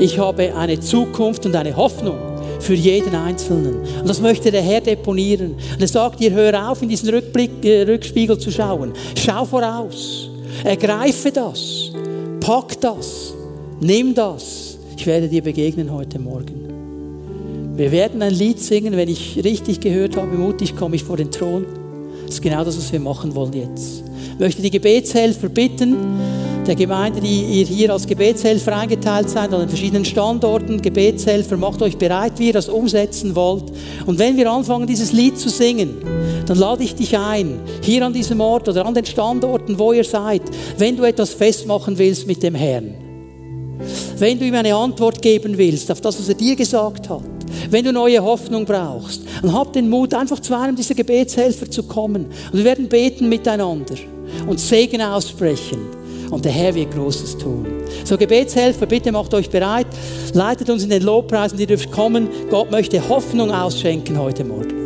Ich 0.00 0.18
habe 0.18 0.56
eine 0.56 0.80
Zukunft 0.80 1.44
und 1.44 1.54
eine 1.54 1.76
Hoffnung 1.76 2.16
für 2.60 2.74
jeden 2.74 3.14
Einzelnen. 3.14 3.76
Und 4.00 4.08
das 4.08 4.20
möchte 4.20 4.50
der 4.50 4.62
Herr 4.62 4.80
deponieren. 4.80 5.54
Und 5.74 5.80
er 5.80 5.88
sagt 5.88 6.20
dir, 6.20 6.30
hör 6.30 6.70
auf, 6.70 6.82
in 6.82 6.88
diesen 6.88 7.10
Rückblick, 7.10 7.64
äh, 7.64 7.82
Rückspiegel 7.82 8.38
zu 8.38 8.50
schauen. 8.50 8.92
Schau 9.14 9.44
voraus. 9.44 10.30
Ergreife 10.64 11.30
das. 11.30 11.90
Pack 12.40 12.80
das. 12.80 13.34
Nimm 13.80 14.14
das. 14.14 14.73
Ich 14.96 15.06
werde 15.06 15.28
dir 15.28 15.42
begegnen 15.42 15.92
heute 15.92 16.18
Morgen. 16.18 17.74
Wir 17.76 17.90
werden 17.90 18.22
ein 18.22 18.32
Lied 18.32 18.60
singen, 18.60 18.96
wenn 18.96 19.08
ich 19.08 19.42
richtig 19.42 19.80
gehört 19.80 20.16
habe, 20.16 20.36
mutig 20.36 20.76
komme 20.76 20.96
ich 20.96 21.04
vor 21.04 21.16
den 21.16 21.30
Thron. 21.30 21.66
Das 22.24 22.36
ist 22.36 22.42
genau 22.42 22.64
das, 22.64 22.78
was 22.78 22.92
wir 22.92 23.00
machen 23.00 23.34
wollen 23.34 23.52
jetzt. 23.52 24.04
Ich 24.32 24.38
möchte 24.38 24.62
die 24.62 24.70
Gebetshelfer 24.70 25.48
bitten, 25.48 25.96
der 26.66 26.76
Gemeinde, 26.76 27.20
die 27.20 27.42
ihr 27.42 27.66
hier 27.66 27.92
als 27.92 28.06
Gebetshelfer 28.06 28.76
eingeteilt 28.76 29.28
seid, 29.28 29.52
an 29.52 29.60
den 29.60 29.68
verschiedenen 29.68 30.04
Standorten, 30.04 30.80
Gebetshelfer, 30.80 31.56
macht 31.56 31.82
euch 31.82 31.98
bereit, 31.98 32.32
wie 32.38 32.46
ihr 32.46 32.52
das 32.52 32.68
umsetzen 32.68 33.34
wollt. 33.34 33.64
Und 34.06 34.18
wenn 34.18 34.36
wir 34.36 34.50
anfangen, 34.50 34.86
dieses 34.86 35.12
Lied 35.12 35.38
zu 35.38 35.50
singen, 35.50 35.96
dann 36.46 36.56
lade 36.56 36.84
ich 36.84 36.94
dich 36.94 37.18
ein, 37.18 37.58
hier 37.82 38.06
an 38.06 38.12
diesem 38.12 38.40
Ort 38.40 38.68
oder 38.68 38.86
an 38.86 38.94
den 38.94 39.04
Standorten, 39.04 39.78
wo 39.78 39.92
ihr 39.92 40.04
seid, 40.04 40.42
wenn 40.78 40.96
du 40.96 41.02
etwas 41.02 41.34
festmachen 41.34 41.98
willst 41.98 42.26
mit 42.26 42.42
dem 42.42 42.54
Herrn 42.54 43.03
wenn 44.18 44.38
du 44.38 44.44
ihm 44.44 44.54
eine 44.54 44.74
Antwort 44.74 45.20
geben 45.20 45.56
willst 45.56 45.90
auf 45.90 46.00
das, 46.00 46.18
was 46.18 46.28
er 46.28 46.34
dir 46.34 46.56
gesagt 46.56 47.08
hat, 47.08 47.22
wenn 47.70 47.84
du 47.84 47.92
neue 47.92 48.22
Hoffnung 48.22 48.64
brauchst, 48.64 49.22
dann 49.42 49.52
hab 49.52 49.72
den 49.72 49.88
Mut, 49.88 50.14
einfach 50.14 50.40
zu 50.40 50.56
einem 50.58 50.76
dieser 50.76 50.94
Gebetshelfer 50.94 51.70
zu 51.70 51.82
kommen. 51.84 52.26
Und 52.52 52.58
wir 52.58 52.64
werden 52.64 52.88
beten 52.88 53.28
miteinander 53.28 53.94
und 54.46 54.60
Segen 54.60 55.00
aussprechen. 55.02 55.78
Und 56.30 56.44
der 56.44 56.52
Herr 56.52 56.74
wird 56.74 56.92
Großes 56.92 57.38
tun. 57.38 57.66
So, 58.04 58.16
Gebetshelfer, 58.16 58.86
bitte 58.86 59.12
macht 59.12 59.34
euch 59.34 59.48
bereit. 59.48 59.86
Leitet 60.32 60.68
uns 60.70 60.82
in 60.82 60.90
den 60.90 61.02
Lobpreis 61.02 61.52
und 61.52 61.60
ihr 61.60 61.66
dürft 61.66 61.92
kommen. 61.92 62.28
Gott 62.50 62.70
möchte 62.70 63.08
Hoffnung 63.08 63.52
ausschenken 63.52 64.18
heute 64.18 64.44
Morgen. 64.44 64.83